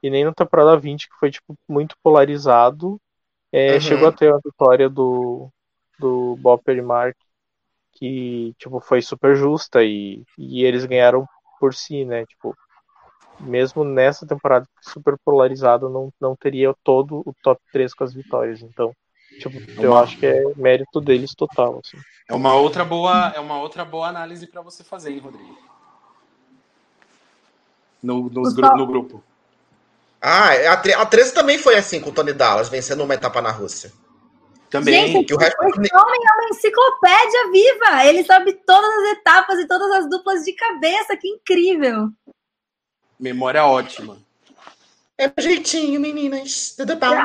[0.03, 3.01] E nem na temporada 20, que foi, tipo, muito polarizado.
[3.53, 3.81] É, uhum.
[3.81, 5.51] Chegou a ter a vitória do,
[5.99, 7.17] do Bob Perimark,
[7.93, 11.27] que, tipo, foi super justa e, e eles ganharam
[11.59, 12.25] por si, né?
[12.27, 12.57] Tipo,
[13.41, 18.63] mesmo nessa temporada super polarizada, não, não teria todo o top 3 com as vitórias.
[18.63, 18.95] Então,
[19.39, 21.81] tipo, é eu acho que é mérito deles total.
[21.85, 21.99] Assim.
[22.29, 25.59] É uma outra boa, é uma outra boa análise para você fazer, hein, Rodrigo?
[28.03, 29.23] No, nos, no grupo.
[30.21, 30.73] Ah, a,
[31.03, 33.91] a 13 também foi assim com o Tony Dallas, vencendo uma etapa na Rússia.
[34.69, 35.13] Também.
[35.13, 35.57] Gente, que o resto...
[35.65, 38.07] esse homem é uma enciclopédia viva.
[38.07, 41.17] Ele sabe todas as etapas e todas as duplas de cabeça.
[41.17, 42.09] Que incrível.
[43.19, 44.19] Memória ótima.
[45.19, 46.75] É um jeitinho, meninas.
[46.77, 47.17] Tudo bom?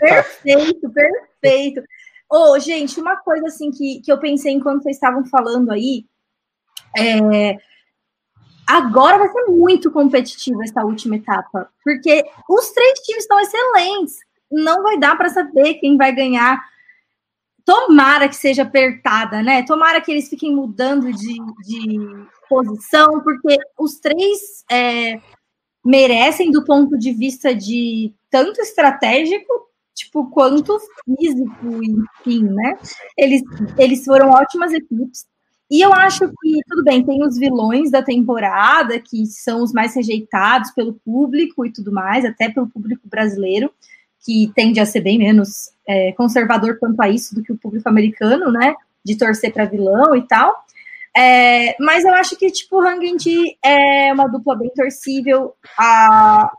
[0.00, 1.82] Perfeito, perfeito.
[2.30, 6.06] Ô, oh, gente, uma coisa assim que, que eu pensei enquanto vocês estavam falando aí.
[6.96, 7.56] É,
[8.66, 14.16] agora vai ser muito competitivo essa última etapa, porque os três times estão excelentes.
[14.50, 16.60] Não vai dar para saber quem vai ganhar
[17.64, 19.62] tomara que seja apertada, né?
[19.64, 21.34] Tomara que eles fiquem mudando de,
[21.64, 25.20] de posição, porque os três é,
[25.84, 29.52] merecem do ponto de vista de tanto estratégico,
[29.94, 32.76] tipo, quanto físico, enfim, né?
[33.16, 33.42] Eles,
[33.78, 35.26] eles foram ótimas equipes.
[35.70, 39.94] E eu acho que, tudo bem, tem os vilões da temporada, que são os mais
[39.94, 43.72] rejeitados pelo público e tudo mais, até pelo público brasileiro,
[44.24, 47.88] que tende a ser bem menos é, conservador quanto a isso do que o público
[47.88, 48.74] americano, né?
[49.04, 50.56] De torcer para vilão e tal.
[51.16, 53.26] É, mas eu acho que, tipo, o Hangent
[53.64, 55.54] é uma dupla bem torcível.
[55.78, 56.52] A,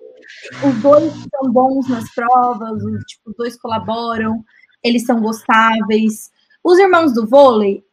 [0.64, 4.44] os dois são bons nas provas, os, tipo, os dois colaboram,
[4.82, 6.32] eles são gostáveis.
[6.64, 7.84] Os irmãos do vôlei,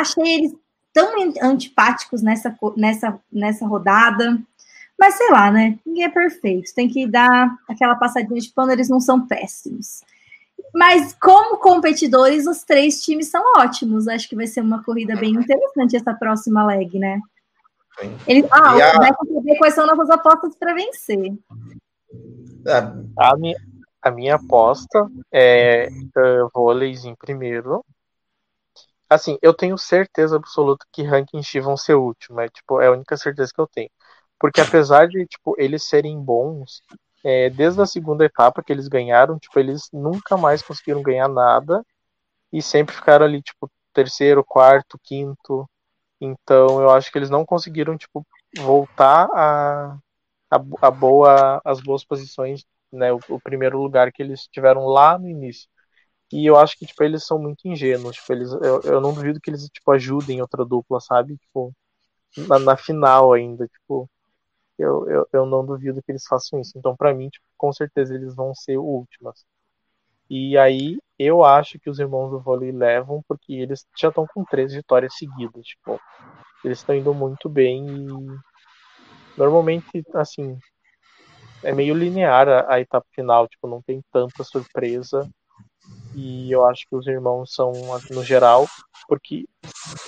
[0.00, 0.54] achei eles
[0.92, 1.12] tão
[1.42, 4.38] antipáticos nessa, nessa, nessa rodada.
[4.98, 5.78] Mas sei lá, né?
[5.84, 6.74] Ninguém é perfeito.
[6.74, 10.00] Tem que dar aquela passadinha de pano, eles não são péssimos.
[10.74, 14.08] Mas como competidores, os três times são ótimos.
[14.08, 17.20] Acho que vai ser uma corrida bem interessante essa próxima leg, né?
[18.26, 18.98] Ele, ah, a...
[18.98, 21.34] vai saber quais são nossas apostas para vencer.
[22.66, 22.78] É.
[23.18, 23.56] A minha,
[24.02, 27.84] a minha aposta é uh, vôlei em primeiro.
[29.08, 32.40] Assim, eu tenho certeza absoluta que ranking vão ser último.
[32.40, 33.90] É, tipo, é a única certeza que eu tenho.
[34.38, 36.82] Porque apesar de tipo, eles serem bons,
[37.24, 41.84] é, desde a segunda etapa que eles ganharam, tipo, eles nunca mais conseguiram ganhar nada
[42.52, 45.68] e sempre ficaram ali, tipo, terceiro, quarto, quinto.
[46.20, 48.26] Então eu acho que eles não conseguiram, tipo,
[48.58, 49.98] voltar a,
[50.50, 53.12] a, a boa, as boas posições, né?
[53.12, 55.68] O, o, primeiro lugar que eles tiveram lá no início.
[56.32, 58.16] E eu acho que, tipo, eles são muito ingênuos.
[58.16, 61.36] Tipo, eles, eu, eu não duvido que eles, tipo, ajudem outra dupla, sabe?
[61.36, 61.72] Tipo,
[62.48, 64.08] na, na final ainda, tipo
[64.78, 66.76] eu, eu, eu não duvido que eles façam isso.
[66.76, 69.44] Então, para mim, tipo, com certeza eles vão ser últimas.
[70.28, 74.44] E aí, eu acho que os irmãos do vôlei levam, porque eles já estão com
[74.44, 75.66] três vitórias seguidas.
[75.66, 76.00] Tipo,
[76.64, 78.08] eles estão indo muito bem e
[79.36, 80.58] normalmente, assim,
[81.62, 85.28] é meio linear a, a, etapa final, tipo, não tem tanta surpresa.
[86.16, 87.72] E eu acho que os irmãos são,
[88.10, 88.66] no geral,
[89.06, 89.46] porque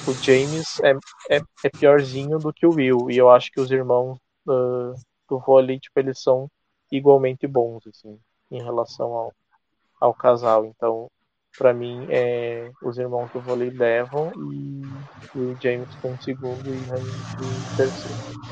[0.06, 0.94] o James é,
[1.36, 3.10] é, é piorzinho do que o Will.
[3.10, 4.16] E eu acho que os irmãos
[4.46, 4.94] uh,
[5.28, 6.50] do vôlei, tipo, eles são
[6.90, 8.18] igualmente bons, assim,
[8.50, 9.34] em relação ao,
[10.00, 10.64] ao casal.
[10.64, 11.10] Então,
[11.58, 17.76] para mim, é, os irmãos do vôlei levam e, o James com segundo e o
[17.76, 18.48] terceiro.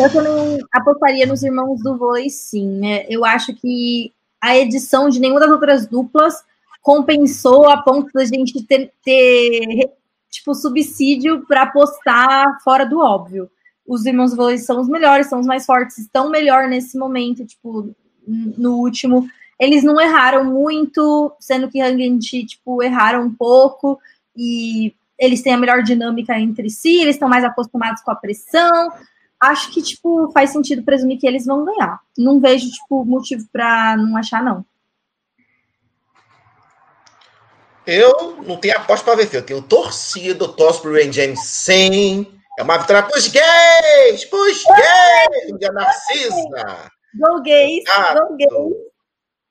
[0.00, 2.66] Eu também apostaria nos irmãos do vôlei, sim.
[2.80, 3.06] Né?
[3.08, 4.12] Eu acho que
[4.42, 6.44] a edição de nenhuma das outras duplas
[6.82, 9.90] compensou a ponto da gente ter, ter
[10.28, 13.48] tipo subsídio para apostar fora do óbvio
[13.86, 17.94] os irmãos vôlei são os melhores, são os mais fortes, estão melhor nesse momento, tipo,
[18.26, 19.26] no último.
[19.58, 23.98] Eles não erraram muito, sendo que Hangent, tipo, erraram um pouco,
[24.36, 28.90] e eles têm a melhor dinâmica entre si, eles estão mais acostumados com a pressão.
[29.42, 31.98] Acho que, tipo, faz sentido presumir que eles vão ganhar.
[32.16, 34.64] Não vejo, tipo, motivo para não achar, não.
[37.84, 42.24] Eu não tenho aposta para vencer, eu tenho torcido, torço pro Rain James sim.
[42.56, 44.24] É uma vitória pros gays!
[44.26, 45.58] Pros gays!
[45.58, 46.92] De Narcisa!
[47.14, 47.82] Go gays!
[47.84, 48.28] Exato.
[48.28, 48.76] Go gays!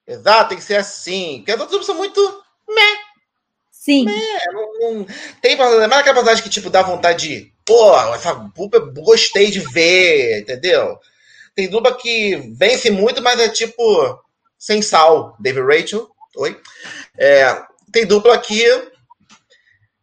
[0.07, 1.39] Exato, tem que ser assim.
[1.39, 2.21] Porque as outras são muito.
[2.69, 3.00] Meh.
[3.81, 4.05] Sim.
[4.05, 4.39] Meh.
[4.53, 5.07] Não, não...
[5.41, 7.53] Tem mais aquela passagem que, tipo, dá vontade de.
[7.65, 10.99] Pô, essa dupla gostei de ver, entendeu?
[11.55, 13.83] Tem dupla que vence muito, mas é tipo.
[14.55, 15.35] Sem sal.
[15.39, 16.07] David Rachel.
[16.37, 16.61] Oi.
[17.17, 17.59] É,
[17.91, 18.63] tem dupla que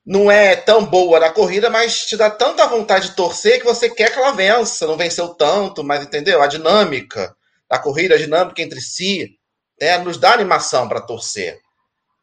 [0.05, 3.88] não é tão boa na corrida, mas te dá tanta vontade de torcer que você
[3.88, 4.88] quer que ela vença.
[4.88, 6.42] Não venceu tanto, mas entendeu?
[6.42, 7.32] A dinâmica
[7.70, 9.38] da corrida, a dinâmica entre si,
[9.80, 11.60] né, nos dá animação para torcer.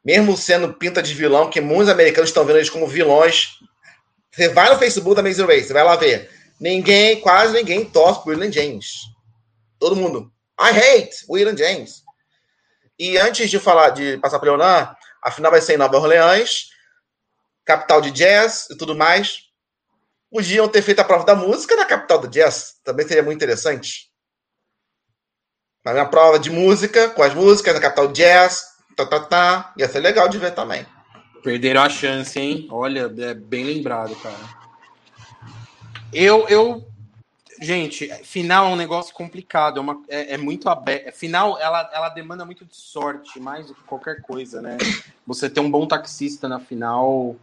[0.06, 3.58] Mesmo sendo pinta de vilão, que muitos americanos estão vendo eles como vilões.
[4.30, 6.30] Você vai no Facebook da Amazing Race, você vai lá ver.
[6.60, 8.92] Ninguém, quase ninguém torce por William James.
[9.80, 10.32] Todo mundo.
[10.60, 12.04] I hate William James.
[12.96, 16.68] E antes de falar, de passar para Leonan, a final vai ser em Nova Orleans
[17.64, 19.40] capital de jazz e tudo mais.
[20.30, 22.76] Podiam ter feito a prova da música na capital do jazz.
[22.84, 24.08] Também seria muito interessante.
[25.84, 28.75] Mas uma prova de música, com as músicas na capital do jazz.
[28.96, 29.72] Tá, tá, tá.
[29.76, 30.84] Ia ser legal de ver também.
[31.42, 32.66] Perderam a chance, hein?
[32.70, 34.34] Olha, é bem lembrado, cara.
[36.12, 36.84] Eu, eu
[37.60, 41.14] Gente, final é um negócio complicado, é, uma, é, é muito aberto.
[41.14, 44.76] Final, ela, ela demanda muito de sorte, mais do que qualquer coisa, né?
[45.26, 47.34] Você ter um bom taxista na final,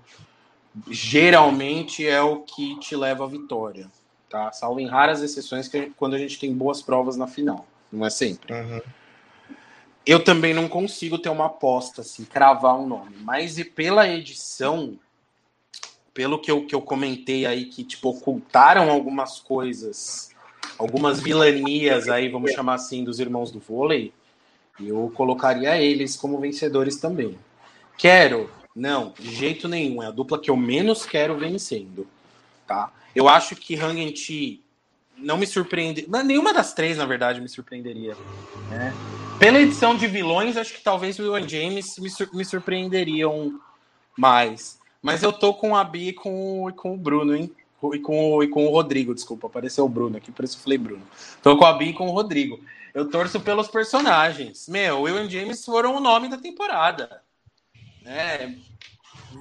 [0.89, 3.87] geralmente é o que te leva à vitória,
[4.29, 4.51] tá?
[4.51, 8.09] Salvo em raras exceções que quando a gente tem boas provas na final, não é
[8.09, 8.53] sempre.
[8.53, 8.81] Uhum.
[10.05, 14.99] Eu também não consigo ter uma aposta, assim, cravar um nome, mas e pela edição,
[16.13, 20.29] pelo que eu, que eu comentei aí, que tipo, ocultaram algumas coisas,
[20.77, 24.11] algumas vilanias aí, vamos chamar assim, dos irmãos do vôlei,
[24.79, 27.37] eu colocaria eles como vencedores também.
[27.97, 30.01] Quero Não, de jeito nenhum.
[30.01, 32.07] É a dupla que eu menos quero vencendo.
[32.65, 32.91] Tá?
[33.15, 34.63] Eu acho que Hang Chi
[35.17, 36.07] não me surpreende.
[36.25, 38.15] Nenhuma das três, na verdade, me surpreenderia.
[38.69, 38.93] Né?
[39.39, 43.59] Pela edição de vilões, acho que talvez o Will James me, sur me surpreenderiam
[44.17, 44.79] mais.
[45.01, 47.51] Mas eu tô com a Bi e com, com o Bruno, hein?
[47.93, 50.77] E com, e com o Rodrigo, desculpa, apareceu o Bruno aqui, por isso eu falei
[50.77, 51.03] Bruno.
[51.41, 52.59] Tô com a Bi e com o Rodrigo.
[52.93, 54.69] Eu torço pelos personagens.
[54.69, 57.21] Meu, Will e James foram o nome da temporada.
[58.01, 58.55] Né?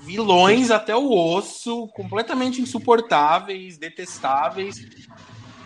[0.04, 4.80] Vilões até o osso, completamente insuportáveis, detestáveis.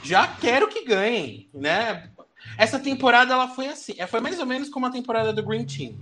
[0.07, 2.11] Já quero que ganhem, né?
[2.57, 5.65] Essa temporada ela foi assim, é, foi mais ou menos como a temporada do Green
[5.65, 5.99] Team.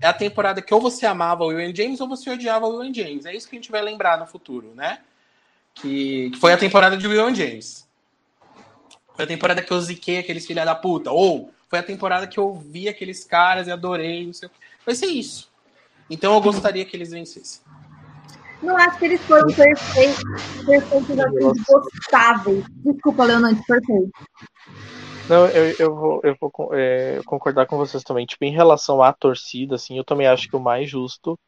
[0.00, 2.92] É a temporada que ou você amava o Will James ou você odiava o Will
[2.92, 3.26] James.
[3.26, 5.00] É isso que a gente vai lembrar no futuro, né?
[5.74, 7.86] Que, que foi a temporada de Will James.
[9.14, 11.10] Foi a temporada que eu ziquei aqueles filha da puta.
[11.10, 14.26] Ou foi a temporada que eu vi aqueles caras e adorei.
[14.26, 14.52] Não sei o.
[14.86, 15.50] Vai ser isso.
[16.08, 17.60] Então eu gostaria que eles vencessem.
[18.62, 20.22] Não acho que eles foram perfeitos,
[20.64, 22.64] perfeitos assim, gostáveis.
[22.84, 24.10] Desculpa, Leonante, perfeito.
[25.28, 28.26] Não, eu, eu vou, eu vou é, concordar com vocês também.
[28.26, 31.38] Tipo, em relação à torcida, assim, eu também acho que o mais justo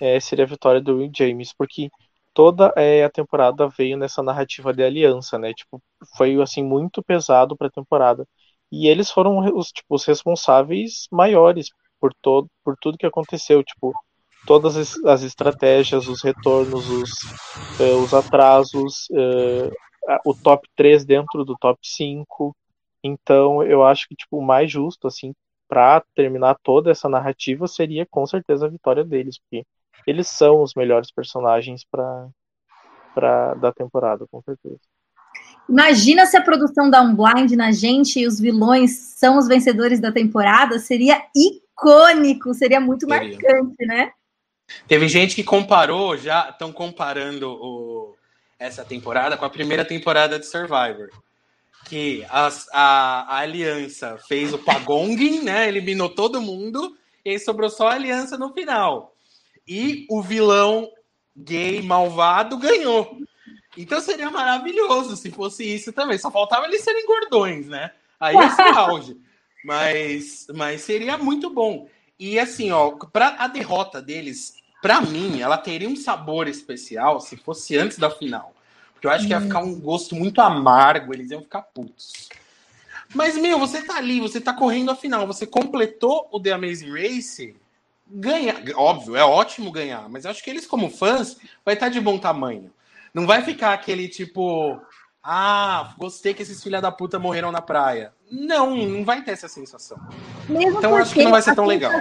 [0.00, 1.88] é, seria a vitória do Will James, porque
[2.34, 5.52] toda é, a temporada veio nessa narrativa de aliança, né?
[5.54, 5.82] Tipo,
[6.16, 8.26] foi assim muito pesado para a temporada.
[8.70, 11.68] E eles foram os, tipo, os responsáveis maiores
[12.00, 13.94] por todo por tudo que aconteceu, tipo,
[14.46, 17.10] todas as estratégias, os retornos, os,
[17.80, 19.72] uh, os atrasos, uh,
[20.24, 22.56] o top 3 dentro do top 5.
[23.02, 25.32] Então, eu acho que tipo o mais justo assim
[25.68, 29.64] para terminar toda essa narrativa seria com certeza a vitória deles, porque
[30.06, 32.28] eles são os melhores personagens para
[33.14, 34.80] para da temporada, com certeza.
[35.68, 40.00] Imagina se a produção dá um blind na gente e os vilões são os vencedores
[40.00, 43.30] da temporada, seria icônico, seria muito seria.
[43.30, 44.12] marcante, né?
[44.86, 48.16] Teve gente que comparou, já estão comparando o,
[48.58, 51.10] essa temporada com a primeira temporada de Survivor.
[51.86, 55.68] Que a, a, a Aliança fez o Pagong, né?
[55.68, 59.14] Eliminou todo mundo, e sobrou só a Aliança no final.
[59.66, 60.90] E o vilão
[61.36, 63.16] gay malvado ganhou.
[63.76, 66.18] Então seria maravilhoso se fosse isso também.
[66.18, 67.92] Só faltava eles serem gordões, né?
[68.20, 69.16] Aí ia ser auge.
[69.64, 71.88] Mas, mas seria muito bom.
[72.18, 77.36] E assim, ó, para a derrota deles, para mim, ela teria um sabor especial se
[77.36, 78.52] fosse antes da final.
[78.92, 82.28] Porque eu acho que ia ficar um gosto muito amargo, eles iam ficar putos.
[83.14, 86.90] Mas, meu, você tá ali, você tá correndo a final, você completou o The Amazing
[86.90, 87.56] Race,
[88.08, 88.56] ganha.
[88.74, 92.00] Óbvio, é ótimo ganhar, mas eu acho que eles, como fãs, vai estar tá de
[92.00, 92.72] bom tamanho.
[93.14, 94.80] Não vai ficar aquele tipo,
[95.24, 98.12] ah, gostei que esses filha da puta morreram na praia.
[98.28, 99.96] Não, não vai ter essa sensação.
[100.48, 101.92] Mesmo então acho que não vai ser tão legal.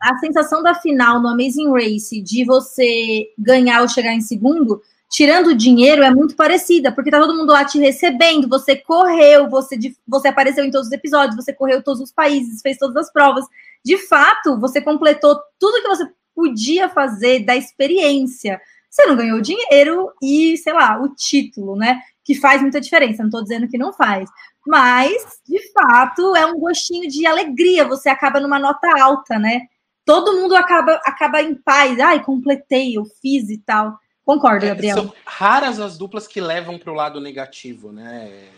[0.00, 5.48] A sensação da final no Amazing Race de você ganhar ou chegar em segundo, tirando
[5.48, 9.76] o dinheiro, é muito parecida, porque tá todo mundo lá te recebendo, você correu, você,
[10.06, 13.44] você apareceu em todos os episódios, você correu todos os países, fez todas as provas.
[13.84, 18.60] De fato, você completou tudo que você podia fazer da experiência.
[18.96, 22.00] Você não ganhou dinheiro e, sei lá, o título, né?
[22.24, 23.22] Que faz muita diferença.
[23.22, 24.26] Não estou dizendo que não faz.
[24.66, 27.86] Mas, de fato, é um gostinho de alegria.
[27.86, 29.66] Você acaba numa nota alta, né?
[30.02, 32.00] Todo mundo acaba, acaba em paz.
[32.00, 33.98] Ai, completei, eu fiz e tal.
[34.24, 34.96] Concordo, é, Gabriel.
[34.96, 38.48] São raras as duplas que levam para o lado negativo, né?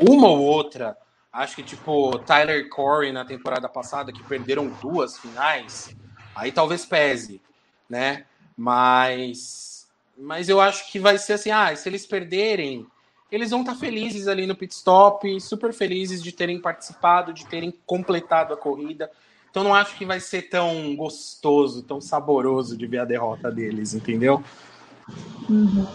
[0.00, 0.96] Uma ou outra.
[1.32, 5.94] Acho que, tipo, Tyler Corey na temporada passada, que perderam duas finais,
[6.34, 7.40] aí talvez pese,
[7.88, 8.24] né?
[8.58, 9.86] Mas,
[10.16, 12.84] mas eu acho que vai ser assim, ah, se eles perderem,
[13.30, 17.72] eles vão estar felizes ali no pit stop, super felizes de terem participado, de terem
[17.86, 19.08] completado a corrida.
[19.48, 23.94] Então não acho que vai ser tão gostoso, tão saboroso de ver a derrota deles,
[23.94, 24.42] entendeu?
[25.48, 25.86] Uhum.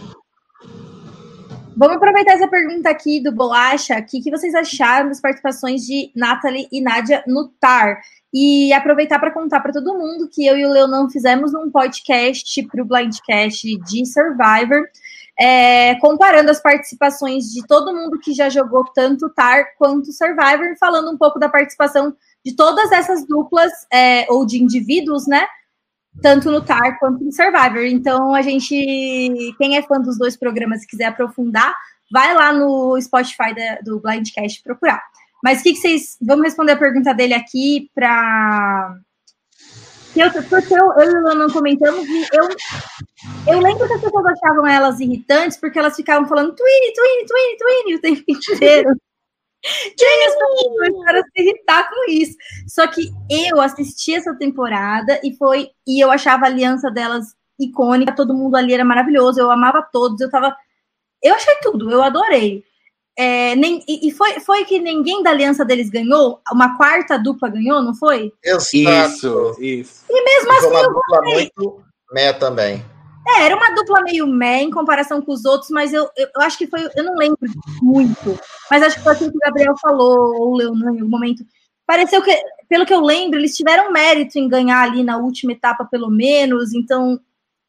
[1.76, 3.98] Vamos aproveitar essa pergunta aqui do Bolacha.
[3.98, 8.00] O que, que vocês acharam das participações de Nathalie e Nádia no TAR?
[8.34, 12.62] E aproveitar para contar para todo mundo que eu e o Leonan fizemos um podcast
[12.64, 14.88] para o Blindcast de Survivor
[15.38, 21.10] é, comparando as participações de todo mundo que já jogou tanto TAR quanto Survivor, falando
[21.10, 25.46] um pouco da participação de todas essas duplas, é, ou de indivíduos, né?
[26.22, 27.84] Tanto no TAR quanto no Survivor.
[27.84, 31.74] Então, a gente, quem é fã dos dois programas e quiser aprofundar,
[32.12, 35.02] vai lá no Spotify da, do Blindcast procurar.
[35.44, 36.16] Mas o que, que vocês.
[36.22, 38.96] Vamos responder a pergunta dele aqui para
[40.16, 42.48] eu, porque eu, eu e o não comentamos e eu,
[43.52, 47.56] eu lembro que as pessoas achavam elas irritantes porque elas ficavam falando Twine, Twine, Twine,
[47.58, 48.90] Twine o tempo inteiro.
[49.66, 52.36] E aí as pessoas começaram a se irritar com isso.
[52.68, 55.70] Só que eu assisti essa temporada e foi.
[55.86, 60.20] E eu achava a aliança delas icônica, todo mundo ali era maravilhoso, eu amava todos,
[60.20, 60.54] eu tava.
[61.22, 62.62] Eu achei tudo, eu adorei.
[63.16, 66.40] É, nem, e foi, foi que ninguém da aliança deles ganhou?
[66.52, 68.32] Uma quarta dupla ganhou, não foi?
[68.42, 68.74] Exato.
[68.74, 70.04] Isso, isso.
[70.10, 70.60] E mesmo assim.
[70.62, 72.84] Foi uma dupla muito mé também.
[73.26, 76.42] É, era uma dupla meio mé em comparação com os outros, mas eu, eu, eu,
[76.42, 76.88] acho que foi.
[76.94, 77.38] Eu não lembro
[77.80, 78.38] muito,
[78.70, 81.44] mas acho que foi assim que o Gabriel falou, ou o Leonan em algum momento.
[81.86, 82.36] Pareceu que,
[82.68, 86.74] pelo que eu lembro, eles tiveram mérito em ganhar ali na última etapa, pelo menos,
[86.74, 87.18] então.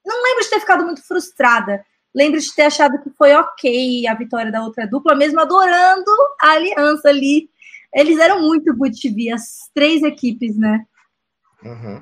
[0.06, 1.84] Não lembro de ter ficado muito frustrada.
[2.16, 6.10] Lembro de ter achado que foi ok a vitória da outra dupla, mesmo adorando
[6.42, 7.50] a aliança ali.
[7.94, 10.86] Eles eram muito good TV, as três equipes, né?
[11.64, 12.02] Uhum.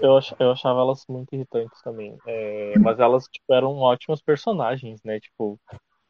[0.00, 2.16] Eu, eu achava elas muito irritantes também.
[2.26, 5.20] É, mas elas, tipo, eram ótimas personagens, né?
[5.20, 5.60] Tipo,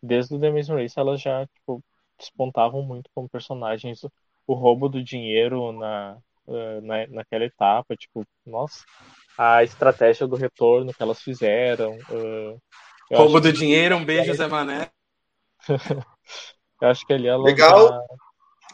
[0.00, 1.82] desde o The Amazing Race elas já, tipo,
[2.16, 4.02] despontavam muito como personagens.
[4.46, 6.16] O roubo do dinheiro na,
[6.48, 8.84] eh, na, naquela etapa, tipo, nossa,
[9.38, 11.96] a estratégia do retorno que elas fizeram.
[12.10, 12.60] Uh,
[13.12, 13.58] roubo do que...
[13.58, 14.90] dinheiro, um beijo, Zé Mané.
[16.82, 17.44] eu acho que ali elas.
[17.44, 17.88] Legal.
[17.88, 18.00] Já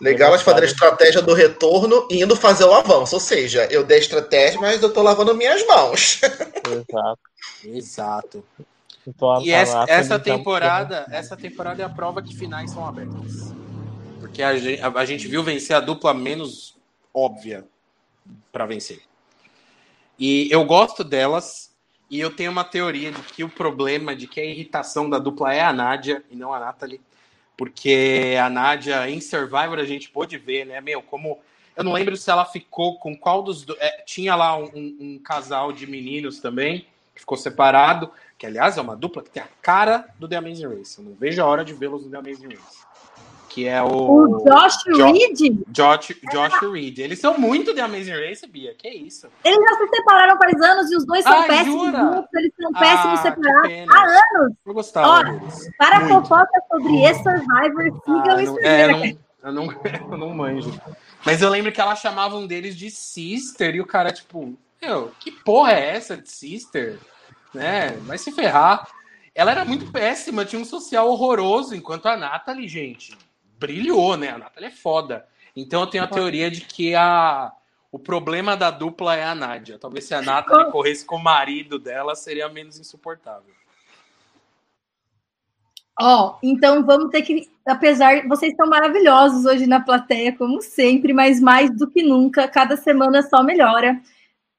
[0.00, 3.14] Legal elas fazerem a estratégia do retorno e indo fazer o avanço.
[3.14, 6.20] Ou seja, eu dei estratégia, mas eu tô lavando minhas mãos.
[6.66, 7.20] Exato.
[7.64, 8.44] Exato.
[9.06, 13.54] Então, e essa, essa temporada, essa temporada é a prova que finais são abertas.
[14.18, 16.74] Porque a gente, a, a gente viu vencer a dupla menos
[17.12, 17.64] óbvia
[18.50, 19.02] para vencer.
[20.18, 21.74] E eu gosto delas,
[22.10, 25.52] e eu tenho uma teoria de que o problema de que a irritação da dupla
[25.52, 27.00] é a Nádia e não a Natalie
[27.56, 31.38] porque a Nádia em Survivor a gente pôde ver, né, meu, como
[31.76, 33.76] eu não lembro se ela ficou com qual dos do...
[33.80, 38.80] é, tinha lá um, um, casal de meninos também que ficou separado, que aliás é
[38.80, 40.98] uma dupla que tem a cara do The Amazing Race.
[40.98, 42.93] Eu não vejo a hora de vê-los no The Amazing Race
[43.54, 43.86] que é o.
[43.86, 45.62] O Josh jo Reed?
[45.68, 46.66] Josh, Josh é.
[46.66, 46.98] Reed.
[46.98, 48.74] Eles são muito de Amazing Race, Bia.
[48.74, 49.28] Que isso?
[49.44, 52.34] Eles já se separaram faz anos e os dois são péssimos juntos.
[52.34, 54.56] Eles são ah, péssimos separados há anos.
[54.66, 55.70] Eu gostava Olha, deles.
[55.78, 56.26] Para muito.
[56.26, 58.58] fofoca sobre esse Survivor, sigam ah, isso.
[58.58, 59.04] É, não,
[59.44, 59.66] eu, não,
[60.10, 60.80] eu não manjo.
[61.24, 65.12] Mas eu lembro que ela chamava um deles de Sister e o cara, tipo, meu,
[65.20, 66.98] que porra é essa de Sister?
[67.54, 67.90] Né?
[68.02, 68.88] Vai se ferrar.
[69.32, 73.16] Ela era muito péssima, tinha um social horroroso, enquanto a Natalie, gente,
[73.58, 74.30] brilhou, né?
[74.30, 75.26] A Natália é foda.
[75.56, 77.52] Então eu tenho a teoria de que a,
[77.92, 79.78] o problema da dupla é a Nádia.
[79.78, 83.54] Talvez se a Natália corresse com o marido dela, seria menos insuportável.
[86.00, 91.12] Ó, oh, então vamos ter que, apesar, vocês estão maravilhosos hoje na plateia, como sempre,
[91.12, 94.00] mas mais do que nunca, cada semana só melhora.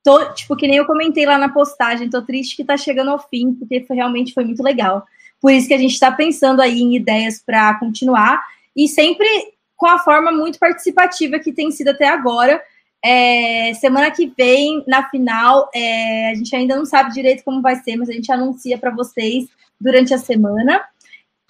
[0.01, 3.19] Tô, tipo, que nem eu comentei lá na postagem, tô triste que tá chegando ao
[3.19, 5.05] fim, porque foi, realmente foi muito legal.
[5.41, 8.41] Por isso que a gente está pensando aí em ideias para continuar
[8.75, 9.27] e sempre
[9.75, 12.61] com a forma muito participativa que tem sido até agora.
[13.03, 17.75] É, semana que vem, na final, é, a gente ainda não sabe direito como vai
[17.75, 19.45] ser, mas a gente anuncia para vocês
[19.79, 20.83] durante a semana.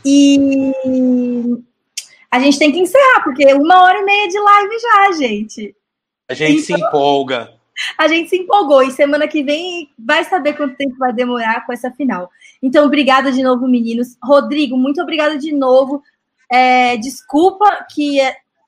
[0.04, 0.74] E
[2.30, 5.76] a gente tem que encerrar, porque uma hora e meia de live já, gente.
[6.30, 7.54] A gente então, se empolga.
[7.98, 11.74] A gente se empolgou e semana que vem vai saber quanto tempo vai demorar com
[11.74, 12.30] essa final.
[12.62, 14.18] Então, obrigada de novo, meninos.
[14.24, 16.02] Rodrigo, muito obrigada de novo
[16.52, 18.20] é, desculpa que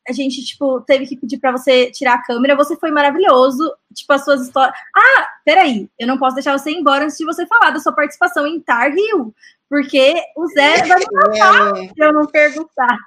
[0.08, 2.56] a gente, tipo, teve que pedir para você tirar a câmera.
[2.56, 3.76] Você foi maravilhoso.
[3.94, 4.74] Tipo, as suas histórias.
[4.96, 5.90] Ah, peraí.
[6.00, 8.62] Eu não posso deixar você ir embora antes de você falar da sua participação em
[8.62, 9.34] Tar Heel.
[9.70, 11.88] Porque o Zé vai me matar é...
[11.88, 12.98] se eu não perguntar.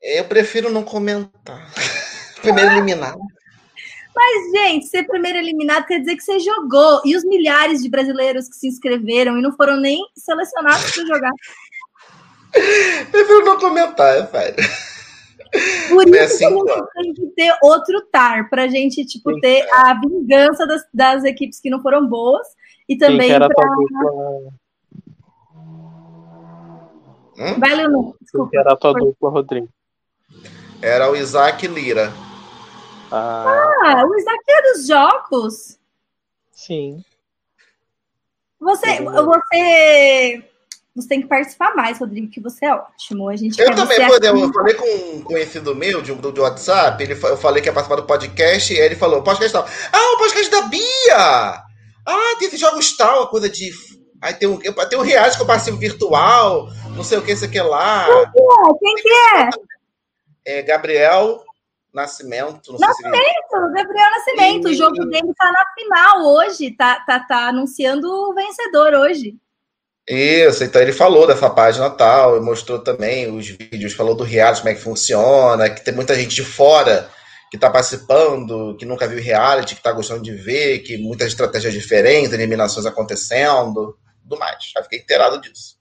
[0.00, 1.68] Eu prefiro não comentar.
[2.40, 3.18] Primeiro eliminado.
[4.14, 7.02] Mas, gente, ser primeiro eliminado quer dizer que você jogou.
[7.04, 11.32] E os milhares de brasileiros que se inscreveram e não foram nem selecionados para jogar.
[13.10, 14.56] Prefiro não comentar, é sério.
[15.88, 19.66] Por isso assim, que a gente tem que ter outro TAR, pra gente, tipo, ter
[19.72, 22.46] a vingança das, das equipes que não foram boas
[22.88, 23.70] e também Sim, pra...
[27.38, 27.60] Hum?
[27.60, 28.50] Vai, Leonor, desculpa.
[28.50, 29.68] Quem era a tua dupla, Rodrigo?
[30.80, 32.12] Era o Isaac Lira.
[33.10, 35.78] Ah, ah o Isaac é dos jogos?
[36.50, 37.04] Sim.
[38.58, 40.44] Você, você
[40.96, 43.28] você tem que participar mais, Rodrigo, que você é ótimo.
[43.28, 46.40] A gente eu também, por exemplo, eu falei com um conhecido meu de, do, do
[46.40, 49.68] WhatsApp, ele, eu falei que ia participar do podcast, e ele falou, podcast tal.
[49.92, 51.62] Ah, o podcast da Bia!
[52.06, 53.70] Ah, tem esses jogos tal, coisa de.
[54.22, 57.50] Aí tem um, tem um reality que eu participo virtual, não sei o que, isso
[57.50, 58.06] que lá.
[58.06, 58.78] Quem que é?
[58.80, 59.08] Quem que
[60.46, 60.58] é?
[60.58, 61.44] É Gabriel
[61.92, 62.72] Nascimento.
[62.78, 63.72] Nascimento, se...
[63.74, 64.68] Gabriel Nascimento.
[64.68, 64.72] E...
[64.72, 69.36] O jogo dele tá na final hoje, tá, tá, tá anunciando o vencedor hoje.
[70.08, 74.70] Isso, então ele falou dessa página tal, mostrou também os vídeos, falou do reality, como
[74.70, 77.10] é que funciona, que tem muita gente de fora
[77.50, 81.72] que está participando, que nunca viu reality, que está gostando de ver, que muitas estratégias
[81.72, 84.56] diferentes, eliminações acontecendo, tudo mais.
[84.74, 85.76] Já fiquei inteirado disso.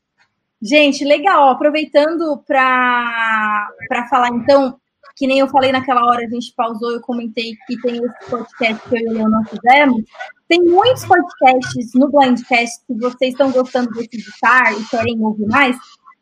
[0.62, 1.50] Gente, legal.
[1.50, 3.68] Aproveitando para
[4.10, 4.78] falar, então,
[5.16, 8.90] que nem eu falei naquela hora, a gente pausou, eu comentei que tem esse podcast
[8.90, 10.04] que eu e o Leon não fizemos.
[10.48, 15.76] Tem muitos podcasts no Blindcast, se vocês estão gostando desse editar e querem ouvir mais,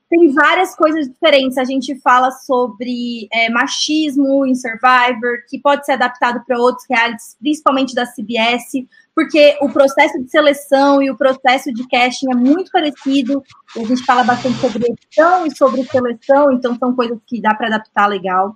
[0.10, 1.58] tem várias coisas diferentes.
[1.58, 7.36] A gente fala sobre é, machismo em Survivor, que pode ser adaptado para outros realities,
[7.40, 8.86] principalmente da CBS,
[9.16, 13.44] porque o processo de seleção e o processo de casting é muito parecido.
[13.76, 17.68] A gente fala bastante sobre edição e sobre seleção, então são coisas que dá para
[17.68, 18.56] adaptar legal.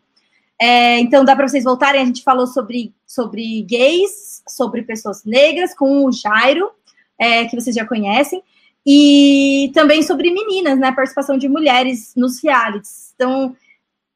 [0.60, 2.02] É, então dá para vocês voltarem.
[2.02, 6.72] A gente falou sobre, sobre gays, sobre pessoas negras, com o Jairo,
[7.20, 8.42] é, que vocês já conhecem
[8.90, 10.94] e também sobre meninas, né?
[10.94, 13.12] Participação de mulheres nos realities.
[13.16, 13.54] Então,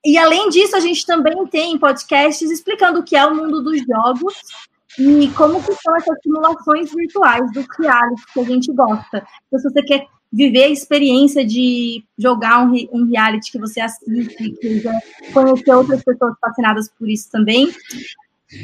[0.04, 3.82] e além disso, a gente também tem podcasts explicando o que é o mundo dos
[3.86, 4.34] jogos
[4.98, 9.28] e como que são essas simulações virtuais do reality que a gente gosta.
[9.48, 14.52] Então, se você quer viver a experiência de jogar um, um reality que você assiste,
[14.52, 14.84] que
[15.34, 17.70] conhecer outras pessoas fascinadas por isso também,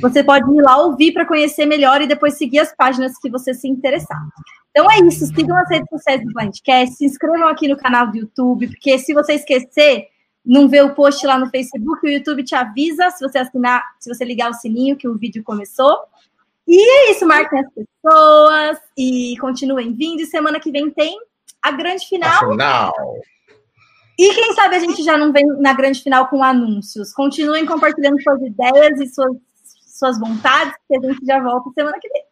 [0.01, 3.53] você pode ir lá ouvir para conhecer melhor e depois seguir as páginas que você
[3.53, 4.21] se interessar.
[4.71, 8.17] Então é isso, sigam as redes sociais do Blindcast, se inscrevam aqui no canal do
[8.17, 10.07] YouTube, porque se você esquecer,
[10.45, 14.13] não ver o post lá no Facebook, o YouTube te avisa se você assinar, se
[14.13, 15.97] você ligar o sininho que o vídeo começou.
[16.67, 20.21] E é isso, marquem as pessoas e continuem vindo.
[20.21, 21.17] E semana que vem tem
[21.61, 22.29] a grande final.
[22.29, 22.93] A final.
[24.17, 27.13] E quem sabe a gente já não vem na grande final com anúncios.
[27.13, 29.37] Continuem compartilhando suas ideias e suas,
[29.95, 32.23] suas vontades, que a gente já volta semana que vem.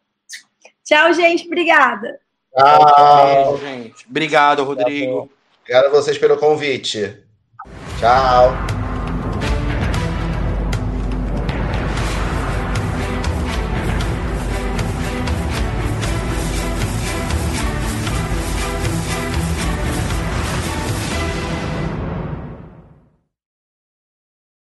[0.84, 1.46] Tchau, gente.
[1.46, 2.18] Obrigada.
[2.56, 3.58] Tchau.
[3.58, 4.06] gente.
[4.08, 5.30] Obrigado, Rodrigo.
[5.60, 7.22] Obrigado a vocês pelo convite.
[7.98, 8.85] Tchau.